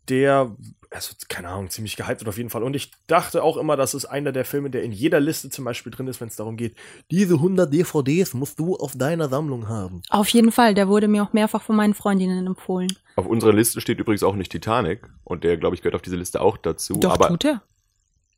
der, 0.10 0.56
also 0.92 1.14
keine 1.28 1.50
Ahnung, 1.50 1.70
ziemlich 1.70 1.96
gehypt 1.96 2.22
wird 2.22 2.30
auf 2.30 2.38
jeden 2.38 2.50
Fall. 2.50 2.64
Und 2.64 2.76
ich 2.76 2.92
dachte 3.08 3.44
auch 3.44 3.58
immer, 3.58 3.76
das 3.76 3.94
ist 3.94 4.06
einer 4.06 4.32
der 4.32 4.46
Filme, 4.46 4.70
der 4.70 4.84
in 4.84 4.92
jeder 4.92 5.20
Liste 5.20 5.50
zum 5.50 5.66
Beispiel 5.66 5.92
drin 5.92 6.08
ist, 6.08 6.22
wenn 6.22 6.28
es 6.30 6.36
darum 6.36 6.58
geht, 6.58 6.76
diese 7.12 7.36
100 7.36 7.72
DVDs 7.74 8.34
musst 8.34 8.60
du 8.60 8.76
auf 8.78 8.94
deiner 8.96 9.30
Sammlung 9.30 9.68
haben. 9.68 10.02
Auf 10.10 10.30
jeden 10.30 10.52
Fall, 10.52 10.74
der 10.74 10.88
wurde 10.88 11.08
mir 11.08 11.24
auch 11.24 11.34
mehrfach 11.34 11.62
von 11.62 11.76
meinen 11.76 11.94
Freundinnen 11.94 12.48
empfohlen. 12.48 12.92
Auf 13.16 13.26
unserer 13.26 13.54
Liste 13.54 13.82
steht 13.82 14.00
übrigens 14.00 14.24
auch 14.24 14.36
nicht 14.36 14.52
Titanic 14.52 15.02
und 15.24 15.44
der, 15.44 15.58
glaube 15.58 15.76
ich, 15.76 15.82
gehört 15.82 15.96
auf 15.96 16.02
diese 16.02 16.16
Liste 16.16 16.40
auch 16.42 16.58
dazu. 16.58 17.00
Doch, 17.00 17.14
aber 17.14 17.28
tut 17.30 17.46
er. 17.46 17.62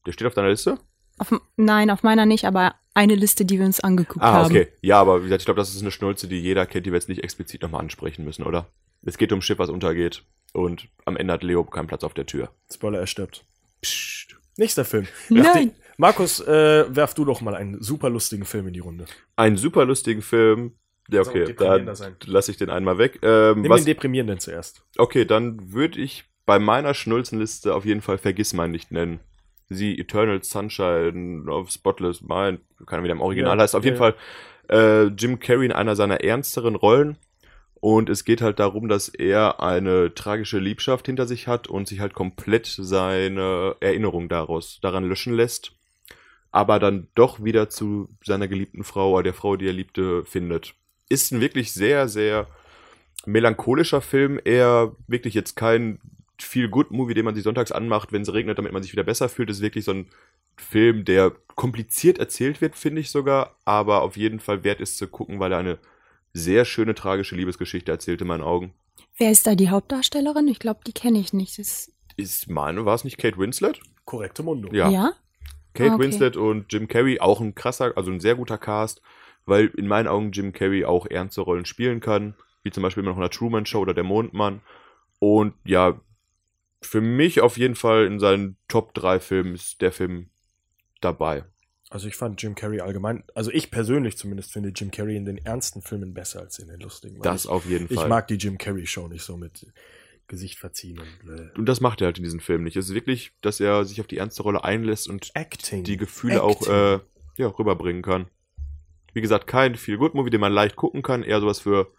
der 0.06 0.12
steht 0.14 0.28
auf 0.28 0.34
deiner 0.34 0.50
Liste? 0.50 0.78
Auf, 1.18 1.34
nein, 1.58 1.90
auf 1.90 2.02
meiner 2.04 2.26
nicht, 2.26 2.46
aber 2.46 2.76
eine 2.94 3.16
Liste, 3.16 3.44
die 3.46 3.60
wir 3.60 3.66
uns 3.66 3.82
angeguckt 3.82 4.24
Ah, 4.24 4.32
haben. 4.34 4.46
okay. 4.46 4.70
Ja, 4.82 5.00
aber 5.02 5.20
wie 5.20 5.24
gesagt, 5.26 5.42
ich 5.42 5.46
glaube, 5.46 5.60
das 5.60 5.74
ist 5.76 5.82
eine 5.82 5.92
Schnulze, 5.92 6.28
die 6.30 6.38
jeder 6.40 6.66
kennt, 6.66 6.86
die 6.86 6.92
wir 6.92 6.98
jetzt 6.98 7.10
nicht 7.10 7.24
explizit 7.24 7.62
nochmal 7.62 7.82
ansprechen 7.82 8.24
müssen, 8.24 8.44
oder? 8.44 8.68
Es 9.04 9.18
geht 9.18 9.32
um 9.32 9.40
ein 9.40 9.42
Schiff, 9.42 9.60
was 9.60 9.70
untergeht 9.70 10.24
und 10.54 10.88
am 11.06 11.16
Ende 11.18 11.34
hat 11.34 11.44
Leo 11.44 11.64
keinen 11.64 11.88
Platz 11.88 12.04
auf 12.04 12.14
der 12.14 12.26
Tür. 12.26 12.50
Spoiler, 12.72 13.00
er 13.00 13.08
stirbt. 13.08 13.46
Psst. 13.82 14.36
Nächster 14.58 14.84
Film. 14.86 15.08
Nein. 15.30 15.70
die- 15.70 15.76
Markus, 15.98 16.40
äh, 16.42 16.86
werf 16.96 17.14
du 17.14 17.26
doch 17.26 17.42
mal 17.42 17.56
einen 17.56 17.82
super 17.82 18.10
lustigen 18.10 18.46
Film 18.46 18.68
in 18.68 18.74
die 18.74 18.80
Runde. 18.80 19.06
Einen 19.36 19.58
super 19.58 19.86
lustigen 19.86 20.22
Film. 20.22 20.74
Ja, 21.10 21.22
okay, 21.22 21.54
dann 21.58 21.90
lasse 22.26 22.52
ich 22.52 22.58
den 22.58 22.70
einmal 22.70 22.98
weg. 22.98 23.20
Ähm, 23.24 23.62
Nimm 23.62 23.72
was, 23.72 23.82
den 23.82 23.88
deprimierenden 23.88 24.40
zuerst. 24.40 24.84
okay, 24.98 25.26
dann 25.26 25.74
würde 25.74 26.00
ich 26.00 26.26
bei 26.46 26.60
meiner 26.60 26.94
Schnulzenliste 26.94 27.74
auf 27.74 27.84
jeden 27.86 28.02
Fall 28.02 28.18
Vergiss 28.18 28.54
mein 28.54 28.72
nicht 28.72 28.92
nennen. 28.92 29.20
Sie 29.70 29.98
Eternal 30.00 30.42
Sunshine 30.44 31.50
of 31.52 31.70
Spotless 31.72 32.22
Mind, 32.22 32.62
keine 32.86 32.90
Ahnung, 33.00 33.04
wie 33.04 33.08
der 33.08 33.16
im 33.16 33.22
Original 33.22 33.58
Ja, 33.58 33.64
heißt. 33.64 33.76
Auf 33.76 33.84
ja, 33.84 33.92
jeden 33.92 33.98
Fall 33.98 34.16
äh, 34.70 35.06
Jim 35.08 35.40
Carrey 35.40 35.66
in 35.66 35.72
einer 35.72 35.96
seiner 35.96 36.22
ernsteren 36.24 36.76
Rollen. 36.76 37.18
Und 37.82 38.10
es 38.10 38.26
geht 38.26 38.42
halt 38.42 38.60
darum, 38.60 38.90
dass 38.90 39.08
er 39.08 39.62
eine 39.62 40.14
tragische 40.14 40.60
Liebschaft 40.60 41.06
hinter 41.06 41.26
sich 41.26 41.48
hat 41.48 41.68
und 41.68 41.88
sich 41.88 42.00
halt 42.00 42.14
komplett 42.14 42.66
seine 42.66 43.76
Erinnerung 43.80 44.28
daraus 44.28 44.80
daran 44.82 45.08
löschen 45.08 45.34
lässt. 45.34 45.72
Aber 46.52 46.80
dann 46.80 47.08
doch 47.16 47.44
wieder 47.44 47.70
zu 47.70 48.10
seiner 48.24 48.48
geliebten 48.48 48.84
Frau 48.84 49.14
oder 49.14 49.24
der 49.24 49.34
Frau, 49.34 49.56
die 49.56 49.68
er 49.68 49.74
liebte, 49.74 50.26
findet. 50.26 50.74
Ist 51.08 51.32
ein 51.32 51.42
wirklich 51.42 51.72
sehr, 51.72 52.08
sehr 52.10 52.48
melancholischer 53.26 54.02
Film. 54.02 54.40
Eher 54.44 54.96
wirklich 55.08 55.34
jetzt 55.34 55.56
kein 55.56 56.00
viel 56.38 56.70
Good 56.70 56.92
Movie, 56.92 57.14
den 57.14 57.26
man 57.26 57.36
sich 57.36 57.44
sonntags 57.44 57.72
anmacht, 57.72 58.12
wenn 58.12 58.24
es 58.24 58.34
regnet, 58.34 58.58
damit 58.58 58.74
man 58.74 58.82
sich 58.84 58.92
wieder 58.92 59.04
besser 59.04 59.30
fühlt. 59.30 59.50
Das 59.50 59.58
ist 59.58 59.64
wirklich 59.64 59.86
so 59.86 59.92
ein 59.92 60.08
Film, 60.58 61.06
der 61.06 61.32
kompliziert 61.56 62.18
erzählt 62.18 62.62
wird, 62.62 62.76
finde 62.76 63.02
ich 63.02 63.12
sogar, 63.12 63.56
aber 63.66 64.02
auf 64.02 64.18
jeden 64.18 64.40
Fall 64.40 64.64
wert 64.64 64.82
ist 64.82 64.98
zu 64.98 65.08
gucken, 65.08 65.40
weil 65.40 65.52
er 65.52 65.60
eine 65.60 65.80
sehr 66.34 66.66
schöne 66.66 66.96
tragische 66.96 67.36
Liebesgeschichte 67.36 67.92
erzählt 67.92 68.22
in 68.22 68.28
meinen 68.28 68.44
Augen. 68.44 68.74
Wer 69.18 69.32
ist 69.32 69.48
da 69.48 69.56
die 69.56 69.70
Hauptdarstellerin? 69.70 70.48
Ich 70.48 70.60
glaube, 70.60 70.82
die 70.86 70.94
kenne 70.94 71.20
ich 71.20 71.34
nicht. 71.34 71.60
Das, 71.60 71.92
Ist 72.16 72.50
meine, 72.50 72.86
war 72.86 72.96
es 72.96 73.04
nicht 73.04 73.18
Kate 73.18 73.38
Winslet? 73.38 73.80
Korrekte 74.06 74.44
Mundo. 74.44 74.70
Ja. 74.72 74.90
ja? 74.90 75.14
Kate 75.74 75.92
Ah, 75.92 75.96
okay. 75.96 76.04
Winslet 76.04 76.38
und 76.38 76.72
Jim 76.72 76.88
Carrey, 76.88 77.20
auch 77.20 77.42
ein 77.42 77.56
krasser, 77.56 77.94
also 77.96 78.12
ein 78.12 78.20
sehr 78.20 78.36
guter 78.36 78.58
Cast, 78.58 79.02
weil 79.46 79.68
in 79.78 79.88
meinen 79.88 80.08
Augen 80.08 80.32
Jim 80.32 80.54
Carrey 80.54 80.86
auch 80.86 81.06
ernste 81.06 81.42
Rollen 81.42 81.66
spielen 81.66 82.00
kann, 82.00 82.36
wie 82.64 82.72
zum 82.72 82.84
Beispiel 82.84 83.02
immer 83.02 83.12
noch 83.12 83.18
in 83.18 83.24
der 83.24 83.30
Truman 83.30 83.66
Show 83.66 83.80
oder 83.80 83.94
der 83.94 84.04
Mondmann. 84.04 84.62
Und 85.20 85.54
ja, 85.66 86.00
für 86.82 87.02
mich 87.02 87.42
auf 87.42 87.58
jeden 87.58 87.76
Fall 87.76 88.06
in 88.06 88.20
seinen 88.20 88.58
Top 88.68 88.94
3 88.94 89.20
Filmen 89.20 89.56
ist 89.56 89.82
der 89.82 89.92
Film 89.92 90.30
dabei. 91.02 91.44
Also 91.92 92.08
ich 92.08 92.16
fand 92.16 92.42
Jim 92.42 92.54
Carrey 92.54 92.82
allgemein, 92.82 93.24
also 93.34 93.52
ich 93.52 93.72
persönlich 93.72 94.16
zumindest 94.16 94.52
finde 94.54 94.70
Jim 94.70 94.92
Carrey 94.92 95.16
in 95.16 95.26
den 95.26 95.40
ernsten 95.40 95.82
Filmen 95.82 96.14
besser 96.14 96.42
als 96.42 96.60
in 96.60 96.68
den 96.68 96.80
lustigen. 96.80 97.20
Das 97.22 97.46
ich, 97.46 97.50
auf 97.50 97.66
jeden 97.66 97.88
ich 97.90 97.96
Fall. 97.96 98.08
mag 98.08 98.28
die 98.28 98.36
Jim 98.36 98.60
Carrey 98.60 98.86
Show 98.86 99.08
nicht 99.08 99.24
so 99.24 99.38
mit 99.38 99.66
Gesicht 100.28 100.60
verziehen 100.60 101.00
und 101.00 101.20
blö. 101.20 101.50
und 101.58 101.66
das 101.66 101.82
macht 101.82 102.02
er 102.02 102.06
halt 102.06 102.20
in 102.20 102.24
diesem 102.24 102.40
Film 102.40 102.64
nicht. 102.64 102.78
Es 102.78 102.90
ist 102.90 102.94
wirklich, 102.94 103.32
dass 103.42 103.60
er 103.60 103.86
sich 103.86 104.00
auf 104.00 104.06
die 104.06 104.18
ernste 104.18 104.44
Rolle 104.44 104.64
einlässt 104.64 105.10
und 105.10 105.32
Acting. 105.34 105.84
die 105.84 105.98
Gefühle 105.98 106.44
auch 106.44 106.62
Acting. 106.62 106.74
äh, 106.74 107.00
ja, 107.38 107.48
rüberbringen 107.48 108.04
kann. 108.04 108.28
Wie 109.14 109.22
gesagt, 109.22 109.48
kein 109.48 109.74
viel 109.74 109.98
Good 109.98 110.14
Movie, 110.14 110.30
den 110.30 110.42
man 110.42 110.54
leicht 110.54 110.76
gucken 110.76 111.02
kann, 111.02 111.24
eher 111.24 111.40
sowas 111.42 111.60
für 111.60 111.92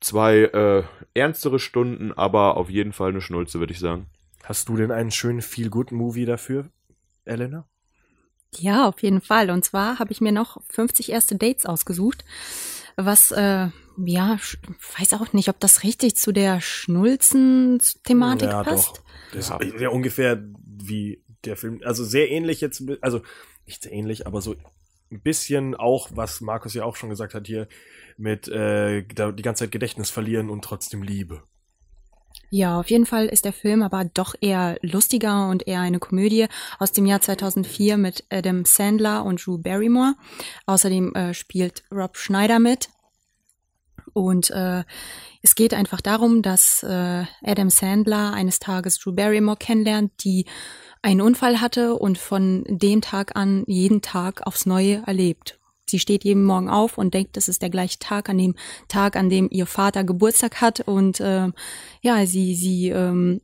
zwei 0.00 0.40
äh, 0.40 0.82
ernstere 1.14 1.58
Stunden, 1.58 2.12
aber 2.12 2.58
auf 2.58 2.68
jeden 2.68 2.92
Fall 2.92 3.10
eine 3.10 3.22
Schnulze, 3.22 3.58
würde 3.60 3.72
ich 3.72 3.78
sagen. 3.78 4.06
Hast 4.44 4.68
du 4.68 4.76
denn 4.76 4.90
einen 4.90 5.12
schönen 5.12 5.40
Feel-Good-Movie 5.40 6.26
dafür, 6.26 6.68
Elena? 7.24 7.66
Ja, 8.56 8.88
auf 8.88 9.02
jeden 9.02 9.20
Fall. 9.20 9.50
Und 9.50 9.64
zwar 9.64 9.98
habe 9.98 10.12
ich 10.12 10.20
mir 10.20 10.32
noch 10.32 10.60
50 10.68 11.10
erste 11.10 11.36
Dates 11.36 11.66
ausgesucht, 11.66 12.24
was, 12.96 13.30
äh, 13.30 13.68
ja, 14.04 14.38
weiß 14.98 15.14
auch 15.14 15.32
nicht, 15.32 15.48
ob 15.48 15.58
das 15.60 15.82
richtig 15.82 16.16
zu 16.16 16.32
der 16.32 16.60
Schnulzen-Thematik 16.60 18.48
ja, 18.50 18.62
passt. 18.64 18.88
doch. 18.88 19.02
Das 19.32 19.50
ist 19.60 19.80
ja 19.80 19.88
ungefähr 19.88 20.42
wie 20.66 21.22
der 21.44 21.56
Film. 21.56 21.80
Also 21.84 22.04
sehr 22.04 22.30
ähnlich 22.30 22.60
jetzt, 22.60 22.82
also 23.00 23.22
nicht 23.66 23.82
sehr 23.82 23.92
ähnlich, 23.92 24.26
aber 24.26 24.42
so 24.42 24.54
ein 25.10 25.20
bisschen 25.22 25.74
auch, 25.74 26.10
was 26.14 26.40
Markus 26.40 26.74
ja 26.74 26.84
auch 26.84 26.96
schon 26.96 27.10
gesagt 27.10 27.34
hat 27.34 27.46
hier, 27.46 27.68
mit 28.16 28.48
äh, 28.48 29.04
da- 29.14 29.32
die 29.32 29.42
ganze 29.42 29.64
Zeit 29.64 29.72
Gedächtnis 29.72 30.10
verlieren 30.10 30.50
und 30.50 30.62
trotzdem 30.64 31.02
Liebe. 31.02 31.42
Ja, 32.54 32.78
auf 32.78 32.90
jeden 32.90 33.06
Fall 33.06 33.28
ist 33.28 33.46
der 33.46 33.54
Film 33.54 33.80
aber 33.80 34.04
doch 34.04 34.34
eher 34.38 34.76
lustiger 34.82 35.48
und 35.48 35.66
eher 35.66 35.80
eine 35.80 35.98
Komödie 35.98 36.48
aus 36.78 36.92
dem 36.92 37.06
Jahr 37.06 37.22
2004 37.22 37.96
mit 37.96 38.24
Adam 38.28 38.66
Sandler 38.66 39.24
und 39.24 39.46
Drew 39.46 39.56
Barrymore. 39.56 40.16
Außerdem 40.66 41.14
äh, 41.14 41.32
spielt 41.32 41.82
Rob 41.90 42.18
Schneider 42.18 42.58
mit. 42.58 42.90
Und 44.12 44.50
äh, 44.50 44.84
es 45.40 45.54
geht 45.54 45.72
einfach 45.72 46.02
darum, 46.02 46.42
dass 46.42 46.82
äh, 46.82 47.24
Adam 47.42 47.70
Sandler 47.70 48.34
eines 48.34 48.58
Tages 48.58 48.98
Drew 48.98 49.14
Barrymore 49.14 49.56
kennenlernt, 49.56 50.12
die 50.22 50.44
einen 51.00 51.22
Unfall 51.22 51.62
hatte 51.62 51.94
und 51.94 52.18
von 52.18 52.64
dem 52.68 53.00
Tag 53.00 53.34
an 53.34 53.64
jeden 53.66 54.02
Tag 54.02 54.46
aufs 54.46 54.66
Neue 54.66 55.02
erlebt. 55.06 55.58
Sie 55.92 56.00
steht 56.00 56.24
jeden 56.24 56.44
Morgen 56.44 56.68
auf 56.68 56.98
und 56.98 57.14
denkt, 57.14 57.36
das 57.36 57.48
ist 57.48 57.62
der 57.62 57.70
gleiche 57.70 57.98
Tag, 58.00 58.28
an 58.28 58.38
dem 58.38 58.56
Tag, 58.88 59.14
an 59.14 59.30
dem 59.30 59.48
ihr 59.50 59.66
Vater 59.66 60.02
Geburtstag 60.02 60.60
hat. 60.60 60.80
Und 60.80 61.20
äh, 61.20 61.48
ja, 62.00 62.26
sie, 62.26 62.54
sie 62.56 62.88
ähm, 62.88 63.40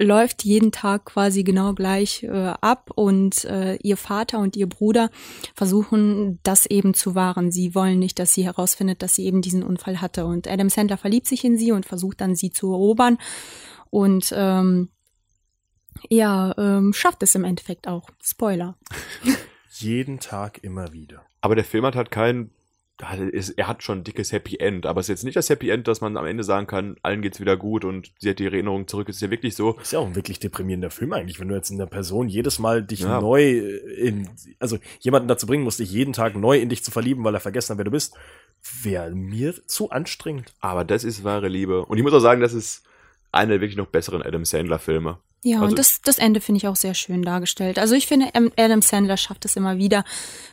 läuft 0.00 0.44
jeden 0.44 0.72
Tag 0.72 1.04
quasi 1.04 1.42
genau 1.42 1.74
gleich 1.74 2.22
äh, 2.22 2.54
ab 2.60 2.90
und 2.94 3.44
äh, 3.44 3.76
ihr 3.76 3.96
Vater 3.96 4.38
und 4.38 4.56
ihr 4.56 4.68
Bruder 4.68 5.10
versuchen 5.54 6.38
das 6.42 6.66
eben 6.66 6.94
zu 6.94 7.14
wahren. 7.14 7.50
Sie 7.50 7.74
wollen 7.74 7.98
nicht, 7.98 8.18
dass 8.18 8.34
sie 8.34 8.44
herausfindet, 8.44 9.02
dass 9.02 9.14
sie 9.14 9.26
eben 9.26 9.42
diesen 9.42 9.62
Unfall 9.62 10.00
hatte. 10.00 10.26
Und 10.26 10.48
Adam 10.48 10.70
Sandler 10.70 10.96
verliebt 10.96 11.26
sich 11.26 11.44
in 11.44 11.58
sie 11.58 11.72
und 11.72 11.86
versucht 11.86 12.20
dann 12.20 12.34
sie 12.34 12.50
zu 12.50 12.72
erobern 12.72 13.18
und 13.90 14.32
ähm, 14.34 14.88
ja, 16.08 16.54
ähm, 16.56 16.92
schafft 16.92 17.22
es 17.22 17.34
im 17.34 17.44
Endeffekt 17.44 17.88
auch. 17.88 18.08
Spoiler. 18.22 18.78
Jeden 19.70 20.20
Tag 20.20 20.62
immer 20.62 20.92
wieder. 20.92 21.27
Aber 21.40 21.54
der 21.54 21.64
Film 21.64 21.84
hat 21.86 21.94
halt 21.96 22.10
kein, 22.10 22.50
er 23.00 23.68
hat 23.68 23.84
schon 23.84 23.98
ein 23.98 24.04
dickes 24.04 24.32
Happy 24.32 24.56
End, 24.58 24.84
aber 24.84 24.98
es 25.00 25.04
ist 25.06 25.10
jetzt 25.10 25.24
nicht 25.24 25.36
das 25.36 25.48
Happy 25.50 25.70
End, 25.70 25.86
dass 25.86 26.00
man 26.00 26.16
am 26.16 26.26
Ende 26.26 26.42
sagen 26.42 26.66
kann, 26.66 26.96
allen 27.02 27.22
geht's 27.22 27.38
wieder 27.38 27.56
gut 27.56 27.84
und 27.84 28.10
sie 28.18 28.30
hat 28.30 28.40
die 28.40 28.46
Erinnerung 28.46 28.88
zurück. 28.88 29.08
Es 29.08 29.16
ist 29.16 29.22
ja 29.22 29.30
wirklich 29.30 29.54
so, 29.54 29.78
Ist 29.80 29.92
ja 29.92 30.00
auch 30.00 30.06
ein 30.06 30.16
wirklich 30.16 30.40
deprimierender 30.40 30.90
Film 30.90 31.12
eigentlich, 31.12 31.38
wenn 31.38 31.46
du 31.48 31.54
jetzt 31.54 31.70
in 31.70 31.78
der 31.78 31.86
Person 31.86 32.28
jedes 32.28 32.58
Mal 32.58 32.82
dich 32.82 33.00
Ja. 33.00 33.20
neu 33.20 33.58
in, 33.96 34.28
also 34.58 34.78
jemanden 34.98 35.28
dazu 35.28 35.46
bringen 35.46 35.62
musst, 35.62 35.78
dich 35.78 35.92
jeden 35.92 36.12
Tag 36.12 36.34
neu 36.34 36.58
in 36.58 36.68
dich 36.70 36.82
zu 36.82 36.90
verlieben, 36.90 37.22
weil 37.22 37.34
er 37.34 37.40
vergessen 37.40 37.70
hat, 37.74 37.78
wer 37.78 37.84
du 37.84 37.92
bist, 37.92 38.16
wäre 38.82 39.14
mir 39.14 39.54
zu 39.68 39.90
anstrengend. 39.90 40.52
aber 40.58 40.84
das 40.84 41.04
ist 41.04 41.22
wahre 41.22 41.46
Liebe. 41.46 41.84
Und 41.86 41.98
ich 41.98 42.02
muss 42.02 42.12
auch 42.14 42.18
sagen, 42.18 42.40
das 42.40 42.52
ist 42.52 42.82
einer 43.30 43.52
der 43.52 43.60
wirklich 43.60 43.76
noch 43.76 43.86
besseren 43.86 44.22
Adam 44.22 44.44
Sandler 44.44 44.80
Filme. 44.80 45.18
Ja, 45.44 45.58
Also- 45.58 45.70
und 45.70 45.78
das, 45.78 46.00
das 46.02 46.18
Ende 46.18 46.40
finde 46.40 46.58
ich 46.58 46.66
auch 46.68 46.76
sehr 46.76 46.94
schön 46.94 47.22
dargestellt. 47.22 47.78
Also 47.78 47.94
ich 47.94 48.06
finde, 48.06 48.34
Am- 48.34 48.52
Adam 48.56 48.82
Sandler 48.82 49.16
schafft 49.16 49.44
es 49.44 49.54
immer 49.56 49.78
wieder, 49.78 50.04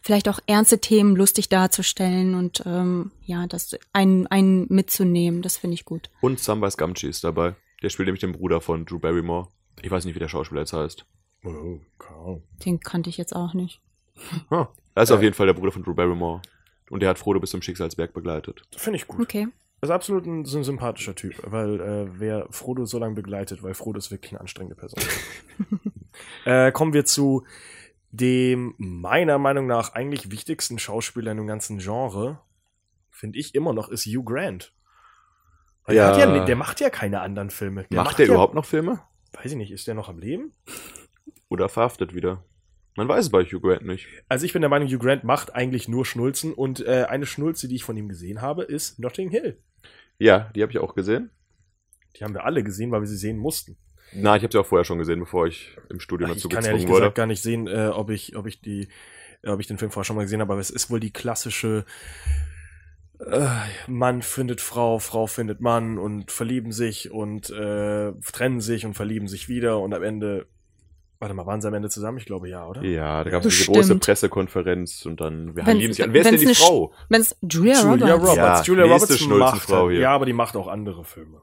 vielleicht 0.04 0.30
auch 0.30 0.40
ernste 0.48 0.80
Themen 0.80 1.16
lustig 1.16 1.50
darzustellen 1.50 2.36
und 2.36 2.64
ähm, 2.66 3.12
ja, 3.26 3.48
das 3.48 3.76
einen, 3.94 4.28
einen 4.28 4.68
mitzunehmen. 4.70 5.42
Das 5.42 5.58
finde 5.58 5.74
ich 5.74 5.86
gut. 5.86 6.10
Und 6.22 6.40
Samwise 6.40 6.78
Gamgee 6.78 7.08
ist 7.08 7.24
dabei. 7.24 7.56
Der 7.82 7.90
spielt 7.90 8.08
nämlich 8.08 8.22
den 8.22 8.32
Bruder 8.32 8.62
von 8.62 8.86
Drew 8.86 9.00
Barrymore. 9.00 9.48
Ich 9.82 9.92
weiß 9.92 10.06
nicht, 10.06 10.16
wie 10.16 10.20
der 10.20 10.30
Schauspieler 10.30 10.62
jetzt 10.62 10.74
heißt. 10.74 11.06
Oh, 11.44 11.80
Ahnung. 12.26 12.44
Den 12.66 12.80
kannte 12.80 13.10
ich 13.10 13.18
jetzt 13.18 13.36
auch 13.36 13.54
nicht. 13.54 13.82
Huh. 14.50 14.66
Das 14.96 15.10
ist 15.10 15.16
auf 15.16 15.22
jeden 15.22 15.36
Fall 15.36 15.46
der 15.48 15.54
Bruder 15.54 15.72
von 15.72 15.84
Drew 15.84 15.94
Barrymore. 15.94 16.42
Und 16.90 17.02
der 17.02 17.10
hat 17.10 17.20
Frodo 17.20 17.40
bis 17.40 17.50
zum 17.52 17.62
Schicksalsberg 17.62 18.14
begleitet. 18.14 18.62
Finde 18.78 18.98
ich 18.98 19.08
gut. 19.08 19.20
Okay. 19.20 19.48
Das 19.82 19.90
ist 19.90 19.94
absolut 19.94 20.26
ein, 20.26 20.46
so 20.46 20.58
ein 20.58 20.64
sympathischer 20.64 21.16
Typ, 21.16 21.36
weil 21.44 21.80
äh, 21.80 22.20
wer 22.20 22.48
Frodo 22.50 22.86
so 22.86 22.98
lange 22.98 23.16
begleitet, 23.16 23.62
weil 23.62 23.74
Frodo 23.74 24.00
ist 24.00 24.10
wirklich 24.10 24.32
eine 24.32 24.42
anstrengende 24.42 24.76
Person. 24.76 25.04
äh, 26.46 26.72
kommen 26.72 26.94
wir 26.94 27.06
zu 27.06 27.46
dem 28.12 28.74
meiner 28.78 29.38
Meinung 29.38 29.68
nach 29.68 29.94
eigentlich 29.94 30.32
wichtigsten 30.32 30.80
Schauspieler 30.80 31.32
in 31.32 31.38
dem 31.38 31.48
ganzen 31.48 31.80
Genre, 31.80 32.40
finde 33.10 33.38
ich 33.40 33.54
immer 33.54 33.74
noch, 33.74 33.90
ist 33.90 34.06
Hugh 34.06 34.24
Grant. 34.24 34.74
Weil 35.84 35.98
Ja. 35.98 36.16
Der, 36.16 36.36
ja, 36.36 36.46
der 36.46 36.56
macht 36.56 36.80
ja 36.80 36.90
keine 36.90 37.22
anderen 37.22 37.50
Filme. 37.50 37.86
Der 37.92 38.04
Macht 38.04 38.18
der 38.18 38.28
ja, 38.28 38.34
überhaupt 38.34 38.56
noch 38.56 38.66
Filme? 38.66 39.02
Weiß 39.34 39.52
ich 39.52 39.58
nicht, 39.58 39.72
ist 39.72 39.88
der 39.88 39.94
noch 39.94 40.10
am 40.10 40.18
Leben? 40.18 40.54
Oder 41.50 41.70
verhaftet 41.70 42.14
wieder? 42.16 42.44
Man 42.96 43.08
weiß 43.08 43.26
es 43.26 43.32
bei 43.32 43.43
Hugh 43.43 43.60
Grant 43.60 43.86
nicht. 43.86 44.08
Also 44.30 44.46
ich 44.46 44.54
bin 44.54 44.62
der 44.62 44.70
Meinung, 44.70 44.88
Hugh 44.88 45.00
Grant 45.00 45.24
macht 45.24 45.54
eigentlich 45.54 45.88
nur 45.88 46.06
Schnulzen 46.06 46.54
und 46.54 46.86
äh, 46.86 47.06
eine 47.10 47.26
Schnulze, 47.26 47.68
die 47.68 47.76
ich 47.76 47.84
von 47.84 47.98
ihm 47.98 48.08
gesehen 48.08 48.41
habe, 48.41 48.64
ist 48.64 49.00
Notting 49.00 49.30
Hill. 49.30 49.58
Ja, 50.18 50.52
die 50.56 50.62
habe 50.62 50.72
ich 50.72 50.80
auch 50.80 50.96
gesehen. 50.96 51.30
Die 52.18 52.24
haben 52.24 52.34
wir 52.34 52.46
alle 52.46 52.64
gesehen, 52.64 52.91
weil 52.91 53.02
wir 53.02 53.08
sie 53.08 53.18
sehen 53.18 53.38
mussten. 53.38 53.78
Na, 54.14 54.38
ich 54.38 54.43
habe 54.43 54.52
sie 54.52 54.60
auch 54.60 54.66
vorher 54.66 54.86
schon 54.86 54.98
gesehen, 54.98 55.20
bevor 55.20 55.48
ich 55.48 55.76
im 55.89 56.00
Studium 56.00 56.30
Ach, 56.30 56.36
dazu 56.36 56.48
ich 56.48 56.54
kann 56.54 56.64
ehrlich 56.64 56.84
gezwungen 56.84 56.93
wurde. 56.93 57.02
gesagt 57.02 57.16
gar 57.16 57.26
nicht 57.26 57.41
sehen, 57.41 57.68
äh, 57.68 57.88
ob 57.88 58.10
ich, 58.10 58.38
ob 58.38 58.46
ich 58.46 58.62
die, 58.62 58.88
äh, 59.41 59.50
ob 59.50 59.60
ich 59.60 59.68
den 59.68 59.78
Film 59.78 59.91
vorher 59.91 60.06
schon 60.06 60.16
mal 60.16 60.22
gesehen 60.24 60.39
habe, 60.39 60.54
aber 60.54 60.62
es 60.62 60.70
ist 60.70 60.89
wohl 60.89 61.02
die 61.02 61.12
klassische 61.12 61.86
äh, 63.20 63.48
Mann 63.88 64.22
findet 64.22 64.62
Frau, 64.62 65.00
Frau 65.00 65.28
findet 65.28 65.60
Mann 65.60 65.98
und 65.98 66.32
verlieben 66.32 66.72
sich 66.72 67.12
und 67.12 67.50
äh, 67.50 68.14
trennen 68.32 68.62
sich 68.62 68.86
und 68.86 68.93
verlieben 68.93 69.28
sich 69.28 69.50
wieder 69.50 69.80
und 69.80 69.93
am 69.93 70.04
Ende, 70.04 70.48
warte 71.26 71.34
mal, 71.34 71.48
waren 71.48 71.60
sie 71.60 71.68
am 71.68 71.74
Ende 71.74 71.90
zusammen? 71.90 72.20
Ich 72.20 72.26
glaube 72.26 72.48
ja, 72.48 72.68
oder? 72.68 72.84
Ja, 72.84 73.24
da 73.24 73.30
gab 73.32 73.44
es 73.44 73.48
diese 73.50 73.58
Bestimmt. 73.72 73.78
große 73.78 73.96
Pressekonferenz 73.98 75.06
und 75.08 75.20
dann, 75.20 75.56
wir 75.56 75.66
Wenn- 75.66 75.78
lieben 75.78 75.92
sich 75.94 76.04
an. 76.04 76.14
Wer 76.14 76.22
ist 76.22 76.30
denn 76.32 76.40
die 76.40 76.46
eine 76.46 76.56
Frau? 76.56 76.94
Wenn's 77.10 77.36
Julia, 77.42 77.82
Julia 77.82 78.14
Roberts. 78.14 78.30
Roberts. 78.32 78.60
Ja, 78.60 78.64
Julia 78.74 78.84
Roberts 78.86 79.28
macht, 79.28 79.68
hier. 79.70 80.00
ja, 80.00 80.12
aber 80.12 80.26
die 80.28 80.34
macht 80.34 80.56
auch 80.56 80.68
andere 80.68 81.04
Filme. 81.04 81.42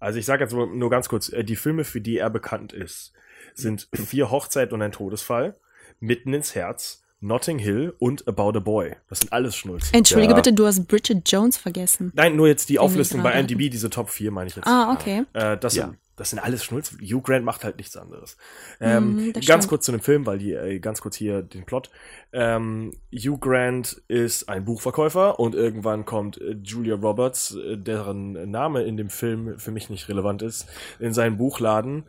Also 0.00 0.18
ich 0.18 0.24
sage 0.24 0.42
jetzt 0.44 0.52
nur, 0.54 0.66
nur 0.66 0.88
ganz 0.90 1.08
kurz, 1.10 1.28
äh, 1.28 1.44
die 1.44 1.56
Filme, 1.56 1.84
für 1.84 2.00
die 2.00 2.16
er 2.18 2.30
bekannt 2.30 2.72
ist, 2.72 3.12
sind 3.54 3.88
Vier 3.92 4.30
Hochzeit 4.30 4.72
und 4.72 4.80
ein 4.80 4.92
Todesfall, 4.92 5.56
Mitten 6.00 6.32
ins 6.32 6.54
Herz, 6.54 7.02
Notting 7.20 7.58
Hill 7.60 7.94
und 8.00 8.26
About 8.26 8.56
a 8.56 8.60
Boy. 8.60 8.96
Das 9.08 9.20
sind 9.20 9.32
alles 9.32 9.54
Schnulzen. 9.54 9.94
Entschuldige 9.94 10.30
Ja. 10.32 10.36
bitte, 10.36 10.52
du 10.52 10.66
hast 10.66 10.88
Bridget 10.88 11.30
Jones 11.30 11.56
vergessen. 11.56 12.10
Nein, 12.16 12.34
nur 12.34 12.48
jetzt 12.48 12.68
die 12.68 12.80
Auflistung 12.80 13.22
bei 13.22 13.38
IMDb, 13.38 13.70
diese 13.70 13.90
Top 13.90 14.08
4 14.10 14.32
meine 14.32 14.48
ich 14.48 14.56
jetzt. 14.56 14.66
Ah, 14.66 14.92
okay. 14.92 15.22
Äh, 15.34 15.56
das, 15.58 15.76
Ja. 15.76 15.84
sind, 15.84 15.98
das 16.16 16.30
sind 16.30 16.38
alles 16.38 16.64
Schnulzen. 16.64 16.98
Hugh 17.00 17.22
Grant 17.22 17.44
macht 17.44 17.64
halt 17.64 17.78
nichts 17.78 17.96
anderes. 17.96 18.36
Ähm, 18.80 19.32
das 19.32 19.46
ganz 19.46 19.64
stimmt. 19.64 19.68
kurz 19.68 19.84
zu 19.86 19.92
dem 19.92 20.00
Film, 20.00 20.26
weil 20.26 20.38
die, 20.38 20.52
äh, 20.52 20.78
ganz 20.78 21.00
kurz 21.00 21.16
hier 21.16 21.42
den 21.42 21.64
Plot. 21.64 21.90
Ähm, 22.32 22.92
Hugh 23.12 23.38
Grant 23.38 24.02
ist 24.08 24.48
ein 24.48 24.64
Buchverkäufer 24.64 25.40
und 25.40 25.54
irgendwann 25.54 26.04
kommt 26.04 26.40
äh, 26.40 26.56
Julia 26.62 26.96
Roberts, 26.96 27.54
äh, 27.54 27.78
deren 27.78 28.50
Name 28.50 28.82
in 28.82 28.96
dem 28.96 29.08
Film 29.08 29.58
für 29.58 29.70
mich 29.70 29.90
nicht 29.90 30.08
relevant 30.08 30.42
ist, 30.42 30.66
in 30.98 31.14
seinen 31.14 31.38
Buchladen 31.38 32.04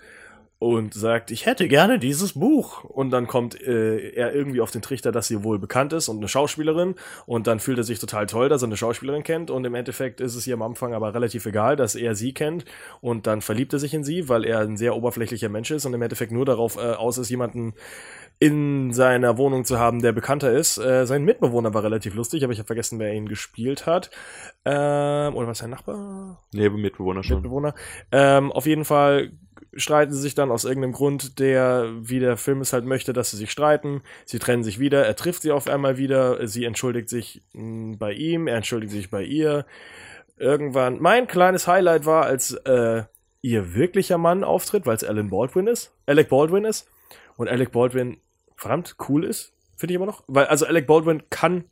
und 0.63 0.93
sagt, 0.93 1.29
ich 1.29 1.45
hätte 1.45 1.67
gerne 1.67 1.99
dieses 1.99 2.33
Buch. 2.39 2.85
Und 2.85 3.09
dann 3.09 3.27
kommt 3.27 3.61
äh, 3.61 4.11
er 4.11 4.33
irgendwie 4.33 4.61
auf 4.61 4.71
den 4.71 4.81
Trichter, 4.81 5.11
dass 5.11 5.27
sie 5.27 5.43
wohl 5.43 5.59
bekannt 5.59 5.91
ist 5.91 6.07
und 6.07 6.17
eine 6.17 6.29
Schauspielerin. 6.29 6.95
Und 7.25 7.47
dann 7.47 7.59
fühlt 7.59 7.79
er 7.79 7.83
sich 7.83 7.99
total 7.99 8.27
toll, 8.27 8.47
dass 8.47 8.63
er 8.63 8.67
eine 8.67 8.77
Schauspielerin 8.77 9.23
kennt. 9.23 9.51
Und 9.51 9.65
im 9.65 9.75
Endeffekt 9.75 10.21
ist 10.21 10.35
es 10.35 10.47
ihr 10.47 10.53
am 10.53 10.61
Anfang 10.61 10.93
aber 10.93 11.13
relativ 11.13 11.45
egal, 11.45 11.75
dass 11.75 11.95
er 11.95 12.15
sie 12.15 12.33
kennt. 12.33 12.63
Und 13.01 13.27
dann 13.27 13.41
verliebt 13.41 13.73
er 13.73 13.79
sich 13.79 13.93
in 13.93 14.05
sie, 14.05 14.29
weil 14.29 14.45
er 14.45 14.59
ein 14.59 14.77
sehr 14.77 14.95
oberflächlicher 14.95 15.49
Mensch 15.49 15.69
ist 15.69 15.85
und 15.85 15.93
im 15.93 16.01
Endeffekt 16.01 16.31
nur 16.31 16.45
darauf 16.45 16.77
äh, 16.77 16.93
aus 16.93 17.17
ist, 17.17 17.29
jemanden 17.29 17.73
in 18.39 18.93
seiner 18.93 19.37
Wohnung 19.37 19.65
zu 19.65 19.79
haben, 19.79 20.01
der 20.01 20.13
bekannter 20.13 20.51
ist. 20.51 20.77
Äh, 20.77 21.05
sein 21.05 21.25
Mitbewohner 21.25 21.73
war 21.73 21.83
relativ 21.83 22.15
lustig, 22.15 22.43
aber 22.43 22.53
ich 22.53 22.59
habe 22.59 22.67
vergessen, 22.67 22.99
wer 22.99 23.13
ihn 23.13 23.27
gespielt 23.27 23.85
hat. 23.85 24.11
Ähm, 24.63 25.35
oder 25.35 25.47
was 25.47 25.59
sein 25.59 25.69
Nachbar? 25.69 26.41
Nee, 26.53 26.69
Mitbewohner 26.69 27.23
schon. 27.23 27.37
Mitbewohner. 27.37 27.75
Ähm, 28.11 28.51
auf 28.51 28.65
jeden 28.65 28.85
Fall 28.85 29.31
streiten 29.75 30.13
sie 30.13 30.21
sich 30.21 30.35
dann 30.35 30.51
aus 30.51 30.65
irgendeinem 30.65 30.93
Grund, 30.93 31.39
der, 31.39 31.89
wie 31.99 32.19
der 32.19 32.37
Film 32.37 32.61
es 32.61 32.73
halt 32.73 32.85
möchte, 32.85 33.13
dass 33.13 33.31
sie 33.31 33.37
sich 33.37 33.51
streiten. 33.51 34.01
Sie 34.25 34.39
trennen 34.39 34.63
sich 34.63 34.79
wieder, 34.79 35.05
er 35.05 35.15
trifft 35.15 35.41
sie 35.41 35.51
auf 35.51 35.67
einmal 35.67 35.97
wieder, 35.97 36.47
sie 36.47 36.65
entschuldigt 36.65 37.09
sich 37.09 37.41
mh, 37.53 37.97
bei 37.97 38.13
ihm, 38.13 38.47
er 38.47 38.57
entschuldigt 38.57 38.91
sich 38.91 39.09
bei 39.09 39.23
ihr. 39.23 39.65
Irgendwann, 40.37 40.99
mein 40.99 41.27
kleines 41.27 41.67
Highlight 41.67 42.05
war, 42.05 42.25
als 42.25 42.53
äh, 42.53 43.03
ihr 43.41 43.75
wirklicher 43.75 44.17
Mann 44.17 44.43
auftritt, 44.43 44.85
weil 44.85 44.95
es 44.95 45.03
Alan 45.03 45.29
Baldwin 45.29 45.67
ist, 45.67 45.93
Alec 46.05 46.29
Baldwin 46.29 46.65
ist. 46.65 46.87
Und 47.35 47.49
Alec 47.49 47.71
Baldwin 47.71 48.17
verdammt 48.55 48.95
cool 49.09 49.23
ist, 49.23 49.53
finde 49.75 49.93
ich 49.93 49.95
immer 49.97 50.05
noch. 50.05 50.23
Weil, 50.27 50.45
also 50.45 50.65
Alec 50.65 50.87
Baldwin 50.87 51.23
kann 51.29 51.65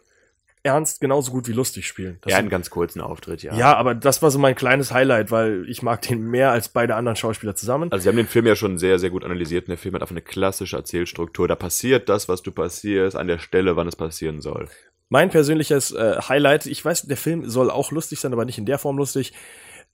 ernst 0.63 1.01
genauso 1.01 1.31
gut 1.31 1.47
wie 1.47 1.53
lustig 1.53 1.87
spielen. 1.87 2.19
Das 2.21 2.31
Ja, 2.31 2.39
einen 2.39 2.49
ganz 2.49 2.69
kurzen 2.69 3.01
Auftritt, 3.01 3.41
ja. 3.43 3.55
ja, 3.55 3.75
aber 3.75 3.95
das 3.95 4.21
war 4.21 4.29
so 4.29 4.39
mein 4.39 4.55
kleines 4.55 4.91
Highlight, 4.91 5.31
weil 5.31 5.65
ich 5.67 5.81
mag 5.81 6.01
den 6.03 6.21
mehr 6.21 6.51
als 6.51 6.69
beide 6.69 6.95
anderen 6.95 7.15
Schauspieler 7.15 7.55
zusammen. 7.55 7.91
Also 7.91 8.03
sie 8.03 8.09
haben 8.09 8.17
den 8.17 8.27
Film 8.27 8.45
ja 8.45 8.55
schon 8.55 8.77
sehr, 8.77 8.99
sehr 8.99 9.09
gut 9.09 9.23
analysiert 9.23 9.65
und 9.65 9.69
der 9.69 9.77
Film 9.77 9.95
hat 9.95 10.01
einfach 10.01 10.13
eine 10.13 10.21
klassische 10.21 10.75
Erzählstruktur. 10.75 11.47
Da 11.47 11.55
passiert 11.55 12.09
das, 12.09 12.29
was 12.29 12.43
du 12.43 12.51
passierst, 12.51 13.15
an 13.15 13.27
der 13.27 13.39
Stelle, 13.39 13.75
wann 13.75 13.87
es 13.87 13.95
passieren 13.95 14.41
soll. 14.41 14.67
Mein 15.09 15.29
persönliches 15.29 15.91
äh, 15.91 16.21
Highlight, 16.29 16.67
ich 16.67 16.83
weiß, 16.83 17.03
der 17.03 17.17
Film 17.17 17.49
soll 17.49 17.69
auch 17.69 17.91
lustig 17.91 18.19
sein, 18.19 18.31
aber 18.31 18.45
nicht 18.45 18.57
in 18.57 18.65
der 18.65 18.77
Form 18.77 18.97
lustig. 18.97 19.33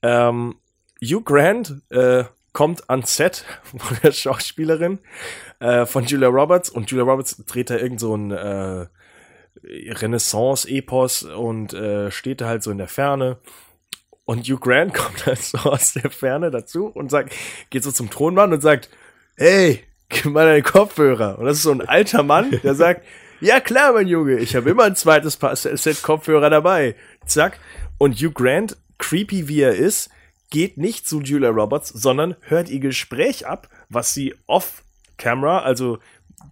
Ähm, 0.02 0.56
Hugh 1.02 1.22
Grant 1.24 1.82
äh, 1.90 2.24
kommt 2.52 2.88
ans 2.90 3.16
Set 3.16 3.44
von 3.62 3.80
der 4.02 4.12
Schauspielerin 4.12 4.98
äh, 5.60 5.86
von 5.86 6.04
Julia 6.04 6.28
Roberts 6.28 6.70
und 6.70 6.90
Julia 6.90 7.04
Roberts 7.04 7.42
dreht 7.46 7.70
da 7.70 7.76
irgend 7.76 8.00
so 8.00 8.14
ein 8.14 8.30
äh, 8.30 8.86
Renaissance-Epos 9.68 11.24
und 11.24 11.74
äh, 11.74 12.10
steht 12.10 12.40
da 12.40 12.48
halt 12.48 12.62
so 12.62 12.70
in 12.70 12.78
der 12.78 12.88
Ferne. 12.88 13.38
Und 14.24 14.48
Hugh 14.48 14.60
Grant 14.60 14.94
kommt 14.94 15.26
halt 15.26 15.42
so 15.42 15.58
aus 15.58 15.94
der 15.94 16.10
Ferne 16.10 16.50
dazu 16.50 16.86
und 16.86 17.10
sagt, 17.10 17.34
geht 17.70 17.84
so 17.84 17.92
zum 17.92 18.10
Thronmann 18.10 18.52
und 18.52 18.60
sagt, 18.60 18.90
hey, 19.36 19.84
gib 20.08 20.26
mal 20.26 20.46
deine 20.46 20.62
Kopfhörer. 20.62 21.38
Und 21.38 21.46
das 21.46 21.58
ist 21.58 21.62
so 21.64 21.72
ein 21.72 21.86
alter 21.86 22.22
Mann, 22.22 22.50
der 22.62 22.74
sagt, 22.76 23.04
ja 23.40 23.60
klar, 23.60 23.92
mein 23.92 24.08
Junge, 24.08 24.38
ich 24.38 24.56
habe 24.56 24.70
immer 24.70 24.84
ein 24.84 24.96
zweites 24.96 25.36
Paar 25.36 25.54
Set 25.54 26.02
Kopfhörer 26.02 26.50
dabei. 26.50 26.96
Zack. 27.24 27.58
Und 27.98 28.16
Hugh 28.16 28.32
Grant, 28.32 28.76
creepy 28.98 29.48
wie 29.48 29.60
er 29.60 29.74
ist, 29.74 30.10
geht 30.50 30.78
nicht 30.78 31.06
zu 31.06 31.20
Julia 31.20 31.50
Roberts, 31.50 31.88
sondern 31.88 32.36
hört 32.40 32.68
ihr 32.68 32.80
Gespräch 32.80 33.46
ab, 33.46 33.68
was 33.88 34.14
sie 34.14 34.34
off 34.46 34.82
Camera, 35.18 35.60
also 35.60 35.98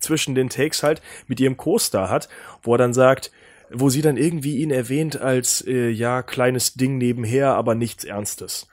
zwischen 0.00 0.34
den 0.34 0.48
Takes 0.48 0.82
halt, 0.82 1.02
mit 1.26 1.40
ihrem 1.40 1.56
Co-Star 1.56 2.10
hat, 2.10 2.28
wo 2.62 2.74
er 2.74 2.78
dann 2.78 2.94
sagt, 2.94 3.30
wo 3.70 3.88
sie 3.88 4.02
dann 4.02 4.16
irgendwie 4.16 4.58
ihn 4.58 4.70
erwähnt 4.70 5.20
als, 5.20 5.66
äh, 5.66 5.88
ja, 5.88 6.22
kleines 6.22 6.74
Ding 6.74 6.98
nebenher, 6.98 7.54
aber 7.54 7.74
nichts 7.74 8.04
Ernstes. 8.04 8.68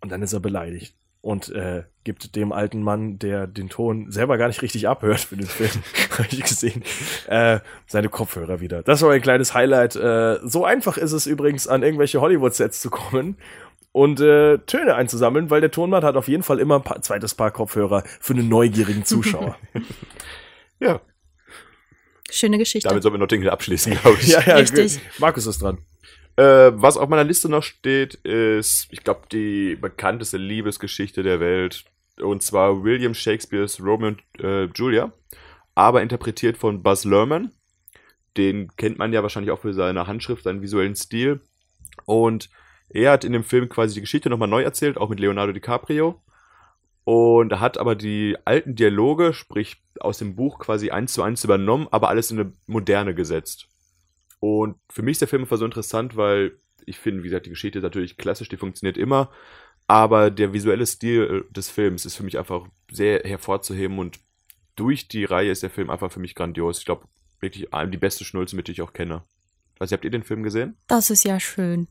Und 0.00 0.12
dann 0.12 0.22
ist 0.22 0.32
er 0.32 0.40
beleidigt 0.40 0.94
und 1.20 1.50
äh, 1.50 1.82
gibt 2.04 2.36
dem 2.36 2.52
alten 2.52 2.82
Mann, 2.82 3.18
der 3.18 3.46
den 3.46 3.68
Ton 3.68 4.10
selber 4.10 4.38
gar 4.38 4.48
nicht 4.48 4.62
richtig 4.62 4.88
abhört 4.88 5.20
für 5.20 5.36
den 5.36 5.46
Film, 5.46 5.70
habe 6.18 6.28
ich 6.30 6.42
gesehen, 6.42 6.82
äh, 7.26 7.60
seine 7.86 8.08
Kopfhörer 8.08 8.60
wieder. 8.60 8.82
Das 8.82 9.02
war 9.02 9.12
ein 9.12 9.20
kleines 9.20 9.52
Highlight. 9.52 9.96
Äh, 9.96 10.38
so 10.44 10.64
einfach 10.64 10.96
ist 10.96 11.12
es 11.12 11.26
übrigens, 11.26 11.66
an 11.66 11.82
irgendwelche 11.82 12.20
Hollywood-Sets 12.20 12.80
zu 12.80 12.90
kommen 12.90 13.36
und 13.92 14.20
äh, 14.20 14.58
Töne 14.58 14.94
einzusammeln, 14.94 15.50
weil 15.50 15.60
der 15.60 15.70
Tonmann 15.70 16.04
hat 16.04 16.16
auf 16.16 16.28
jeden 16.28 16.42
Fall 16.42 16.60
immer 16.60 16.76
ein 16.76 16.84
paar, 16.84 17.02
zweites 17.02 17.34
Paar 17.34 17.50
Kopfhörer 17.50 18.04
für 18.20 18.34
einen 18.34 18.48
neugierigen 18.48 19.04
Zuschauer. 19.04 19.56
Ja, 20.80 21.00
Schöne 22.30 22.58
Geschichte. 22.58 22.88
damit 22.88 23.02
sollen 23.02 23.14
wir 23.14 23.18
Notting 23.18 23.40
Hill 23.40 23.50
abschließen, 23.50 23.94
glaube 23.94 24.18
ich. 24.20 24.28
ja, 24.32 24.40
ja, 24.42 24.56
Richtig. 24.56 25.00
Markus 25.18 25.46
ist 25.46 25.62
dran. 25.62 25.78
Äh, 26.36 26.72
was 26.74 26.96
auf 26.96 27.08
meiner 27.08 27.24
Liste 27.24 27.48
noch 27.48 27.62
steht, 27.62 28.14
ist, 28.14 28.86
ich 28.90 29.02
glaube, 29.02 29.22
die 29.32 29.76
bekannteste 29.76 30.36
Liebesgeschichte 30.36 31.22
der 31.22 31.40
Welt. 31.40 31.84
Und 32.20 32.42
zwar 32.42 32.84
William 32.84 33.14
Shakespeares 33.14 33.80
Romeo 33.80 34.08
und 34.08 34.22
äh, 34.40 34.64
Julia, 34.74 35.12
aber 35.74 36.02
interpretiert 36.02 36.56
von 36.58 36.82
Buzz 36.82 37.04
Lerman. 37.04 37.52
Den 38.36 38.68
kennt 38.76 38.98
man 38.98 39.12
ja 39.12 39.22
wahrscheinlich 39.22 39.50
auch 39.50 39.60
für 39.60 39.72
seine 39.72 40.06
Handschrift, 40.06 40.44
seinen 40.44 40.62
visuellen 40.62 40.96
Stil. 40.96 41.40
Und 42.04 42.50
er 42.90 43.12
hat 43.12 43.24
in 43.24 43.32
dem 43.32 43.44
Film 43.44 43.68
quasi 43.68 43.94
die 43.94 44.00
Geschichte 44.00 44.30
nochmal 44.30 44.48
neu 44.48 44.62
erzählt, 44.62 44.96
auch 44.96 45.08
mit 45.08 45.20
Leonardo 45.20 45.52
DiCaprio. 45.52 46.20
Und 47.10 47.58
hat 47.58 47.78
aber 47.78 47.94
die 47.94 48.36
alten 48.44 48.74
Dialoge, 48.74 49.32
sprich 49.32 49.82
aus 49.98 50.18
dem 50.18 50.36
Buch 50.36 50.58
quasi 50.58 50.90
eins 50.90 51.14
zu 51.14 51.22
eins 51.22 51.42
übernommen, 51.42 51.88
aber 51.90 52.10
alles 52.10 52.30
in 52.30 52.38
eine 52.38 52.52
moderne 52.66 53.14
gesetzt. 53.14 53.66
Und 54.40 54.76
für 54.90 55.00
mich 55.00 55.12
ist 55.12 55.22
der 55.22 55.28
Film 55.28 55.40
einfach 55.40 55.56
so 55.56 55.64
interessant, 55.64 56.18
weil 56.18 56.58
ich 56.84 56.98
finde, 56.98 57.22
wie 57.22 57.28
gesagt, 57.28 57.46
die 57.46 57.50
Geschichte 57.50 57.78
ist 57.78 57.82
natürlich 57.82 58.18
klassisch, 58.18 58.50
die 58.50 58.58
funktioniert 58.58 58.98
immer, 58.98 59.30
aber 59.86 60.30
der 60.30 60.52
visuelle 60.52 60.84
Stil 60.84 61.46
äh, 61.48 61.52
des 61.54 61.70
Films 61.70 62.04
ist 62.04 62.14
für 62.14 62.24
mich 62.24 62.36
einfach 62.36 62.66
sehr 62.90 63.20
hervorzuheben 63.20 63.98
und 63.98 64.20
durch 64.76 65.08
die 65.08 65.24
Reihe 65.24 65.50
ist 65.50 65.62
der 65.62 65.70
Film 65.70 65.88
einfach 65.88 66.12
für 66.12 66.20
mich 66.20 66.34
grandios. 66.34 66.80
Ich 66.80 66.84
glaube, 66.84 67.06
wirklich 67.40 67.70
die 67.72 67.96
beste 67.96 68.26
Schnulze, 68.26 68.54
mit 68.54 68.68
die 68.68 68.72
ich 68.72 68.82
auch 68.82 68.92
kenne. 68.92 69.22
Also, 69.78 69.94
habt 69.94 70.04
ihr 70.04 70.10
den 70.10 70.24
Film 70.24 70.42
gesehen? 70.42 70.76
Das 70.88 71.08
ist 71.08 71.24
ja 71.24 71.40
schön. 71.40 71.88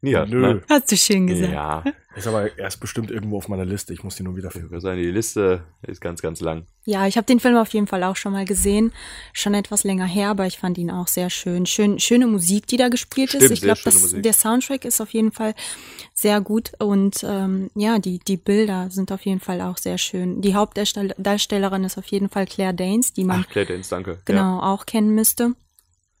Ja, 0.00 0.24
Nö. 0.26 0.40
ne? 0.40 0.62
Hast 0.68 0.92
du 0.92 0.96
schön 0.96 1.26
gesagt. 1.26 1.52
Ja, 1.52 1.82
Ist 2.14 2.28
aber 2.28 2.56
erst 2.56 2.78
bestimmt 2.80 3.10
irgendwo 3.10 3.36
auf 3.38 3.48
meiner 3.48 3.64
Liste. 3.64 3.92
Ich 3.92 4.04
muss 4.04 4.14
die 4.14 4.22
nur 4.22 4.36
wieder 4.36 4.46
ich 4.46 4.52
finden. 4.52 4.70
würde 4.70 4.80
sagen, 4.80 4.98
die 5.02 5.10
Liste 5.10 5.64
ist 5.82 6.00
ganz, 6.00 6.22
ganz 6.22 6.40
lang. 6.40 6.66
Ja, 6.84 7.08
ich 7.08 7.16
habe 7.16 7.26
den 7.26 7.40
Film 7.40 7.56
auf 7.56 7.70
jeden 7.74 7.88
Fall 7.88 8.04
auch 8.04 8.14
schon 8.14 8.32
mal 8.32 8.44
gesehen. 8.44 8.92
Schon 9.32 9.54
etwas 9.54 9.82
länger 9.82 10.06
her, 10.06 10.28
aber 10.28 10.46
ich 10.46 10.56
fand 10.58 10.78
ihn 10.78 10.92
auch 10.92 11.08
sehr 11.08 11.30
schön. 11.30 11.66
schön 11.66 11.98
schöne 11.98 12.28
Musik, 12.28 12.68
die 12.68 12.76
da 12.76 12.90
gespielt 12.90 13.30
Stimmt, 13.30 13.44
ist. 13.44 13.50
Ich 13.50 13.60
glaube, 13.60 13.80
der 14.22 14.32
Soundtrack 14.32 14.84
ist 14.84 15.00
auf 15.00 15.10
jeden 15.10 15.32
Fall 15.32 15.54
sehr 16.14 16.40
gut 16.40 16.72
und 16.78 17.24
ähm, 17.24 17.70
ja, 17.74 17.98
die 17.98 18.20
die 18.20 18.36
Bilder 18.36 18.90
sind 18.90 19.10
auf 19.10 19.24
jeden 19.26 19.40
Fall 19.40 19.60
auch 19.60 19.78
sehr 19.78 19.98
schön. 19.98 20.40
Die 20.42 20.54
Hauptdarstellerin 20.54 21.82
ist 21.84 21.98
auf 21.98 22.06
jeden 22.06 22.28
Fall 22.28 22.46
Claire 22.46 22.72
Danes, 22.74 23.12
die 23.14 23.24
man 23.24 23.44
Ach, 23.44 23.50
Claire 23.50 23.66
Danes, 23.66 23.88
danke. 23.88 24.12
Ja. 24.12 24.18
genau 24.24 24.60
auch 24.60 24.86
kennen 24.86 25.14
müsste. 25.14 25.54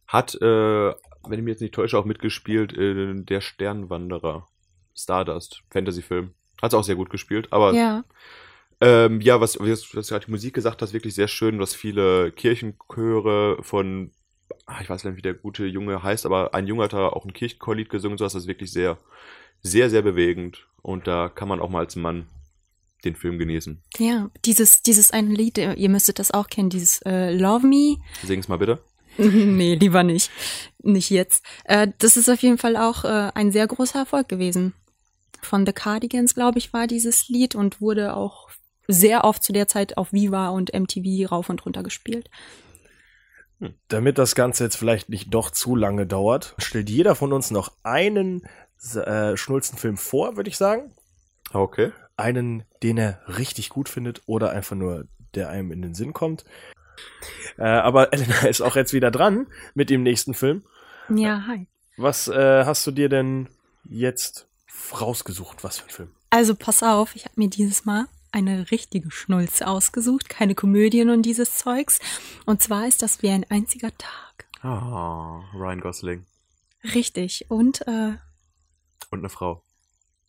Hat, 0.08 0.34
äh, 0.40 0.92
wenn 1.26 1.38
ich 1.38 1.44
mich 1.44 1.52
jetzt 1.52 1.60
nicht 1.62 1.74
täusche, 1.74 1.98
auch 1.98 2.04
mitgespielt 2.04 2.72
in 2.72 3.26
Der 3.26 3.40
Sternwanderer. 3.40 4.46
Stardust, 4.94 5.62
Fantasy-Film. 5.70 6.32
Hat 6.60 6.74
auch 6.74 6.82
sehr 6.84 6.96
gut 6.96 7.10
gespielt, 7.10 7.48
aber 7.52 7.72
Ja, 7.72 8.04
Ähm, 8.80 9.20
ja, 9.20 9.40
was, 9.40 9.58
was, 9.58 9.94
was 9.94 10.06
du 10.06 10.14
gerade 10.14 10.26
die 10.26 10.30
Musik 10.30 10.54
gesagt 10.54 10.82
hast, 10.82 10.92
wirklich 10.92 11.14
sehr 11.14 11.28
schön, 11.28 11.58
was 11.58 11.74
viele 11.74 12.30
Kirchenchöre 12.32 13.62
von, 13.62 14.12
ah, 14.66 14.80
ich 14.80 14.88
weiß 14.88 15.04
nicht, 15.04 15.16
wie 15.16 15.22
der 15.22 15.34
gute 15.34 15.66
Junge 15.66 16.02
heißt, 16.02 16.26
aber 16.26 16.54
ein 16.54 16.66
Junge 16.66 16.84
hat 16.84 16.92
da 16.92 17.08
auch 17.08 17.24
ein 17.24 17.32
Kirchenchorlied 17.32 17.90
gesungen, 17.90 18.18
so 18.18 18.24
das 18.24 18.34
ist 18.34 18.46
wirklich 18.46 18.72
sehr, 18.72 18.98
sehr, 19.62 19.90
sehr 19.90 20.02
bewegend. 20.02 20.66
Und 20.82 21.06
da 21.06 21.28
kann 21.28 21.48
man 21.48 21.60
auch 21.60 21.70
mal 21.70 21.80
als 21.80 21.96
Mann 21.96 22.28
den 23.04 23.14
Film 23.14 23.38
genießen. 23.38 23.82
ja, 23.98 24.30
dieses 24.44 24.82
dieses 24.82 25.12
eine 25.12 25.32
Lied, 25.34 25.58
äh, 25.58 25.74
ihr 25.74 25.88
müsstet 25.88 26.18
das 26.18 26.32
auch 26.32 26.48
kennen, 26.48 26.70
dieses 26.70 27.00
äh, 27.02 27.32
Love 27.36 27.66
Me. 27.66 27.96
Sing's 28.24 28.48
mal 28.48 28.58
bitte. 28.58 28.80
nee, 29.22 29.74
lieber 29.74 30.02
nicht. 30.02 30.30
Nicht 30.82 31.10
jetzt. 31.10 31.44
Äh, 31.64 31.88
das 31.98 32.16
ist 32.16 32.28
auf 32.28 32.40
jeden 32.40 32.58
Fall 32.58 32.76
auch 32.76 33.04
äh, 33.04 33.30
ein 33.34 33.52
sehr 33.52 33.66
großer 33.66 33.98
Erfolg 33.98 34.28
gewesen. 34.28 34.72
Von 35.42 35.66
The 35.66 35.72
Cardigans, 35.72 36.34
glaube 36.34 36.58
ich, 36.58 36.72
war 36.72 36.86
dieses 36.86 37.28
Lied 37.28 37.54
und 37.54 37.80
wurde 37.80 38.16
auch 38.16 38.48
sehr 38.86 39.24
oft 39.24 39.44
zu 39.44 39.52
der 39.52 39.68
Zeit 39.68 39.98
auf 39.98 40.12
Viva 40.12 40.48
und 40.48 40.72
MTV 40.72 41.30
rauf 41.30 41.50
und 41.50 41.64
runter 41.64 41.82
gespielt. 41.82 42.30
Damit 43.88 44.18
das 44.18 44.34
Ganze 44.34 44.64
jetzt 44.64 44.76
vielleicht 44.76 45.08
nicht 45.08 45.34
doch 45.34 45.50
zu 45.50 45.74
lange 45.74 46.06
dauert, 46.06 46.54
stellt 46.58 46.88
jeder 46.88 47.14
von 47.14 47.32
uns 47.32 47.50
noch 47.50 47.72
einen 47.82 48.46
äh, 48.94 49.36
Schnulzenfilm 49.36 49.96
vor, 49.96 50.36
würde 50.36 50.48
ich 50.48 50.56
sagen. 50.56 50.92
Okay. 51.52 51.92
Einen, 52.16 52.64
den 52.82 52.98
er 52.98 53.20
richtig 53.26 53.68
gut 53.68 53.88
findet 53.88 54.22
oder 54.26 54.50
einfach 54.50 54.76
nur, 54.76 55.06
der 55.34 55.50
einem 55.50 55.72
in 55.72 55.82
den 55.82 55.94
Sinn 55.94 56.12
kommt. 56.12 56.44
Äh, 57.56 57.62
aber 57.64 58.12
Elena 58.12 58.46
ist 58.46 58.60
auch 58.60 58.76
jetzt 58.76 58.92
wieder 58.92 59.10
dran 59.10 59.46
mit 59.74 59.90
dem 59.90 60.02
nächsten 60.02 60.34
Film. 60.34 60.62
Ja, 61.08 61.44
hi. 61.46 61.66
Was 61.96 62.28
äh, 62.28 62.64
hast 62.64 62.86
du 62.86 62.90
dir 62.90 63.08
denn 63.08 63.48
jetzt 63.84 64.46
rausgesucht? 65.00 65.64
Was 65.64 65.78
für 65.78 65.86
ein 65.86 65.90
Film? 65.90 66.10
Also 66.30 66.54
pass 66.54 66.82
auf, 66.82 67.16
ich 67.16 67.24
habe 67.24 67.34
mir 67.36 67.48
dieses 67.48 67.84
Mal 67.84 68.06
eine 68.30 68.70
richtige 68.70 69.10
Schnulze 69.10 69.66
ausgesucht, 69.66 70.28
keine 70.28 70.54
Komödien 70.54 71.08
und 71.10 71.22
dieses 71.22 71.56
Zeugs. 71.56 71.98
Und 72.44 72.62
zwar 72.62 72.86
ist 72.86 73.02
das 73.02 73.22
wie 73.22 73.30
ein 73.30 73.46
einziger 73.48 73.90
Tag. 73.96 74.46
Ah, 74.62 75.40
Ryan 75.54 75.80
Gosling. 75.80 76.26
Richtig. 76.94 77.46
Und, 77.48 77.80
äh, 77.88 78.12
Und 79.10 79.20
eine 79.20 79.30
Frau. 79.30 79.62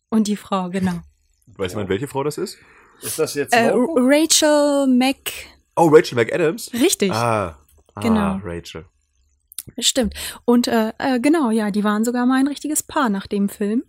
und 0.08 0.26
die 0.26 0.36
Frau, 0.36 0.70
genau. 0.70 1.00
Weiß 1.46 1.74
man, 1.74 1.88
welche 1.88 2.08
Frau 2.08 2.24
das 2.24 2.38
ist? 2.38 2.56
Ist 3.02 3.18
das 3.18 3.34
jetzt 3.34 3.52
Äh? 3.52 3.70
Rachel 3.74 4.86
Mac. 4.88 5.30
Oh, 5.76 5.88
Rachel 5.88 6.16
McAdams? 6.16 6.72
Richtig, 6.72 7.12
Ah, 7.12 7.56
ah 7.94 8.00
Genau. 8.00 8.40
Rachel. 8.44 8.84
stimmt. 9.78 10.14
Und 10.44 10.68
äh, 10.68 10.92
äh, 10.98 11.20
genau, 11.20 11.50
ja, 11.50 11.70
die 11.70 11.84
waren 11.84 12.04
sogar 12.04 12.26
mal 12.26 12.38
ein 12.40 12.48
richtiges 12.48 12.82
Paar 12.82 13.08
nach 13.08 13.26
dem 13.26 13.48
Film. 13.48 13.84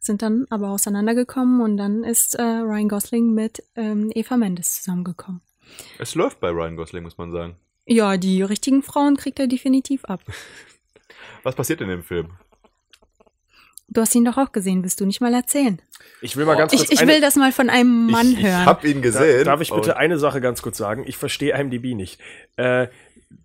Sind 0.00 0.22
dann 0.22 0.46
aber 0.50 0.70
auseinandergekommen 0.70 1.60
und 1.60 1.76
dann 1.76 2.04
ist 2.04 2.34
äh, 2.36 2.42
Ryan 2.42 2.88
Gosling 2.88 3.34
mit 3.34 3.62
ähm, 3.74 4.10
Eva 4.14 4.36
Mendes 4.36 4.76
zusammengekommen. 4.76 5.42
Es 5.98 6.14
läuft 6.14 6.40
bei 6.40 6.50
Ryan 6.50 6.76
Gosling, 6.76 7.02
muss 7.02 7.18
man 7.18 7.32
sagen. 7.32 7.56
Ja, 7.86 8.16
die 8.16 8.42
richtigen 8.42 8.82
Frauen 8.82 9.16
kriegt 9.16 9.38
er 9.38 9.46
definitiv 9.46 10.04
ab. 10.04 10.20
Was 11.42 11.54
passiert 11.54 11.80
in 11.80 11.88
dem 11.88 12.02
Film? 12.02 12.30
Du 13.90 14.00
hast 14.02 14.14
ihn 14.14 14.24
doch 14.24 14.36
auch 14.36 14.52
gesehen, 14.52 14.82
willst 14.82 15.00
du 15.00 15.06
nicht 15.06 15.20
mal 15.20 15.32
erzählen? 15.32 15.80
Ich 16.20 16.36
will 16.36 16.44
mal 16.44 16.56
ganz 16.56 16.72
kurz 16.72 16.84
Ich, 16.84 16.92
ich 16.92 17.00
eine, 17.00 17.12
will 17.12 17.20
das 17.20 17.36
mal 17.36 17.52
von 17.52 17.70
einem 17.70 18.10
Mann 18.10 18.32
ich, 18.32 18.42
hören. 18.42 18.60
Ich 18.60 18.66
hab 18.66 18.84
ihn 18.84 18.96
Da- 18.96 19.00
gesehen. 19.00 19.44
Darf 19.44 19.60
ich 19.62 19.70
bitte 19.70 19.96
eine 19.96 20.18
Sache 20.18 20.40
ganz 20.40 20.60
kurz 20.62 20.76
sagen? 20.76 21.04
Ich 21.06 21.16
verstehe 21.16 21.58
IMDb 21.58 21.94
nicht. 21.94 22.20
Äh, 22.56 22.88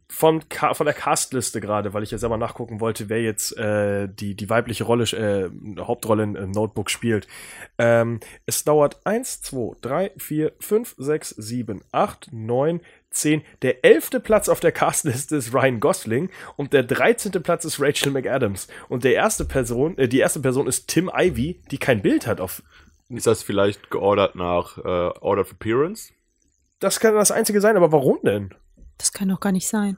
von, 0.09 0.43
von 0.73 0.85
der 0.85 0.93
Castliste 0.93 1.59
gerade, 1.59 1.93
weil 1.95 2.03
ich 2.03 2.11
ja 2.11 2.19
selber 2.19 2.37
nachgucken 2.37 2.79
wollte, 2.81 3.09
wer 3.09 3.21
jetzt 3.23 3.57
äh, 3.57 4.07
die, 4.07 4.35
die 4.35 4.49
weibliche 4.49 4.83
Rolle, 4.83 5.05
äh, 5.05 5.49
Hauptrolle 5.81 6.23
in, 6.23 6.35
in 6.35 6.51
Notebook 6.51 6.91
spielt. 6.91 7.27
Ähm, 7.79 8.19
es 8.45 8.63
dauert 8.63 8.99
1, 9.05 9.41
2, 9.41 9.77
3, 9.81 10.11
4, 10.17 10.51
5, 10.59 10.95
6, 10.99 11.29
7, 11.29 11.81
8, 11.91 12.29
9, 12.31 12.81
10. 13.13 13.41
Der 13.61 13.85
elfte 13.85 14.19
Platz 14.19 14.49
auf 14.49 14.59
der 14.59 14.71
Castliste 14.71 15.35
ist 15.37 15.53
Ryan 15.53 15.79
Gosling 15.79 16.29
und 16.57 16.73
der 16.73 16.83
13. 16.83 17.31
Platz 17.43 17.63
ist 17.65 17.79
Rachel 17.79 18.11
McAdams. 18.11 18.67
Und 18.89 19.03
der 19.03 19.13
erste 19.13 19.45
Person, 19.45 19.97
äh, 19.97 20.07
die 20.07 20.19
erste 20.19 20.39
Person 20.39 20.67
ist 20.67 20.87
Tim 20.87 21.09
Ivy, 21.15 21.61
die 21.71 21.77
kein 21.77 22.01
Bild 22.01 22.27
hat 22.27 22.41
auf. 22.41 22.63
Ist 23.09 23.27
das 23.27 23.43
vielleicht 23.43 23.89
geordert 23.91 24.35
nach 24.35 24.77
äh, 24.79 24.81
Order 24.81 25.41
of 25.41 25.51
Appearance? 25.51 26.11
Das 26.79 26.99
kann 26.99 27.13
das 27.15 27.31
einzige 27.31 27.61
sein, 27.61 27.77
aber 27.77 27.91
warum 27.91 28.19
denn? 28.23 28.53
Das 28.97 29.13
kann 29.13 29.29
doch 29.29 29.39
gar 29.39 29.51
nicht 29.51 29.67
sein. 29.67 29.97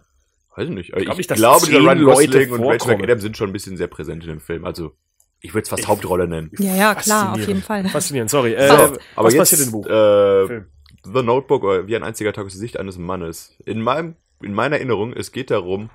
Weiß 0.55 0.70
ich 0.70 0.74
nicht. 0.76 0.93
Ich, 0.95 1.03
glaub 1.05 1.18
nicht, 1.18 1.30
glaube, 1.34 1.59
dieser 1.66 1.78
zehn 1.80 1.86
Ryan 1.86 1.97
Leute 1.99 2.28
Gosling 2.28 2.51
und 2.51 2.63
Rachel. 2.66 2.95
McAdams 2.97 3.22
sind 3.24 3.38
schon 3.38 3.49
ein 3.49 3.53
bisschen 3.53 3.78
sehr 3.78 3.88
präsent 3.88 4.24
in 4.24 4.30
dem 4.30 4.39
Film. 4.39 4.66
Also, 4.66 4.95
ich 5.41 5.53
würde 5.53 5.63
es 5.63 5.70
fast 5.70 5.82
Ich- 5.84 5.88
Hauptrolle 5.88 6.28
nennen. 6.28 6.51
Ja, 6.59 6.76
ja, 6.76 6.95
klar, 6.95 7.34
auf 7.34 7.47
jeden 7.47 7.61
Fall. 7.61 7.88
Faszinierend, 7.89 8.30
sorry. 8.32 8.53
Äh, 8.53 8.68
So, 8.68 8.74
Aber 8.74 8.97
was 9.16 9.34
jetzt, 9.34 9.39
passiert 9.41 9.61
im 9.61 9.72
Buch? 9.72 9.86
Äh, 9.86 10.47
Film. 10.47 10.66
The 11.06 11.24
Notebook 11.24 11.64
oder 11.64 11.88
wie 11.88 11.95
ein 11.95 12.03
einziger 12.03 12.34
Tag 12.34 12.45
aus 12.45 12.53
der 12.53 12.60
Sicht 12.60 12.80
eines 12.80 12.97
Mannes. 12.97 13.56
In 13.66 13.82
meinem, 13.82 14.16
in 14.41 14.53
meiner 14.53 14.78
Erinnerung, 14.78 15.14
es 15.14 15.32
geht 15.32 15.51
darum, 15.51 15.89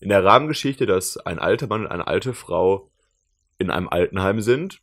in 0.00 0.08
der 0.08 0.24
Rahmengeschichte, 0.24 0.86
dass 0.86 1.16
ein 1.16 1.38
alter 1.38 1.66
Mann 1.66 1.82
und 1.82 1.86
eine 1.88 2.06
alte 2.06 2.34
Frau 2.34 2.90
in 3.58 3.70
einem 3.70 3.88
Altenheim 3.88 4.40
sind 4.40 4.80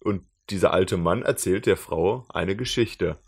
und 0.00 0.22
dieser 0.50 0.72
alte 0.72 0.96
Mann 0.96 1.22
erzählt 1.22 1.66
der 1.66 1.76
Frau 1.76 2.26
eine 2.28 2.56
Geschichte. 2.56 3.18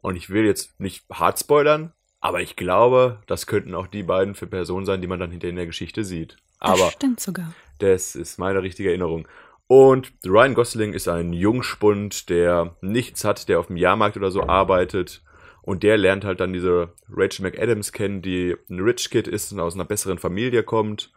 Und 0.00 0.16
ich 0.16 0.30
will 0.30 0.44
jetzt 0.44 0.78
nicht 0.80 1.04
hart 1.10 1.38
spoilern, 1.38 1.92
aber 2.20 2.40
ich 2.40 2.56
glaube, 2.56 3.22
das 3.26 3.46
könnten 3.46 3.74
auch 3.74 3.86
die 3.86 4.02
beiden 4.02 4.34
für 4.34 4.46
Personen 4.46 4.86
sein, 4.86 5.00
die 5.00 5.06
man 5.06 5.20
dann 5.20 5.30
hinter 5.30 5.48
in 5.48 5.56
der 5.56 5.66
Geschichte 5.66 6.04
sieht. 6.04 6.36
Aber 6.58 6.78
das 6.78 6.92
stimmt 6.92 7.20
sogar. 7.20 7.54
das 7.78 8.14
ist 8.14 8.38
meine 8.38 8.62
richtige 8.62 8.88
Erinnerung. 8.90 9.28
Und 9.68 10.14
Ryan 10.26 10.54
Gosling 10.54 10.94
ist 10.94 11.08
ein 11.08 11.34
Jungspund, 11.34 12.30
der 12.30 12.74
nichts 12.80 13.24
hat, 13.24 13.48
der 13.50 13.60
auf 13.60 13.66
dem 13.66 13.76
Jahrmarkt 13.76 14.16
oder 14.16 14.30
so 14.30 14.42
arbeitet. 14.42 15.22
Und 15.60 15.82
der 15.82 15.98
lernt 15.98 16.24
halt 16.24 16.40
dann 16.40 16.54
diese 16.54 16.94
Rachel 17.10 17.44
McAdams 17.44 17.92
kennen, 17.92 18.22
die 18.22 18.56
ein 18.70 18.80
Rich 18.80 19.10
Kid 19.10 19.28
ist 19.28 19.52
und 19.52 19.60
aus 19.60 19.74
einer 19.74 19.84
besseren 19.84 20.16
Familie 20.16 20.62
kommt. 20.62 21.12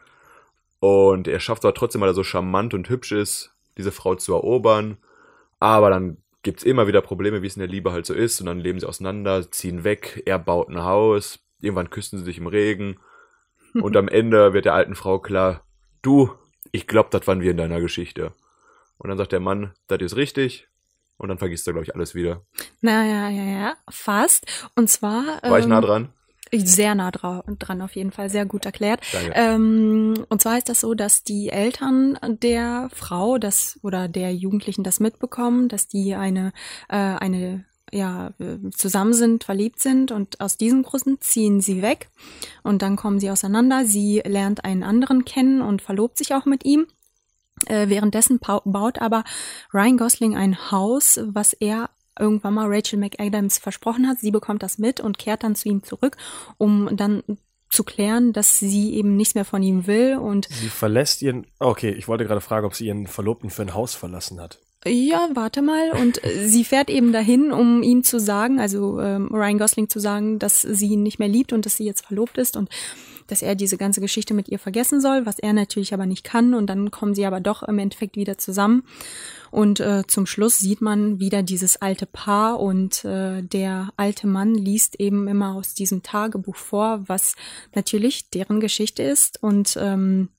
Und 0.81 1.29
er 1.29 1.39
schafft 1.39 1.63
aber 1.63 1.73
trotzdem, 1.73 2.01
weil 2.01 2.09
er 2.09 2.13
so 2.13 2.23
charmant 2.23 2.73
und 2.73 2.89
hübsch 2.89 3.13
ist, 3.13 3.55
diese 3.77 3.93
Frau 3.93 4.15
zu 4.15 4.33
erobern. 4.33 4.97
Aber 5.61 5.89
dann 5.89 6.17
gibt's 6.43 6.63
immer 6.63 6.87
wieder 6.87 6.99
Probleme, 7.01 7.41
wie 7.41 7.47
es 7.47 7.55
in 7.55 7.61
der 7.61 7.69
Liebe 7.69 7.93
halt 7.93 8.05
so 8.05 8.13
ist. 8.13 8.41
Und 8.41 8.47
dann 8.47 8.59
leben 8.59 8.81
sie 8.81 8.87
auseinander, 8.87 9.49
ziehen 9.49 9.85
weg, 9.85 10.23
er 10.25 10.39
baut 10.39 10.67
ein 10.67 10.83
Haus. 10.83 11.39
Irgendwann 11.61 11.89
küssen 11.89 12.19
sie 12.19 12.25
sich 12.25 12.37
im 12.37 12.47
Regen. 12.47 12.97
Und 13.75 13.95
am 13.95 14.07
Ende 14.09 14.51
wird 14.51 14.65
der 14.65 14.73
alten 14.73 14.95
Frau 14.95 15.19
klar, 15.19 15.63
du, 16.01 16.31
ich 16.73 16.85
glaub, 16.85 17.11
das 17.11 17.25
waren 17.27 17.39
wir 17.39 17.51
in 17.51 17.57
deiner 17.57 17.79
Geschichte. 17.79 18.33
Und 19.01 19.09
dann 19.09 19.17
sagt 19.17 19.31
der 19.31 19.39
Mann, 19.39 19.73
das 19.87 19.99
ist 19.99 20.15
richtig. 20.15 20.67
Und 21.17 21.29
dann 21.29 21.39
vergisst 21.39 21.65
er, 21.65 21.73
glaube 21.73 21.85
ich, 21.85 21.95
alles 21.95 22.13
wieder. 22.13 22.45
Naja, 22.81 23.29
ja, 23.29 23.43
ja, 23.43 23.73
fast. 23.89 24.45
Und 24.75 24.89
zwar. 24.89 25.41
War 25.41 25.57
ich 25.57 25.63
ähm, 25.65 25.71
nah 25.71 25.81
dran? 25.81 26.09
Sehr 26.53 26.93
nah 26.93 27.09
dra 27.09 27.43
dran, 27.47 27.81
auf 27.81 27.95
jeden 27.95 28.11
Fall. 28.11 28.29
Sehr 28.29 28.45
gut 28.45 28.65
erklärt. 28.65 29.01
Danke. 29.11 29.31
Ähm, 29.33 30.25
und 30.29 30.41
zwar 30.41 30.59
ist 30.59 30.69
das 30.69 30.81
so, 30.81 30.93
dass 30.93 31.23
die 31.23 31.49
Eltern 31.49 32.19
der 32.21 32.89
Frau 32.93 33.39
das 33.39 33.79
oder 33.81 34.07
der 34.07 34.35
Jugendlichen 34.35 34.83
das 34.83 34.99
mitbekommen, 34.99 35.67
dass 35.67 35.87
die 35.87 36.13
eine, 36.13 36.53
äh, 36.87 36.97
eine 36.97 37.65
ja, 37.91 38.33
zusammen 38.71 39.13
sind, 39.13 39.43
verliebt 39.43 39.79
sind 39.79 40.11
und 40.11 40.39
aus 40.39 40.57
diesem 40.57 40.83
Grund 40.83 41.23
ziehen 41.23 41.59
sie 41.59 41.81
weg 41.81 42.09
und 42.63 42.81
dann 42.81 42.95
kommen 42.95 43.19
sie 43.19 43.31
auseinander. 43.31 43.83
Sie 43.85 44.21
lernt 44.23 44.63
einen 44.63 44.83
anderen 44.83 45.25
kennen 45.25 45.61
und 45.61 45.81
verlobt 45.81 46.17
sich 46.17 46.33
auch 46.35 46.45
mit 46.45 46.65
ihm. 46.65 46.87
Äh, 47.67 47.89
währenddessen 47.89 48.39
baut 48.39 48.99
aber 48.99 49.23
Ryan 49.73 49.97
Gosling 49.97 50.35
ein 50.35 50.71
Haus, 50.71 51.19
was 51.23 51.53
er 51.53 51.89
irgendwann 52.19 52.53
mal 52.53 52.67
Rachel 52.67 52.99
McAdams 52.99 53.57
versprochen 53.57 54.07
hat. 54.07 54.19
Sie 54.19 54.31
bekommt 54.31 54.63
das 54.63 54.77
mit 54.77 54.99
und 54.99 55.17
kehrt 55.17 55.43
dann 55.43 55.55
zu 55.55 55.69
ihm 55.69 55.83
zurück, 55.83 56.17
um 56.57 56.95
dann 56.95 57.23
zu 57.69 57.83
klären, 57.83 58.33
dass 58.33 58.59
sie 58.59 58.93
eben 58.93 59.15
nichts 59.15 59.33
mehr 59.33 59.45
von 59.45 59.63
ihm 59.63 59.87
will 59.87 60.17
und 60.17 60.47
Sie 60.51 60.67
verlässt 60.67 61.21
ihren. 61.21 61.47
Okay, 61.59 61.91
ich 61.91 62.07
wollte 62.07 62.25
gerade 62.25 62.41
fragen, 62.41 62.65
ob 62.65 62.75
sie 62.75 62.87
ihren 62.87 63.07
Verlobten 63.07 63.49
für 63.49 63.61
ein 63.61 63.73
Haus 63.73 63.95
verlassen 63.95 64.41
hat. 64.41 64.59
Ja, 64.85 65.29
warte 65.35 65.61
mal. 65.61 65.91
Und 65.91 66.19
sie 66.43 66.63
fährt 66.63 66.89
eben 66.89 67.13
dahin, 67.13 67.51
um 67.51 67.83
ihm 67.83 68.03
zu 68.03 68.19
sagen, 68.19 68.59
also 68.59 68.99
ähm, 68.99 69.27
Ryan 69.31 69.59
Gosling 69.59 69.89
zu 69.89 69.99
sagen, 69.99 70.39
dass 70.39 70.61
sie 70.61 70.87
ihn 70.87 71.03
nicht 71.03 71.19
mehr 71.19 71.27
liebt 71.27 71.53
und 71.53 71.65
dass 71.65 71.77
sie 71.77 71.85
jetzt 71.85 72.05
verlobt 72.05 72.37
ist 72.37 72.57
und 72.57 72.69
dass 73.31 73.41
er 73.41 73.55
diese 73.55 73.77
ganze 73.77 74.01
Geschichte 74.01 74.33
mit 74.33 74.49
ihr 74.49 74.59
vergessen 74.59 74.99
soll, 74.99 75.25
was 75.25 75.39
er 75.39 75.53
natürlich 75.53 75.93
aber 75.93 76.05
nicht 76.05 76.23
kann. 76.23 76.53
Und 76.53 76.67
dann 76.67 76.91
kommen 76.91 77.15
sie 77.15 77.25
aber 77.25 77.39
doch 77.39 77.63
im 77.63 77.79
Endeffekt 77.79 78.17
wieder 78.17 78.37
zusammen. 78.37 78.83
Und 79.49 79.79
äh, 79.79 80.03
zum 80.07 80.25
Schluss 80.25 80.59
sieht 80.59 80.81
man 80.81 81.19
wieder 81.19 81.41
dieses 81.41 81.81
alte 81.81 82.05
Paar 82.05 82.59
und 82.59 83.05
äh, 83.05 83.41
der 83.41 83.93
alte 83.95 84.27
Mann 84.27 84.53
liest 84.53 84.99
eben 84.99 85.27
immer 85.27 85.55
aus 85.55 85.73
diesem 85.73 86.03
Tagebuch 86.03 86.55
vor, 86.57 87.03
was 87.07 87.35
natürlich 87.73 88.29
deren 88.29 88.59
Geschichte 88.59 89.01
ist. 89.01 89.41
Und 89.41 89.77
ähm, 89.79 90.29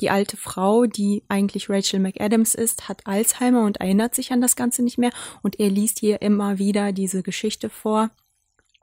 die 0.00 0.10
alte 0.10 0.36
Frau, 0.36 0.86
die 0.86 1.22
eigentlich 1.28 1.70
Rachel 1.70 2.00
McAdams 2.00 2.56
ist, 2.56 2.88
hat 2.88 3.06
Alzheimer 3.06 3.64
und 3.64 3.76
erinnert 3.76 4.16
sich 4.16 4.32
an 4.32 4.40
das 4.40 4.56
Ganze 4.56 4.82
nicht 4.82 4.98
mehr. 4.98 5.12
Und 5.42 5.60
er 5.60 5.70
liest 5.70 6.02
ihr 6.02 6.22
immer 6.22 6.58
wieder 6.58 6.92
diese 6.92 7.22
Geschichte 7.22 7.70
vor, 7.70 8.10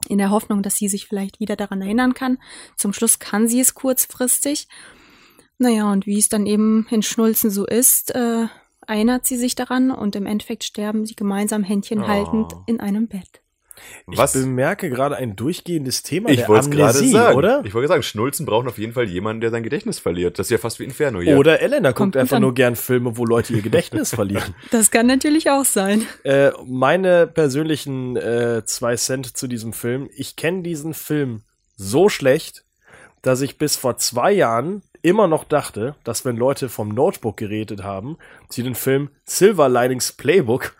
in 0.08 0.18
der 0.18 0.30
Hoffnung, 0.30 0.62
dass 0.62 0.76
sie 0.76 0.88
sich 0.88 1.06
vielleicht 1.06 1.40
wieder 1.40 1.56
daran 1.56 1.82
erinnern 1.82 2.14
kann. 2.14 2.38
Zum 2.76 2.92
Schluss 2.92 3.18
kann 3.18 3.48
sie 3.48 3.60
es 3.60 3.74
kurzfristig. 3.74 4.68
Naja, 5.58 5.90
und 5.92 6.06
wie 6.06 6.18
es 6.18 6.28
dann 6.28 6.46
eben 6.46 6.86
in 6.90 7.02
Schnulzen 7.02 7.50
so 7.50 7.66
ist, 7.66 8.14
äh, 8.14 8.46
erinnert 8.86 9.26
sie 9.26 9.36
sich 9.36 9.54
daran 9.54 9.90
und 9.90 10.16
im 10.16 10.26
Endeffekt 10.26 10.64
sterben 10.64 11.04
sie 11.04 11.14
gemeinsam 11.14 11.62
Händchen 11.62 12.02
Oh. 12.02 12.08
haltend 12.08 12.52
in 12.66 12.80
einem 12.80 13.08
Bett. 13.08 13.42
Was? 14.06 14.34
Ich 14.34 14.42
bemerke 14.42 14.90
gerade 14.90 15.16
ein 15.16 15.36
durchgehendes 15.36 16.02
Thema 16.02 16.30
Ich 16.30 16.40
der 16.40 16.48
wollte 16.48 16.66
es 16.66 16.70
gerade 16.70 16.98
Amnesie, 16.98 17.12
sagen. 17.12 17.36
oder? 17.36 17.62
Ich 17.64 17.74
wollte 17.74 17.88
sagen, 17.88 18.02
Schnulzen 18.02 18.46
brauchen 18.46 18.68
auf 18.68 18.78
jeden 18.78 18.92
Fall 18.92 19.04
jemanden, 19.08 19.40
der 19.40 19.50
sein 19.50 19.62
Gedächtnis 19.62 19.98
verliert. 19.98 20.38
Das 20.38 20.46
ist 20.46 20.50
ja 20.50 20.58
fast 20.58 20.78
wie 20.80 20.84
Inferno 20.84 21.20
hier. 21.20 21.38
Oder 21.38 21.60
Elena 21.60 21.92
Kommt 21.92 22.14
guckt 22.14 22.20
einfach 22.20 22.38
nur 22.40 22.54
gern 22.54 22.76
Filme, 22.76 23.16
wo 23.16 23.24
Leute 23.24 23.52
ihr 23.52 23.62
Gedächtnis 23.62 24.14
verlieren. 24.14 24.54
Das 24.70 24.90
kann 24.90 25.06
natürlich 25.06 25.50
auch 25.50 25.64
sein. 25.64 26.06
Äh, 26.22 26.52
meine 26.64 27.26
persönlichen 27.26 28.16
äh, 28.16 28.62
zwei 28.64 28.96
Cent 28.96 29.36
zu 29.36 29.46
diesem 29.46 29.72
Film. 29.72 30.08
Ich 30.14 30.36
kenne 30.36 30.62
diesen 30.62 30.94
Film 30.94 31.42
so 31.76 32.08
schlecht, 32.08 32.64
dass 33.22 33.40
ich 33.40 33.58
bis 33.58 33.76
vor 33.76 33.96
zwei 33.96 34.32
Jahren 34.32 34.82
immer 35.02 35.26
noch 35.26 35.44
dachte, 35.44 35.94
dass 36.04 36.24
wenn 36.24 36.36
Leute 36.36 36.68
vom 36.68 36.88
Notebook 36.90 37.36
geredet 37.36 37.82
haben, 37.82 38.16
sie 38.52 38.62
den 38.62 38.74
Film 38.74 39.10
Silver 39.24 39.68
Linings 39.68 40.12
Playbook. 40.12 40.74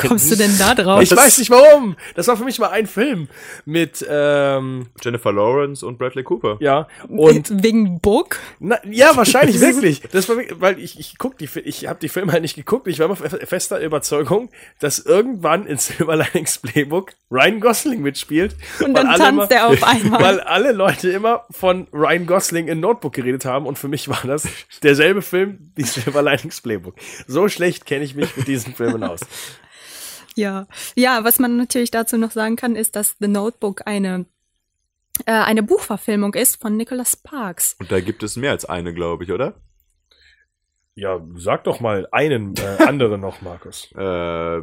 Kommst 0.00 0.30
du 0.30 0.36
denn 0.36 0.56
da 0.58 0.74
drauf? 0.76 1.02
Ich 1.02 1.14
weiß 1.14 1.38
nicht 1.38 1.50
warum. 1.50 1.96
Das 2.14 2.26
war 2.28 2.36
für 2.36 2.44
mich 2.44 2.58
mal 2.58 2.70
ein 2.70 2.86
Film 2.86 3.28
mit 3.64 4.04
ähm, 4.08 4.86
Jennifer 5.00 5.32
Lawrence 5.32 5.86
und 5.86 5.98
Bradley 5.98 6.24
Cooper. 6.24 6.56
ja 6.60 6.88
und 7.08 7.62
wegen 7.62 8.00
Book? 8.00 8.38
Na, 8.58 8.78
ja, 8.90 9.16
wahrscheinlich 9.16 9.60
wirklich. 9.60 10.02
Das 10.12 10.28
war, 10.28 10.36
weil 10.58 10.80
ich 10.80 10.98
ich 10.98 11.16
guck 11.18 11.38
die 11.38 11.48
ich 11.64 11.86
habe 11.86 12.00
die 12.00 12.08
Filme 12.08 12.32
halt 12.32 12.42
nicht 12.42 12.56
geguckt. 12.56 12.88
Ich 12.88 12.98
war 12.98 13.06
immer 13.06 13.16
fe- 13.16 13.46
fester 13.46 13.80
Überzeugung, 13.80 14.50
dass 14.80 14.98
irgendwann 14.98 15.66
in 15.66 15.78
Silver 15.78 16.16
Linings 16.16 16.58
Playbook 16.58 17.12
Ryan 17.30 17.60
Gosling 17.60 18.02
mitspielt. 18.02 18.56
Und 18.84 18.94
dann 18.94 19.14
tanzt 19.16 19.52
er 19.52 19.68
auf 19.68 19.82
einmal. 19.84 20.20
Weil 20.22 20.40
alle 20.40 20.72
Leute 20.72 21.10
immer 21.10 21.44
von 21.50 21.86
Ryan 21.92 22.26
Gosling 22.26 22.66
in 22.68 22.80
Notebook 22.80 23.12
geredet 23.12 23.44
haben 23.44 23.66
und 23.66 23.78
für 23.78 23.88
mich 23.88 24.08
war 24.08 24.20
das 24.24 24.48
derselbe 24.82 25.22
Film 25.22 25.70
wie 25.76 25.82
Silver 25.84 26.22
Linings 26.22 26.60
Playbook. 26.60 26.95
So 27.26 27.48
schlecht 27.48 27.86
kenne 27.86 28.04
ich 28.04 28.14
mich 28.14 28.36
mit 28.36 28.46
diesen 28.48 28.74
Filmen 28.74 29.04
aus. 29.04 29.20
Ja, 30.38 30.66
ja, 30.94 31.24
was 31.24 31.38
man 31.38 31.56
natürlich 31.56 31.90
dazu 31.90 32.18
noch 32.18 32.30
sagen 32.30 32.56
kann, 32.56 32.76
ist, 32.76 32.94
dass 32.94 33.16
The 33.20 33.26
Notebook 33.26 33.86
eine 33.86 34.26
äh, 35.24 35.32
eine 35.32 35.62
Buchverfilmung 35.62 36.34
ist 36.34 36.60
von 36.60 36.76
Nicholas 36.76 37.12
Sparks. 37.12 37.76
Und 37.78 37.90
da 37.90 38.00
gibt 38.00 38.22
es 38.22 38.36
mehr 38.36 38.50
als 38.50 38.64
eine, 38.64 38.92
glaube 38.92 39.24
ich, 39.24 39.32
oder? 39.32 39.54
Ja, 40.94 41.26
sag 41.36 41.64
doch 41.64 41.80
mal 41.80 42.06
einen 42.12 42.54
äh, 42.56 42.82
anderen 42.84 43.20
noch, 43.20 43.40
Markus. 43.40 43.90
Äh, 43.92 44.62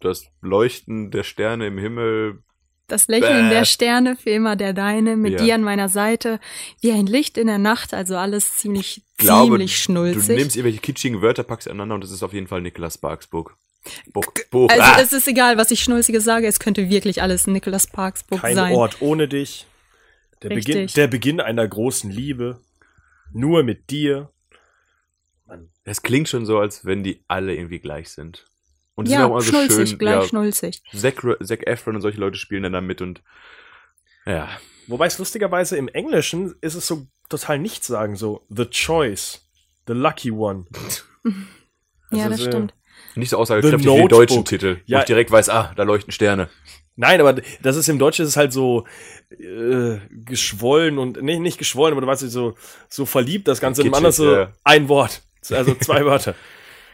das 0.00 0.26
Leuchten 0.40 1.10
der 1.10 1.24
Sterne 1.24 1.66
im 1.66 1.78
Himmel. 1.78 2.42
Das 2.88 3.06
Lächeln 3.06 3.48
Bäh. 3.48 3.54
der 3.54 3.64
Sterne 3.64 4.16
für 4.16 4.30
immer 4.30 4.56
der 4.56 4.72
deine, 4.72 5.16
mit 5.16 5.34
Ja. 5.34 5.44
dir 5.44 5.54
an 5.54 5.62
meiner 5.62 5.88
Seite, 5.88 6.40
wie 6.80 6.90
ein 6.92 7.06
Licht 7.06 7.36
in 7.38 7.46
der 7.46 7.58
Nacht, 7.58 7.94
also 7.94 8.16
alles 8.16 8.56
ziemlich, 8.56 9.02
Glaube, 9.18 9.52
ziemlich 9.56 9.72
Du 9.72 9.76
schnulzig. 9.78 10.36
nimmst 10.36 10.56
irgendwelche 10.56 10.80
kitschigen 10.80 11.20
Wörter, 11.22 11.42
packst 11.44 11.64
sie 11.64 11.70
aneinander 11.70 11.96
und 11.96 12.04
das 12.04 12.10
ist 12.10 12.22
auf 12.22 12.32
jeden 12.32 12.46
Fall 12.48 12.62
Nicholas 12.62 12.94
Sparks 12.94 13.26
Buch. 13.26 13.52
Buch. 14.12 14.24
Buch. 14.50 14.68
also 14.70 14.82
ah! 14.82 14.98
es 15.00 15.12
ist 15.12 15.28
egal, 15.28 15.56
was 15.56 15.70
ich 15.70 15.80
Schnulziges 15.82 16.24
sage, 16.24 16.46
es 16.46 16.58
könnte 16.58 16.88
wirklich 16.90 17.22
alles 17.22 17.46
Nicholas 17.46 17.86
Parks 17.86 18.24
Buch 18.24 18.40
Kein 18.40 18.54
sein. 18.56 18.74
Ort 18.74 19.00
ohne 19.00 19.28
dich. 19.28 19.66
Der 20.42 20.50
Richtig. 20.50 20.74
Beginn, 20.74 20.86
der 20.94 21.06
Beginn 21.08 21.40
einer 21.40 21.66
großen 21.66 22.10
Liebe. 22.10 22.60
Nur 23.32 23.62
mit 23.62 23.90
dir. 23.90 24.30
Das 25.84 26.02
klingt 26.02 26.28
schon 26.28 26.44
so, 26.46 26.58
als 26.58 26.84
wenn 26.84 27.02
die 27.02 27.22
alle 27.28 27.54
irgendwie 27.54 27.78
gleich 27.78 28.10
sind. 28.10 28.46
Und 28.98 29.08
Ja, 29.08 29.26
auch 29.26 29.30
immer 29.30 29.40
so 29.42 29.50
schnulzig, 29.50 29.90
schön, 29.90 29.98
gleich 30.00 30.22
ja, 30.22 30.28
schnulzig. 30.28 30.82
Zac, 30.92 31.24
Zac 31.40 31.64
Efron 31.68 31.94
und 31.94 32.00
solche 32.02 32.18
Leute 32.18 32.36
spielen 32.36 32.64
dann 32.64 32.72
da 32.72 32.80
mit 32.80 33.00
und 33.00 33.22
ja. 34.26 34.48
Wobei 34.88 35.06
es 35.06 35.18
lustigerweise 35.20 35.76
im 35.76 35.86
Englischen 35.86 36.56
ist 36.62 36.74
es 36.74 36.88
so 36.88 37.06
total 37.28 37.60
nichts 37.60 37.86
sagen, 37.86 38.16
so 38.16 38.44
the 38.48 38.64
choice, 38.64 39.48
the 39.86 39.92
lucky 39.92 40.32
one. 40.32 40.64
ja, 42.10 42.24
Also 42.24 42.30
das 42.30 42.42
stimmt. 42.42 42.74
Nicht 43.14 43.30
so 43.30 43.36
aussagekräftig 43.36 43.86
wie 43.88 44.02
die 44.02 44.08
deutschen 44.08 44.44
Titel, 44.44 44.78
wo 44.78 44.80
Ja. 44.86 44.98
ich 44.98 45.04
direkt 45.04 45.30
weiß, 45.30 45.48
ah, 45.48 45.72
da 45.76 45.84
leuchten 45.84 46.10
Sterne. 46.12 46.48
Nein, 46.96 47.20
aber 47.20 47.40
das 47.62 47.76
ist 47.76 47.88
im 47.88 48.00
Deutschen 48.00 48.24
ist 48.24 48.30
es 48.30 48.36
halt 48.36 48.52
so 48.52 48.84
äh, 49.30 49.98
geschwollen 50.10 50.98
und 50.98 51.22
nee, 51.22 51.38
nicht 51.38 51.58
geschwollen, 51.58 51.92
aber 51.92 52.00
du 52.00 52.08
weißt 52.08 52.28
so 52.32 52.56
so 52.88 53.06
verliebt 53.06 53.46
das 53.46 53.60
Ganze. 53.60 53.82
Im 53.82 53.92
Kitschig, 53.92 53.96
anderen 53.96 54.12
so 54.12 54.34
ja. 54.34 54.52
ein 54.64 54.88
Wort, 54.88 55.22
also 55.50 55.76
zwei 55.76 56.04
Wörter. 56.04 56.34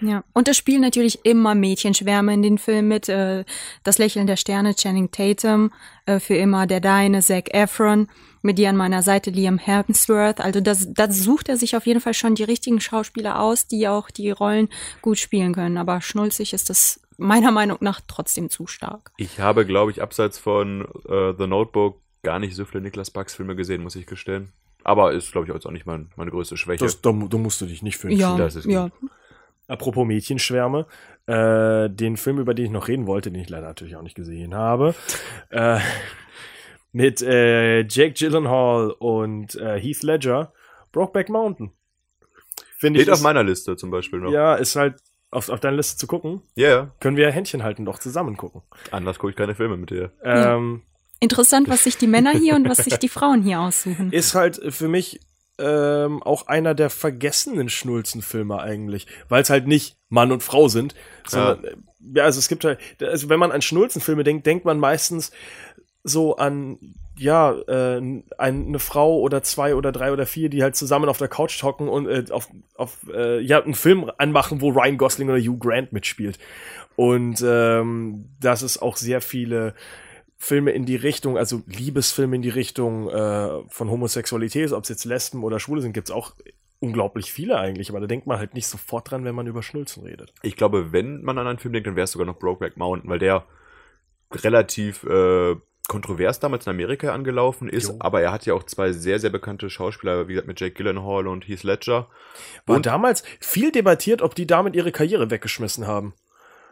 Ja, 0.01 0.25
und 0.33 0.49
es 0.49 0.57
spielen 0.57 0.81
natürlich 0.81 1.25
immer 1.25 1.55
Mädchenschwärme 1.55 2.35
in 2.35 2.43
den 2.43 2.59
Filmen 2.59 2.89
mit. 2.89 3.09
Äh, 3.09 3.45
das 3.83 3.99
Lächeln 3.99 4.27
der 4.27 4.37
Sterne, 4.37 4.75
Channing 4.75 5.11
Tatum, 5.11 5.71
äh, 6.07 6.21
für 6.21 6.35
immer 6.35 6.67
der 6.67 6.81
Deine, 6.81 7.21
Zac 7.21 7.55
Efron, 7.55 8.09
mit 8.43 8.59
dir 8.59 8.69
an 8.69 8.77
meiner 8.77 9.03
Seite 9.03 9.31
Liam 9.31 9.59
Hemsworth. 9.59 10.41
Also 10.41 10.61
das, 10.61 10.93
das 10.93 11.23
sucht 11.23 11.49
er 11.49 11.57
sich 11.57 11.77
auf 11.77 11.87
jeden 11.87 12.01
Fall 12.01 12.15
schon 12.15 12.35
die 12.35 12.45
richtigen 12.45 12.81
Schauspieler 12.81 13.41
aus, 13.41 13.67
die 13.67 13.89
auch 13.89 14.11
die 14.11 14.31
Rollen 14.31 14.69
gut 15.01 15.19
spielen 15.19 15.55
können. 15.55 15.79
Aber 15.79 16.01
schnulzig 16.01 16.53
ist 16.53 16.69
das 16.71 17.01
meiner 17.17 17.53
Meinung 17.53 17.79
nach 17.81 18.01
trotzdem 18.07 18.51
zu 18.51 18.67
stark. 18.67 19.13
Ich 19.17 19.41
habe, 19.41 19.65
glaube 19.65 19.93
ich, 19.93 20.03
abseits 20.03 20.39
von 20.39 20.83
äh, 21.09 21.33
The 21.39 21.47
Notebook 21.47 22.01
gar 22.23 22.39
nicht 22.39 22.55
so 22.57 22.65
viele 22.65 22.83
Niklas 22.83 23.09
Sparks 23.09 23.35
Filme 23.35 23.57
gesehen, 23.57 23.83
muss 23.83 23.97
ich 23.97 24.07
gestehen. 24.07 24.53
Aber 24.83 25.13
ist, 25.13 25.33
glaube 25.33 25.47
ich, 25.47 25.55
jetzt 25.55 25.67
auch 25.67 25.71
nicht 25.71 25.87
mein, 25.87 26.11
meine 26.17 26.31
größte 26.31 26.57
Schwäche. 26.57 26.85
Das, 26.85 27.01
da, 27.01 27.13
da 27.13 27.39
musst 27.39 27.61
du 27.61 27.67
dich 27.67 27.83
nicht 27.83 27.97
für 27.97 28.13
Ja, 28.13 28.37
das 28.37 28.57
ist 28.57 28.67
ja. 28.67 28.91
Apropos 29.67 30.07
Mädchenschwärme, 30.07 30.87
äh, 31.27 31.89
den 31.89 32.17
Film, 32.17 32.39
über 32.39 32.55
den 32.55 32.67
ich 32.67 32.71
noch 32.71 32.89
reden 32.89 33.07
wollte, 33.07 33.31
den 33.31 33.41
ich 33.41 33.49
leider 33.49 33.67
natürlich 33.69 33.97
auch 33.97 34.03
nicht 34.03 34.15
gesehen 34.17 34.55
habe, 34.55 34.95
äh, 35.51 35.79
mit 36.93 37.23
äh, 37.23 37.81
Jake 37.83 38.13
Gyllenhaal 38.13 38.91
und 38.91 39.55
äh, 39.57 39.81
Heath 39.81 40.03
Ledger, 40.03 40.53
Brokeback 40.93 41.29
Mountain. 41.29 41.73
Finde 42.79 42.99
ich, 42.99 43.05
Steht 43.05 43.13
auf 43.13 43.19
ist, 43.21 43.25
meiner 43.25 43.43
Liste 43.43 43.77
zum 43.77 43.91
Beispiel 43.91 44.21
noch. 44.21 44.31
ja, 44.31 44.55
ist 44.55 44.77
halt 44.77 44.97
auf, 45.31 45.49
auf 45.49 45.61
deiner 45.61 45.77
Liste 45.79 45.97
zu 45.97 46.07
gucken. 46.07 46.43
Ja, 46.55 46.69
ja. 46.69 46.91
Können 47.01 47.17
wir 47.17 47.31
Händchen 47.31 47.63
halten, 47.63 47.85
doch 47.85 47.99
zusammen 47.99 48.37
gucken. 48.37 48.63
Anders 48.91 49.19
gucke 49.19 49.31
ich 49.31 49.37
keine 49.37 49.55
Filme 49.55 49.77
mit 49.77 49.91
dir. 49.91 50.13
Ähm, 50.23 50.83
Interessant, 51.21 51.69
was 51.69 51.85
sich 51.85 51.97
die 51.97 52.07
Männer 52.07 52.33
hier 52.33 52.55
und 52.55 52.69
was 52.69 52.79
sich 52.79 52.99
die 52.99 53.09
Frauen 53.19 53.43
hier 53.43 53.61
aussuchen. 53.61 54.13
ist 54.13 54.35
halt 54.35 54.61
für 54.75 54.89
mich 54.89 55.21
ähm, 55.59 56.23
auch 56.23 56.47
einer 56.47 56.75
der 56.75 56.91
vergessenen 56.91 57.69
Schnulzenfilme 57.69 58.61
eigentlich, 58.61 59.07
weil 59.29 59.43
es 59.43 59.51
halt 59.51 59.67
nicht 59.67 59.97
Mann 60.09 60.33
und 60.33 60.43
Frau 60.43 60.69
sind, 60.69 60.95
sondern 61.27 61.65
äh, 61.65 61.77
ja, 62.15 62.25
also 62.25 62.39
es 62.39 62.49
gibt 62.49 62.65
halt, 62.65 62.79
also 63.01 63.29
wenn 63.29 63.39
man 63.39 63.53
an 63.53 63.63
Schnulzenfilme 63.63 64.25
denkt, 64.25 64.47
denkt 64.47 64.65
man 64.65 64.79
meistens 64.79 65.31
so 66.03 66.37
an 66.37 66.79
ja 67.17 67.53
äh, 67.69 67.99
ein, 67.99 68.25
eine 68.39 68.79
Frau 68.79 69.19
oder 69.21 69.43
zwei 69.43 69.75
oder 69.75 69.93
drei 69.93 70.13
oder 70.13 70.27
vier, 70.27 70.49
die 70.49 70.63
halt 70.63 70.77
zusammen 70.77 71.09
auf 71.09 71.19
der 71.19 71.29
Couch 71.29 71.63
hocken 71.63 71.89
und 71.89 72.09
äh, 72.09 72.25
auf, 72.31 72.49
auf 72.75 72.99
äh, 73.13 73.41
ja 73.41 73.63
einen 73.63 73.75
Film 73.75 74.11
anmachen, 74.19 74.61
wo 74.61 74.71
Ryan 74.71 74.99
Gosling 74.99 75.31
oder 75.31 75.39
Hugh 75.39 75.59
Grant 75.59 75.93
mitspielt. 75.93 76.39
Und 76.97 77.43
ähm, 77.47 78.29
dass 78.41 78.63
es 78.63 78.81
auch 78.81 78.97
sehr 78.97 79.21
viele 79.21 79.75
Filme 80.45 80.73
in 80.73 80.85
die 80.85 80.97
Richtung, 80.97 81.39
also 81.39 81.63
Liebesfilme 81.67 82.37
in 82.37 82.43
die 82.43 82.51
Richtung 82.51 83.09
äh, 83.09 83.63
von 83.69 83.91
Homosexualität, 83.91 84.73
ob 84.73 84.83
es 84.83 84.91
jetzt 84.91 85.05
Lesben 85.07 85.43
oder 85.43 85.59
Schwule 85.59 85.81
sind, 85.81 85.95
gibt's 85.95 86.11
auch 86.11 86.33
unglaublich 86.81 87.33
viele 87.33 87.59
eigentlich, 87.59 87.89
aber 87.89 88.01
da 88.01 88.07
denkt 88.07 88.27
man 88.27 88.37
halt 88.39 88.53
nicht 88.53 88.67
sofort 88.67 89.11
dran, 89.11 89.25
wenn 89.25 89.35
man 89.35 89.47
über 89.47 89.63
Schnulzen 89.63 90.03
redet. 90.05 90.35
Ich 90.43 90.57
glaube, 90.57 90.93
wenn 90.93 91.23
man 91.23 91.39
an 91.39 91.47
einen 91.47 91.59
Film 91.59 91.73
denkt, 91.73 91.87
dann 91.87 91.97
wäre 91.97 92.05
es 92.05 92.13
sogar 92.13 92.27
noch 92.27 92.39
Brokeback 92.39 92.77
Mountain, 92.77 93.09
weil 93.09 93.19
der 93.19 93.47
relativ 94.33 95.03
äh, 95.05 95.57
kontrovers 95.89 96.41
damals 96.41 96.67
in 96.67 96.71
Amerika 96.71 97.13
angelaufen 97.15 97.69
ist, 97.69 97.89
Jo. 97.89 97.97
aber 98.01 98.21
er 98.21 98.33
hat 98.33 98.45
ja 98.47 98.55
auch 98.55 98.65
zwei 98.65 98.93
sehr, 98.93 99.19
sehr 99.19 99.31
bekannte 99.31 99.71
Schauspieler, 99.71 100.29
wie 100.29 100.33
gesagt, 100.33 100.49
mit 100.49 100.61
Jake 100.61 100.75
Gyllenhaal 100.75 101.27
und 101.27 101.47
Heath 101.49 101.63
Ledger. 101.63 102.09
War 102.67 102.77
Und- 102.77 102.87
damals 102.87 103.23
viel 103.41 103.71
debattiert, 103.73 104.21
ob 104.23 104.35
die 104.35 104.47
damit 104.47 104.77
ihre 104.77 104.93
Karriere 104.93 105.31
weggeschmissen 105.31 105.87
haben. 105.87 106.15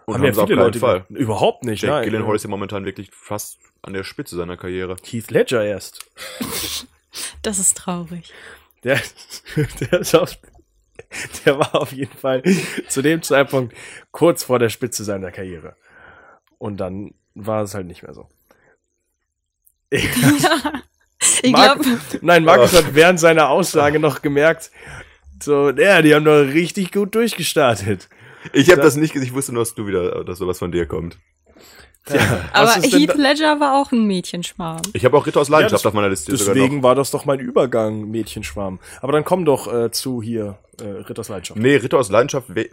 Und 0.06 0.14
haben 0.14 0.24
ja 0.24 0.30
haben 0.32 0.38
auf 0.40 0.46
viele 0.48 0.56
keinen 0.56 0.64
Leute 0.66 0.78
Fall. 0.78 1.06
Überhaupt 1.10 1.64
nicht, 1.64 1.82
Jake 1.82 1.92
nein. 1.94 2.04
Gyllenhaal 2.04 2.36
ist 2.36 2.42
ja 2.44 2.50
momentan 2.50 2.84
wirklich 2.84 3.10
fast 3.12 3.58
an 3.82 3.92
der 3.92 4.04
Spitze 4.04 4.36
seiner 4.36 4.56
Karriere. 4.56 4.96
Heath 5.04 5.30
Ledger 5.30 5.64
erst. 5.64 6.04
Das 7.42 7.58
ist 7.58 7.76
traurig. 7.76 8.32
Der, 8.84 8.98
der, 9.90 10.02
Schaus- 10.02 10.38
der 11.44 11.58
war 11.58 11.74
auf 11.74 11.92
jeden 11.92 12.16
Fall 12.16 12.42
zu 12.88 13.02
dem 13.02 13.20
Zeitpunkt 13.22 13.76
kurz 14.12 14.44
vor 14.44 14.58
der 14.58 14.70
Spitze 14.70 15.04
seiner 15.04 15.30
Karriere. 15.30 15.76
Und 16.56 16.78
dann 16.78 17.12
war 17.34 17.64
es 17.64 17.74
halt 17.74 17.86
nicht 17.86 18.02
mehr 18.02 18.14
so. 18.14 18.30
Ich 21.42 21.52
Mark- 21.52 21.80
glaube, 21.82 22.00
Nein, 22.22 22.44
Markus 22.44 22.72
hat 22.72 22.94
während 22.94 23.20
seiner 23.20 23.48
Aussage 23.48 24.00
noch 24.00 24.22
gemerkt, 24.22 24.70
so, 25.40 25.70
ja, 25.70 26.02
die 26.02 26.14
haben 26.14 26.24
doch 26.24 26.40
richtig 26.42 26.92
gut 26.92 27.14
durchgestartet. 27.14 28.08
Ich 28.52 28.70
habe 28.70 28.80
das 28.82 28.96
nicht 28.96 29.12
gesehen, 29.12 29.28
ich 29.28 29.34
wusste 29.34 29.52
nur, 29.52 29.62
dass 29.62 29.74
du 29.74 29.86
wieder, 29.86 30.24
dass 30.24 30.38
sowas 30.38 30.58
von 30.58 30.72
dir 30.72 30.86
kommt. 30.86 31.18
aber 32.52 32.76
ist 32.78 32.92
denn 32.92 33.00
Heath 33.00 33.14
Ledger 33.16 33.60
war 33.60 33.80
auch 33.80 33.92
ein 33.92 34.06
Mädchenschwarm. 34.06 34.82
Ich 34.92 35.04
habe 35.04 35.16
auch 35.16 35.24
Ritter 35.26 35.40
aus 35.40 35.48
Leidenschaft 35.48 35.72
Ja, 35.72 35.76
das- 35.76 35.86
auf 35.86 35.94
meiner 35.94 36.08
Liste. 36.08 36.32
Deswegen 36.32 36.82
war 36.82 36.96
das 36.96 37.12
doch 37.12 37.24
mein 37.26 37.38
Übergang, 37.38 38.10
Mädchenschwarm. 38.10 38.80
Aber 39.00 39.12
dann 39.12 39.24
komm 39.24 39.44
doch 39.44 39.72
äh, 39.72 39.90
zu 39.92 40.20
hier, 40.20 40.58
äh, 40.80 40.84
Ritters 40.84 41.28
Leidenschaft. 41.28 41.60
Nee, 41.60 41.76
Ritter 41.76 41.98
aus 41.98 42.10
Leidenschaft 42.10 42.48
hätte 42.48 42.72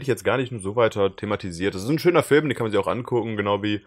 ich 0.00 0.06
jetzt 0.06 0.24
gar 0.24 0.38
nicht 0.38 0.52
so 0.62 0.74
weiter 0.74 1.14
thematisiert. 1.14 1.74
Das 1.74 1.82
ist 1.82 1.88
ein 1.90 1.98
schöner 1.98 2.22
Film, 2.22 2.48
den 2.48 2.56
kann 2.56 2.64
man 2.64 2.70
sich 2.72 2.80
auch 2.80 2.86
angucken, 2.86 3.36
genau 3.36 3.62
wie, 3.62 3.82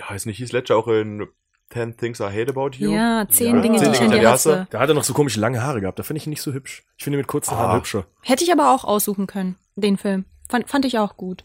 ja, 0.00 0.14
ist 0.16 0.26
nicht 0.26 0.40
Heath 0.40 0.52
Ledger 0.52 0.76
auch 0.76 0.88
in 0.88 1.28
Ten 1.68 1.96
Things 1.96 2.20
I 2.20 2.24
Hate 2.24 2.48
About 2.50 2.70
You? 2.76 2.92
Ja, 2.92 3.26
zehn 3.28 3.56
Ja, 3.56 3.62
Dinge, 3.62 3.78
die 3.80 3.86
ich 3.90 4.00
an 4.00 4.10
dir 4.12 4.30
hasse. 4.30 4.66
Da 4.70 4.78
hat 4.78 4.88
er 4.88 4.94
noch 4.94 5.02
so 5.04 5.12
komische 5.14 5.40
lange 5.40 5.62
Haare 5.62 5.80
gehabt. 5.80 5.98
Da 5.98 6.02
finde 6.04 6.18
ich 6.18 6.26
ihn 6.26 6.30
nicht 6.30 6.42
so 6.42 6.52
hübsch. 6.52 6.84
Ich 6.96 7.04
finde 7.04 7.16
ihn 7.16 7.20
mit 7.20 7.26
kurzen 7.26 7.54
Ah. 7.54 7.58
Haaren 7.58 7.78
hübscher. 7.78 8.06
Hätte 8.22 8.44
ich 8.44 8.52
aber 8.52 8.72
auch 8.72 8.84
aussuchen 8.84 9.26
können, 9.26 9.56
den 9.74 9.96
Film. 9.98 10.24
Fand, 10.48 10.68
fand 10.70 10.84
ich 10.84 10.98
auch 10.98 11.16
gut. 11.16 11.44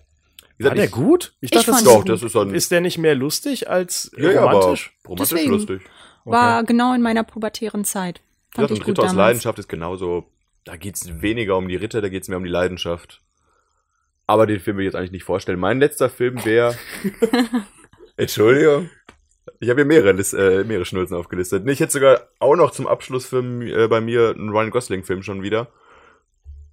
Wie 0.57 0.65
War 0.65 0.75
der 0.75 0.85
ich- 0.85 0.91
gut? 0.91 1.33
Ich 1.41 1.45
Ich 1.47 1.51
dachte, 1.51 1.71
fand 1.73 1.87
das 1.87 1.93
Doch, 1.93 2.03
das 2.05 2.21
ist 2.21 2.35
dann, 2.35 2.53
ist 2.53 2.69
der 2.69 2.81
nicht 2.81 2.99
mehr 2.99 3.15
lustig 3.15 3.67
als 3.67 4.11
ja, 4.15 4.31
ja, 4.31 4.41
aber 4.43 4.59
romantisch? 4.59 4.93
romantisch 5.07 5.29
Deswegen. 5.29 5.51
lustig. 5.51 5.81
War 6.23 6.63
genau 6.65 6.93
in 6.93 7.01
meiner 7.01 7.23
pubertären 7.23 7.83
Zeit. 7.83 8.21
Fand 8.53 8.69
ich 8.69 8.77
und 8.77 8.79
gut 8.85 8.89
Ritter 8.89 9.01
aus 9.03 9.07
damals. 9.09 9.27
Leidenschaft 9.27 9.57
ist 9.57 9.69
genauso, 9.69 10.27
da 10.65 10.75
geht's 10.75 11.19
weniger 11.21 11.57
um 11.57 11.67
die 11.67 11.77
Ritter, 11.77 11.99
da 12.01 12.09
geht's 12.09 12.27
mehr 12.27 12.37
um 12.37 12.43
die 12.43 12.49
Leidenschaft. 12.51 13.21
Aber 14.27 14.45
den 14.45 14.59
Film 14.59 14.77
will 14.77 14.83
ich 14.85 14.89
jetzt 14.93 14.95
eigentlich 14.95 15.11
nicht 15.13 15.23
vorstellen. 15.23 15.59
Mein 15.59 15.79
letzter 15.79 16.09
Film 16.11 16.45
wäre. 16.45 16.75
Entschuldigung. 18.17 18.89
Ich 19.59 19.69
habe 19.69 19.81
hier 19.81 19.85
mehrere, 19.85 20.11
Lis 20.11 20.33
äh, 20.33 20.63
mehrere 20.63 20.85
Schnulzen 20.85 21.17
aufgelistet. 21.17 21.65
Nee, 21.65 21.71
Ich 21.71 21.79
hätte 21.79 21.93
sogar 21.93 22.27
auch 22.39 22.55
noch 22.55 22.71
zum 22.71 22.87
Abschlussfilm 22.87 23.61
äh, 23.61 23.87
bei 23.87 24.01
mir 24.01 24.31
einen 24.31 24.49
Ryan 24.49 24.71
Gosling-Film 24.71 25.23
schon 25.23 25.41
wieder. 25.41 25.67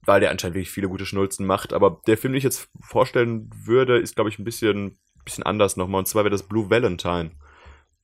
Weil 0.05 0.21
der 0.21 0.31
anscheinend 0.31 0.55
wirklich 0.55 0.71
viele 0.71 0.89
gute 0.89 1.07
Schnulzen 1.07 1.47
macht. 1.47 1.73
Aber 1.73 2.01
der 2.07 2.17
Film, 2.17 2.33
den 2.33 2.39
ich 2.39 2.45
jetzt 2.45 2.69
vorstellen 2.81 3.51
würde, 3.65 3.99
ist, 3.99 4.15
glaube 4.15 4.31
ich, 4.31 4.39
ein 4.39 4.45
bisschen, 4.45 4.99
bisschen 5.25 5.45
anders 5.45 5.77
nochmal. 5.77 6.01
Und 6.01 6.07
zwar 6.09 6.25
wäre 6.25 6.33
das 6.33 6.45
Blue 6.45 6.71
Valentine. 6.71 7.33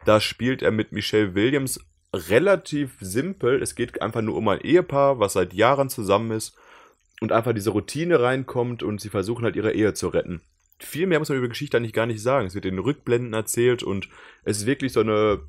Da 0.05 0.21
spielt 0.21 0.62
er 0.62 0.71
mit 0.71 0.93
Michelle 0.93 1.35
Williams 1.35 1.81
relativ 2.15 2.97
simpel. 3.01 3.62
Es 3.62 3.75
geht 3.75 4.01
einfach 4.03 4.23
nur 4.23 4.37
um 4.37 4.49
ein 4.49 4.61
Ehepaar, 4.61 5.19
was 5.19 5.33
seit 5.35 5.53
Jahren 5.55 5.89
zusammen 5.89 6.31
ist 6.31 6.57
und 7.21 7.33
einfach 7.33 7.55
diese 7.55 7.71
Routine 7.71 8.21
reinkommt 8.21 8.83
und 8.83 9.01
sie 9.01 9.09
versuchen 9.09 9.45
halt 9.45 9.57
ihre 9.57 9.73
Ehe 9.73 9.95
zu 9.95 10.09
retten. 10.09 10.43
Viel 10.85 11.07
mehr 11.07 11.18
muss 11.18 11.28
man 11.28 11.39
über 11.39 11.49
Geschichte 11.49 11.76
eigentlich 11.76 11.93
gar 11.93 12.07
nicht 12.07 12.22
sagen. 12.22 12.47
Es 12.47 12.55
wird 12.55 12.66
in 12.66 12.78
Rückblenden 12.78 13.32
erzählt 13.32 13.82
und 13.82 14.09
es 14.45 14.59
ist 14.59 14.66
wirklich 14.66 14.93
so 14.93 15.01
eine 15.01 15.41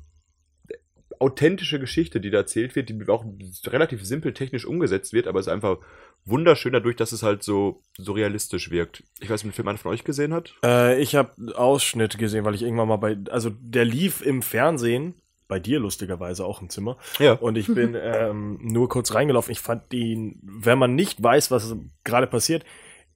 authentische 1.18 1.80
Geschichte, 1.80 2.20
die 2.20 2.30
da 2.30 2.38
erzählt 2.38 2.76
wird, 2.76 2.88
die 2.88 3.08
auch 3.08 3.24
relativ 3.66 4.04
simpel 4.04 4.34
technisch 4.34 4.66
umgesetzt 4.66 5.12
wird, 5.12 5.26
aber 5.26 5.40
es 5.40 5.46
ist 5.46 5.52
einfach 5.52 5.78
wunderschön 6.24 6.72
dadurch, 6.72 6.96
dass 6.96 7.12
es 7.12 7.22
halt 7.22 7.42
so, 7.42 7.82
so 7.96 8.12
realistisch 8.12 8.70
wirkt. 8.70 9.02
Ich 9.20 9.30
weiß 9.30 9.42
nicht, 9.42 9.50
ob 9.50 9.52
den 9.52 9.56
Film 9.56 9.68
einer 9.68 9.78
von 9.78 9.92
euch 9.92 10.04
gesehen 10.04 10.34
hat. 10.34 10.54
Äh, 10.62 11.00
ich 11.00 11.14
habe 11.14 11.32
Ausschnitt 11.54 12.18
gesehen, 12.18 12.44
weil 12.44 12.54
ich 12.54 12.62
irgendwann 12.62 12.88
mal 12.88 12.96
bei, 12.96 13.16
also 13.30 13.50
der 13.50 13.84
lief 13.84 14.20
im 14.20 14.42
Fernsehen, 14.42 15.14
bei 15.48 15.60
dir 15.60 15.78
lustigerweise 15.78 16.44
auch 16.44 16.60
im 16.60 16.68
Zimmer. 16.70 16.98
Ja. 17.20 17.34
Und 17.34 17.56
ich 17.56 17.68
bin 17.68 17.96
ähm, 18.00 18.58
nur 18.60 18.88
kurz 18.88 19.14
reingelaufen. 19.14 19.52
Ich 19.52 19.60
fand 19.60 19.92
ihn, 19.94 20.40
wenn 20.42 20.78
man 20.78 20.94
nicht 20.94 21.22
weiß, 21.22 21.50
was 21.50 21.76
gerade 22.02 22.26
passiert, 22.26 22.64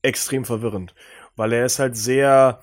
extrem 0.03 0.45
verwirrend. 0.45 0.95
Weil 1.41 1.55
er 1.55 1.65
ist 1.65 1.79
halt 1.79 1.97
sehr, 1.97 2.61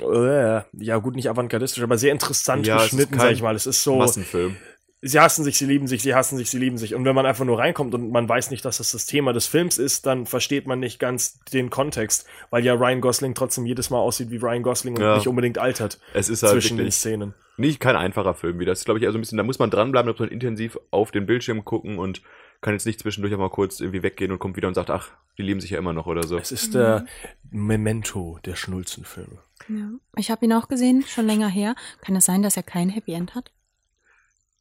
äh, 0.00 0.60
ja 0.72 0.96
gut, 0.98 1.14
nicht 1.16 1.28
avantgardistisch, 1.28 1.82
aber 1.82 1.98
sehr 1.98 2.12
interessant 2.12 2.66
Ja, 2.66 2.78
geschnitten, 2.78 3.18
sag 3.18 3.32
ich 3.32 3.42
mal. 3.42 3.54
Es 3.54 3.66
ist 3.66 3.82
so, 3.82 3.98
Massenfilm. 3.98 4.56
sie 5.02 5.20
hassen 5.20 5.44
sich, 5.44 5.58
sie 5.58 5.66
lieben 5.66 5.86
sich, 5.86 6.00
sie 6.02 6.14
hassen 6.14 6.38
sich, 6.38 6.48
sie 6.48 6.58
lieben 6.58 6.78
sich. 6.78 6.94
Und 6.94 7.04
wenn 7.04 7.14
man 7.14 7.26
einfach 7.26 7.44
nur 7.44 7.58
reinkommt 7.58 7.94
und 7.94 8.10
man 8.10 8.26
weiß 8.26 8.50
nicht, 8.50 8.64
dass 8.64 8.78
das 8.78 8.92
das 8.92 9.04
Thema 9.04 9.34
des 9.34 9.46
Films 9.46 9.76
ist, 9.76 10.06
dann 10.06 10.24
versteht 10.24 10.66
man 10.66 10.80
nicht 10.80 10.98
ganz 10.98 11.38
den 11.52 11.68
Kontext, 11.68 12.26
weil 12.48 12.64
ja 12.64 12.72
Ryan 12.72 13.02
Gosling 13.02 13.34
trotzdem 13.34 13.66
jedes 13.66 13.90
Mal 13.90 13.98
aussieht 13.98 14.30
wie 14.30 14.38
Ryan 14.38 14.62
Gosling 14.62 14.94
und 14.96 15.02
Ja. 15.02 15.16
nicht 15.16 15.28
unbedingt 15.28 15.58
altert 15.58 16.00
Es 16.14 16.30
ist 16.30 16.42
halt 16.42 16.52
zwischen 16.52 16.78
den 16.78 16.90
Szenen. 16.90 17.34
nicht 17.58 17.80
kein 17.80 17.96
einfacher 17.96 18.32
Film 18.34 18.58
wieder. 18.58 18.72
Das 18.72 18.78
ist, 18.80 18.84
glaube 18.86 18.98
ich, 18.98 19.04
eher 19.04 19.12
so 19.12 19.18
ein 19.18 19.20
bisschen, 19.20 19.36
da 19.38 19.44
muss 19.44 19.58
man 19.58 19.68
dranbleiben, 19.70 20.06
da 20.06 20.12
muss 20.12 20.20
man 20.20 20.30
intensiv 20.30 20.78
auf 20.90 21.10
den 21.10 21.26
Bildschirm 21.26 21.66
gucken 21.66 21.98
und 21.98 22.22
kann 22.64 22.72
jetzt 22.72 22.86
nicht 22.86 22.98
zwischendurch 22.98 23.34
auch 23.34 23.38
mal 23.38 23.50
kurz 23.50 23.80
irgendwie 23.80 24.02
weggehen 24.02 24.32
und 24.32 24.38
kommt 24.38 24.56
wieder 24.56 24.68
und 24.68 24.74
sagt, 24.74 24.88
ach, 24.88 25.10
die 25.36 25.42
lieben 25.42 25.60
sich 25.60 25.70
ja 25.70 25.78
immer 25.78 25.92
noch 25.92 26.06
oder 26.06 26.22
so. 26.26 26.38
Es 26.38 26.50
ist 26.50 26.74
der 26.74 27.04
Memento 27.50 28.38
der 28.46 28.56
Schnulzenfilme. 28.56 29.38
Ja. 29.68 29.90
Ich 30.16 30.30
habe 30.30 30.46
ihn 30.46 30.52
auch 30.54 30.66
gesehen, 30.68 31.04
schon 31.06 31.26
länger 31.26 31.48
her. 31.48 31.74
Kann 32.00 32.16
es 32.16 32.24
sein, 32.24 32.42
dass 32.42 32.56
er 32.56 32.62
kein 32.62 32.88
Happy 32.88 33.12
End 33.12 33.34
hat? 33.34 33.52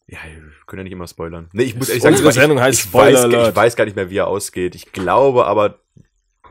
Ja, 0.05 0.19
wir 0.25 0.41
können 0.67 0.81
ja 0.81 0.83
nicht 0.83 0.91
immer 0.91 1.07
spoilern. 1.07 1.49
Nee, 1.53 1.63
ich 1.63 1.75
muss 1.75 1.87
ehrlich 1.87 2.03
sagen, 2.03 2.15
Unsere 2.15 2.29
ich, 2.31 2.35
Sendung 2.35 2.59
heißt 2.59 2.79
ich, 2.79 2.85
Spoiler 2.89 3.31
weiß, 3.31 3.49
ich 3.49 3.55
weiß 3.55 3.75
gar 3.77 3.85
nicht 3.85 3.95
mehr, 3.95 4.09
wie 4.09 4.17
er 4.17 4.27
ausgeht. 4.27 4.75
Ich 4.75 4.91
glaube 4.91 5.45
aber, 5.45 5.79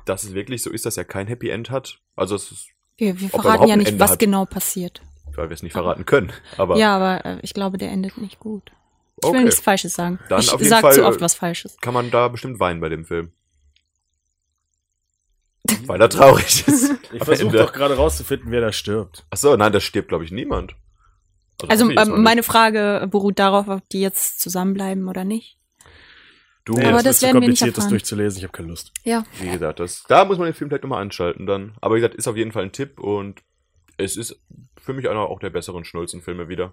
dass 0.07 0.25
es 0.25 0.33
wirklich 0.33 0.63
so 0.63 0.71
ist, 0.71 0.87
dass 0.87 0.97
er 0.97 1.05
kein 1.05 1.27
Happy 1.27 1.51
End 1.51 1.71
hat. 1.71 2.01
Also, 2.17 2.35
es 2.35 2.51
ist, 2.51 2.69
Wir, 2.97 3.21
wir 3.21 3.27
er 3.31 3.41
verraten 3.43 3.69
ja 3.69 3.77
nicht, 3.77 3.99
was 3.99 4.13
hat. 4.13 4.19
genau 4.19 4.47
passiert. 4.47 5.03
weil 5.35 5.51
wir 5.51 5.55
es 5.55 5.63
nicht 5.63 5.73
verraten 5.73 6.07
können. 6.07 6.33
Aber 6.57 6.79
Ja, 6.79 6.97
aber 6.97 7.27
äh, 7.27 7.39
ich 7.43 7.53
glaube, 7.53 7.77
der 7.77 7.91
endet 7.91 8.17
nicht 8.17 8.41
gut. 8.41 8.73
Ich 9.23 9.29
will 9.29 9.31
Okay. 9.37 9.45
nichts 9.45 9.61
Falsches 9.61 9.95
sagen. 9.95 10.19
Dann 10.29 10.41
ich 10.41 10.51
auf 10.51 10.61
jeden 10.61 10.71
sag 10.71 10.81
Fall, 10.81 10.95
zu 10.95 11.05
oft 11.07 11.21
was 11.21 11.35
Falsches. 11.35 11.77
kann 11.81 11.95
man 11.95 12.11
da 12.11 12.29
bestimmt 12.29 12.59
weinen 12.61 12.81
bei 12.81 12.89
dem 12.89 13.05
Film. 13.05 13.33
Weil 15.87 16.01
er 16.01 16.09
traurig 16.09 16.67
ist. 16.67 16.93
Ich 17.13 17.23
versuche 17.25 17.57
doch 17.57 17.73
gerade 17.73 17.95
rauszufinden, 17.97 18.51
wer 18.51 18.61
da 18.61 18.73
stirbt. 18.73 19.25
Ach 19.31 19.37
so, 19.37 19.55
nein, 19.57 19.73
da 19.73 19.81
stirbt, 19.81 20.09
glaube 20.09 20.25
ich, 20.25 20.31
niemand. 20.33 20.75
Also 21.69 21.85
mal 21.85 22.09
ähm, 22.09 22.23
meine. 22.23 22.43
Frage 22.43 23.07
beruht 23.11 23.39
darauf, 23.39 23.69
ob 23.69 23.89
die 23.91 24.01
jetzt 24.01 24.41
zusammenbleiben 24.41 25.09
oder 25.09 25.25
nicht. 25.25 25.59
Du, 26.65 26.75
Nee, 26.75 26.85
Aber 26.87 26.95
das, 26.99 27.21
das 27.21 27.23
werden 27.23 27.41
wir 27.41 27.49
nicht 27.49 27.61
kompliziert, 27.61 27.79
das 27.79 27.89
durchzulesen. 27.89 28.39
Ich 28.39 28.45
habe 28.45 28.53
keine 28.53 28.69
Lust. 28.69 28.93
Ja. 29.05 29.25
wie 29.41 29.51
gesagt, 29.51 29.79
das, 29.81 30.05
da 30.09 30.25
muss 30.25 30.39
man 30.39 30.47
den 30.47 30.55
Film 30.55 30.71
vielleicht 30.71 30.83
nochmal 30.85 31.03
anschalten 31.03 31.47
dann. 31.47 31.75
Aber 31.81 31.95
wie 31.95 32.01
gesagt, 32.01 32.15
ist 32.17 32.27
auf 32.29 32.37
jeden 32.37 32.53
Fall 32.53 32.65
ein 32.65 32.73
Tipp 32.73 32.99
und 32.99 33.43
es 33.97 34.17
ist 34.17 34.41
für 34.81 34.93
mich 34.93 35.09
einer 35.09 35.21
auch 35.21 35.39
der 35.41 35.51
besseren 35.51 35.85
Schnulzenfilme 35.85 36.49
wieder. 36.49 36.73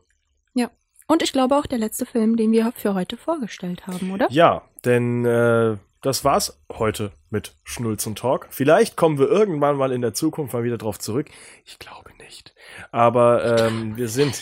Und 1.10 1.24
ich 1.24 1.34
glaube 1.34 1.58
auch 1.58 1.66
der 1.66 1.80
letzte 1.80 2.06
Film, 2.06 2.38
den 2.38 2.52
wir 2.52 2.72
für 2.72 2.94
heute 2.94 3.18
vorgestellt 3.18 3.88
haben, 3.88 4.12
oder? 4.12 4.28
Ja, 4.30 4.62
denn 4.86 5.26
äh, 5.26 5.76
das 6.04 6.24
war's 6.24 6.62
heute 6.72 7.12
mit 7.32 7.56
Schnulzen 7.64 8.14
Talk. 8.14 8.46
Vielleicht 8.52 8.96
kommen 8.96 9.18
wir 9.18 9.28
irgendwann 9.28 9.76
mal 9.76 9.92
in 9.92 10.02
der 10.02 10.14
Zukunft 10.14 10.54
mal 10.54 10.64
wieder 10.64 10.78
drauf 10.78 11.00
zurück. 11.00 11.32
Ich 11.66 11.80
glaube 11.80 12.12
nicht. 12.20 12.54
Aber 12.92 13.60
ähm, 13.60 13.98
wir 13.98 14.08
sind. 14.08 14.40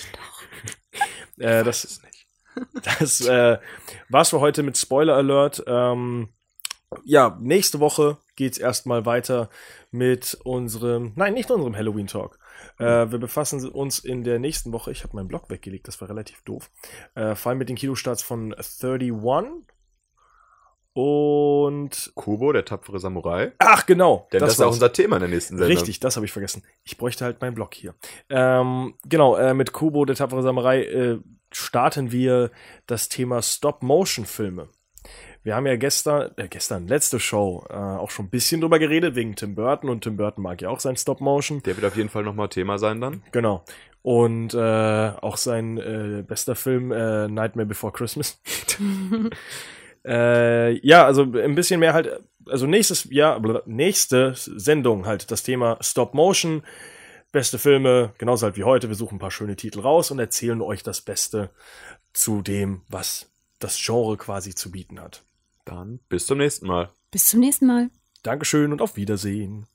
äh, 1.38 1.64
das 1.64 2.02
das 3.00 3.22
äh, 3.22 3.60
war's 4.10 4.32
für 4.32 4.42
heute 4.42 4.62
mit 4.62 4.78
Spoiler 4.78 5.16
Alert. 5.16 5.64
Ähm, 5.68 6.28
ja, 7.06 7.38
nächste 7.40 7.80
Woche 7.80 8.18
geht's 8.36 8.58
erstmal 8.58 9.06
weiter 9.06 9.50
mit 9.92 10.38
unserem, 10.44 11.14
nein, 11.16 11.34
nicht 11.34 11.50
unserem 11.50 11.78
Halloween 11.78 12.08
Talk. 12.08 12.40
Äh, 12.78 13.12
wir 13.12 13.20
befassen 13.20 13.68
uns 13.70 14.00
in 14.00 14.24
der 14.24 14.40
nächsten 14.40 14.72
Woche, 14.72 14.92
ich 14.92 15.04
habe 15.04 15.16
meinen 15.16 15.28
Blog 15.28 15.50
weggelegt, 15.50 15.88
das 15.88 16.00
war 16.02 16.10
relativ 16.10 16.42
doof, 16.44 16.70
äh, 17.16 17.36
vor 17.36 17.50
allem 17.50 17.60
mit 17.60 17.70
den 17.70 17.76
Kinostarts 17.76 18.22
von 18.22 18.54
31 18.54 19.66
und 20.94 22.12
Kubo, 22.16 22.52
der 22.54 22.66
tapfere 22.66 23.00
Samurai. 23.00 23.52
ach 23.60 23.86
genau, 23.86 24.28
Denn 24.32 24.40
das, 24.40 24.54
ist 24.54 24.62
auch 24.62 24.72
unser 24.72 24.92
Thema 24.92 25.18
in 25.18 25.22
der 25.22 25.30
nächsten 25.30 25.58
Sendung. 25.58 25.78
Richtig, 25.78 26.00
das 26.00 26.16
habe 26.16 26.26
ich 26.26 26.32
vergessen. 26.32 26.64
Ich 26.84 26.98
bräuchte 26.98 27.24
halt 27.24 27.40
meinen 27.40 27.54
Blog 27.54 27.76
hier. 27.76 27.94
Ähm, 28.30 28.96
genau, 29.06 29.36
äh, 29.36 29.54
mit 29.54 29.74
Kubo, 29.74 30.06
der 30.06 30.16
tapfere 30.16 30.42
Samurai, 30.42 30.84
äh, 30.84 31.20
starten 31.52 32.12
wir 32.12 32.50
das 32.88 33.10
Thema 33.10 33.44
Stop-Motion-Filme. 33.44 34.70
Wir 35.48 35.56
haben 35.56 35.66
ja 35.66 35.78
gestern, 35.78 36.32
äh, 36.36 36.50
gestern, 36.50 36.90
letzte 36.90 37.22
Show, 37.22 37.66
äh, 37.70 37.74
auch 37.74 38.12
schon 38.12 38.26
ein 38.26 38.30
bisschen 38.30 38.60
drüber 38.60 38.80
geredet, 38.80 39.16
wegen 39.16 39.34
Tim 39.38 39.56
Burton. 39.56 39.90
Und 39.90 40.04
Tim 40.04 40.18
Burton 40.18 40.44
mag 40.44 40.62
ja 40.62 40.68
auch 40.68 40.82
sein 40.82 40.98
Stop-Motion. 40.98 41.64
Der 41.64 41.78
wird 41.78 41.86
auf 41.86 41.96
jeden 41.96 42.10
Fall 42.10 42.24
nochmal 42.24 42.50
Thema 42.50 42.78
sein 42.78 43.00
dann. 43.00 43.24
Genau. 43.32 43.64
Und 44.02 44.54
äh, 44.54 44.58
auch 44.58 45.38
sein 45.38 45.78
äh, 45.78 46.22
bester 46.28 46.54
Film, 46.54 46.92
äh, 46.92 47.30
Nightmare 47.30 47.66
Before 47.66 47.94
Christmas. 47.94 48.42
äh, 50.06 50.86
ja, 50.86 51.06
also 51.06 51.22
ein 51.22 51.56
bisschen 51.56 51.80
mehr 51.80 51.94
halt, 51.94 52.20
also 52.48 52.68
nächstes 52.68 53.06
Jahr, 53.10 53.42
nächste 53.66 54.34
Sendung 54.36 55.06
halt 55.06 55.32
das 55.32 55.44
Thema 55.44 55.78
Stop 55.80 56.14
Motion, 56.14 56.62
beste 57.32 57.58
Filme, 57.58 58.12
genauso 58.18 58.48
halt 58.48 58.58
wie 58.58 58.66
heute. 58.66 58.90
Wir 58.90 58.96
suchen 58.96 59.16
ein 59.16 59.20
paar 59.20 59.32
schöne 59.32 59.56
Titel 59.56 59.80
raus 59.80 60.12
und 60.12 60.20
erzählen 60.20 60.62
euch 60.62 60.84
das 60.84 61.00
Beste 61.00 61.52
zu 62.12 62.42
dem, 62.42 62.82
was 62.90 63.32
das 63.60 63.82
Genre 63.82 64.18
quasi 64.18 64.54
zu 64.54 64.72
bieten 64.72 65.00
hat. 65.00 65.24
Dann 65.68 66.00
bis 66.08 66.26
zum 66.26 66.38
nächsten 66.38 66.66
Mal. 66.66 66.90
Bis 67.12 67.28
zum 67.28 67.42
nächsten 67.42 67.68
Mal. 67.68 67.90
Dankeschön 68.24 68.72
und 68.72 68.82
auf 68.82 68.96
Wiedersehen. 68.96 69.66